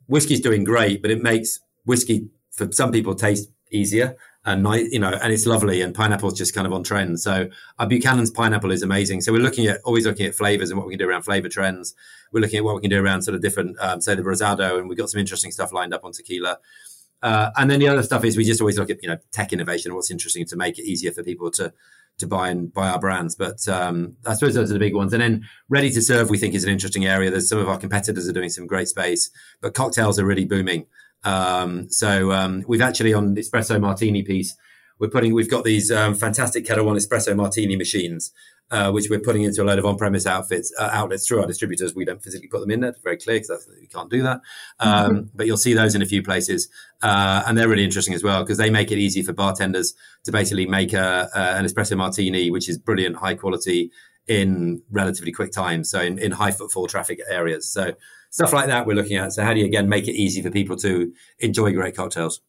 whiskey's 0.07 0.41
doing 0.41 0.63
great, 0.63 1.01
but 1.01 1.11
it 1.11 1.21
makes 1.21 1.59
whiskey 1.85 2.29
for 2.51 2.71
some 2.71 2.91
people 2.91 3.13
taste 3.13 3.49
easier 3.71 4.15
and 4.43 4.63
nice, 4.63 4.91
you 4.91 4.97
know, 4.97 5.11
and 5.11 5.31
it's 5.31 5.45
lovely. 5.45 5.81
And 5.81 5.93
pineapple's 5.93 6.33
just 6.35 6.55
kind 6.55 6.65
of 6.65 6.73
on 6.73 6.83
trend. 6.83 7.19
So, 7.19 7.49
our 7.77 7.85
Buchanan's 7.85 8.31
pineapple 8.31 8.71
is 8.71 8.81
amazing. 8.81 9.21
So, 9.21 9.31
we're 9.31 9.43
looking 9.43 9.67
at 9.67 9.79
always 9.85 10.07
looking 10.07 10.25
at 10.25 10.33
flavors 10.33 10.71
and 10.71 10.79
what 10.79 10.87
we 10.87 10.93
can 10.93 10.99
do 10.99 11.07
around 11.07 11.21
flavor 11.21 11.49
trends. 11.49 11.93
We're 12.31 12.39
looking 12.39 12.57
at 12.57 12.63
what 12.63 12.73
we 12.73 12.81
can 12.81 12.89
do 12.89 13.03
around 13.03 13.21
sort 13.21 13.35
of 13.35 13.41
different, 13.41 13.77
um, 13.79 14.01
say, 14.01 14.15
the 14.15 14.23
Rosado, 14.23 14.79
and 14.79 14.89
we've 14.89 14.97
got 14.97 15.11
some 15.11 15.19
interesting 15.19 15.51
stuff 15.51 15.71
lined 15.71 15.93
up 15.93 16.03
on 16.03 16.13
tequila. 16.13 16.57
Uh, 17.21 17.51
and 17.57 17.69
then 17.69 17.79
the 17.79 17.87
other 17.87 18.03
stuff 18.03 18.23
is 18.23 18.35
we 18.35 18.43
just 18.43 18.61
always 18.61 18.77
look 18.77 18.89
at 18.89 19.01
you 19.01 19.09
know 19.09 19.17
tech 19.31 19.53
innovation, 19.53 19.93
what's 19.93 20.11
interesting 20.11 20.45
to 20.45 20.55
make 20.55 20.79
it 20.79 20.85
easier 20.85 21.11
for 21.11 21.23
people 21.23 21.51
to 21.51 21.73
to 22.17 22.27
buy 22.27 22.49
and 22.49 22.73
buy 22.73 22.89
our 22.89 22.99
brands. 22.99 23.35
But 23.35 23.67
um, 23.67 24.15
I 24.25 24.33
suppose 24.33 24.53
those 24.53 24.69
are 24.69 24.73
the 24.73 24.79
big 24.79 24.95
ones. 24.95 25.13
And 25.13 25.21
then 25.21 25.47
ready 25.69 25.89
to 25.91 26.01
serve, 26.01 26.29
we 26.29 26.37
think 26.37 26.53
is 26.53 26.63
an 26.63 26.71
interesting 26.71 27.05
area. 27.05 27.29
There's 27.29 27.49
some 27.49 27.59
of 27.59 27.69
our 27.69 27.77
competitors 27.77 28.27
are 28.27 28.33
doing 28.33 28.49
some 28.49 28.67
great 28.67 28.87
space, 28.87 29.29
but 29.61 29.73
cocktails 29.73 30.19
are 30.19 30.25
really 30.25 30.45
booming. 30.45 30.85
Um, 31.23 31.89
so 31.89 32.31
um, 32.31 32.63
we've 32.67 32.81
actually 32.81 33.13
on 33.13 33.35
the 33.35 33.41
espresso 33.41 33.79
martini 33.79 34.23
piece, 34.23 34.55
we're 34.99 35.09
putting 35.09 35.33
we've 35.33 35.49
got 35.49 35.63
these 35.63 35.91
um, 35.91 36.15
fantastic 36.15 36.65
Ketel 36.65 36.85
One 36.85 36.97
espresso 36.97 37.35
martini 37.35 37.75
machines 37.75 38.31
uh, 38.71 38.91
which 38.91 39.09
we're 39.09 39.19
putting 39.19 39.43
into 39.43 39.61
a 39.61 39.65
load 39.65 39.77
of 39.77 39.85
on-premise 39.85 40.25
outfits 40.25 40.73
uh, 40.79 40.89
outlets 40.91 41.27
through 41.27 41.41
our 41.41 41.47
distributors. 41.47 41.93
We 41.93 42.05
don't 42.05 42.23
physically 42.23 42.47
put 42.47 42.61
them 42.61 42.71
in 42.71 42.79
there; 42.79 42.91
it's 42.91 43.01
very 43.01 43.17
clear 43.17 43.39
because 43.39 43.69
we 43.79 43.87
can't 43.87 44.09
do 44.09 44.23
that. 44.23 44.41
Um, 44.79 45.11
mm-hmm. 45.11 45.27
But 45.35 45.47
you'll 45.47 45.57
see 45.57 45.73
those 45.73 45.93
in 45.93 46.01
a 46.01 46.05
few 46.05 46.23
places, 46.23 46.69
uh, 47.01 47.43
and 47.45 47.57
they're 47.57 47.69
really 47.69 47.85
interesting 47.85 48.13
as 48.13 48.23
well 48.23 48.43
because 48.43 48.57
they 48.57 48.69
make 48.69 48.91
it 48.91 48.97
easy 48.97 49.21
for 49.21 49.33
bartenders 49.33 49.93
to 50.23 50.31
basically 50.31 50.65
make 50.65 50.93
a, 50.93 51.29
an 51.35 51.65
espresso 51.65 51.97
martini, 51.97 52.49
which 52.49 52.69
is 52.69 52.77
brilliant, 52.77 53.17
high 53.17 53.35
quality 53.35 53.91
in 54.27 54.81
relatively 54.91 55.31
quick 55.31 55.51
time. 55.51 55.83
So 55.83 55.99
in, 55.99 56.17
in 56.19 56.31
high 56.31 56.51
footfall 56.51 56.87
traffic 56.87 57.19
areas. 57.29 57.71
So 57.71 57.93
stuff 58.29 58.53
like 58.53 58.67
that 58.67 58.85
we're 58.85 58.95
looking 58.95 59.17
at. 59.17 59.33
So 59.33 59.43
how 59.43 59.53
do 59.53 59.59
you 59.59 59.65
again 59.65 59.89
make 59.89 60.07
it 60.07 60.13
easy 60.13 60.41
for 60.41 60.49
people 60.49 60.77
to 60.77 61.11
enjoy 61.39 61.73
great 61.73 61.95
cocktails? 61.95 62.41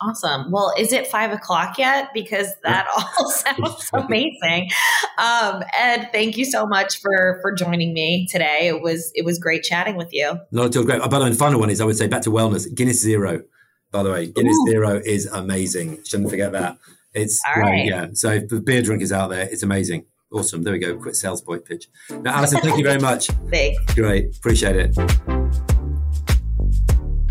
Awesome. 0.00 0.50
Well, 0.52 0.72
is 0.78 0.92
it 0.92 1.06
five 1.08 1.32
o'clock 1.32 1.76
yet? 1.76 2.10
Because 2.14 2.48
that 2.62 2.86
all 2.96 3.30
sounds 3.30 3.90
amazing. 3.92 4.70
Um, 5.18 5.62
Ed, 5.76 6.10
thank 6.12 6.36
you 6.36 6.44
so 6.44 6.66
much 6.66 7.00
for 7.00 7.38
for 7.42 7.52
joining 7.52 7.92
me 7.92 8.26
today. 8.30 8.68
It 8.68 8.80
was 8.80 9.10
it 9.14 9.24
was 9.24 9.38
great 9.38 9.64
chatting 9.64 9.96
with 9.96 10.12
you. 10.12 10.38
Not 10.52 10.66
at 10.66 10.76
all 10.76 10.84
great. 10.84 11.00
But 11.00 11.28
the 11.28 11.34
final 11.34 11.58
one 11.60 11.70
is 11.70 11.80
I 11.80 11.84
would 11.84 11.96
say 11.96 12.06
back 12.06 12.22
to 12.22 12.30
wellness. 12.30 12.72
Guinness 12.72 13.00
Zero, 13.00 13.42
by 13.90 14.02
the 14.02 14.10
way. 14.10 14.26
Guinness 14.26 14.56
Ooh. 14.56 14.70
Zero 14.70 15.00
is 15.04 15.26
amazing. 15.26 16.04
Shouldn't 16.04 16.30
forget 16.30 16.52
that. 16.52 16.78
It's 17.14 17.40
all 17.56 17.62
right. 17.62 17.86
yeah. 17.86 18.08
So 18.12 18.30
if 18.32 18.48
the 18.48 18.60
beer 18.60 18.82
drinkers 18.82 19.10
out 19.12 19.30
there, 19.30 19.48
it's 19.50 19.62
amazing. 19.62 20.04
Awesome. 20.32 20.62
There 20.62 20.74
we 20.74 20.78
go. 20.78 20.96
Quick 20.96 21.14
sales 21.14 21.40
point 21.40 21.64
pitch. 21.64 21.88
Now, 22.10 22.36
Alison, 22.36 22.60
thank 22.60 22.76
you 22.76 22.84
very 22.84 23.00
much. 23.00 23.26
Thanks. 23.50 23.94
Great. 23.94 24.36
Appreciate 24.36 24.76
it. 24.76 25.77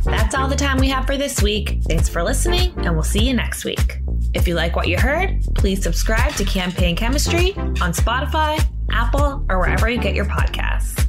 That's 0.07 0.33
all 0.35 0.47
the 0.47 0.55
time 0.55 0.77
we 0.77 0.87
have 0.89 1.05
for 1.05 1.17
this 1.17 1.41
week. 1.41 1.79
Thanks 1.83 2.07
for 2.07 2.23
listening, 2.23 2.73
and 2.77 2.93
we'll 2.93 3.03
see 3.03 3.27
you 3.27 3.33
next 3.33 3.65
week. 3.65 3.99
If 4.33 4.47
you 4.47 4.55
like 4.55 4.75
what 4.75 4.87
you 4.87 4.97
heard, 4.97 5.41
please 5.55 5.83
subscribe 5.83 6.33
to 6.35 6.45
Campaign 6.45 6.95
Chemistry 6.95 7.53
on 7.57 7.91
Spotify, 7.93 8.63
Apple, 8.89 9.45
or 9.49 9.59
wherever 9.59 9.89
you 9.89 9.99
get 9.99 10.15
your 10.15 10.25
podcasts. 10.25 11.07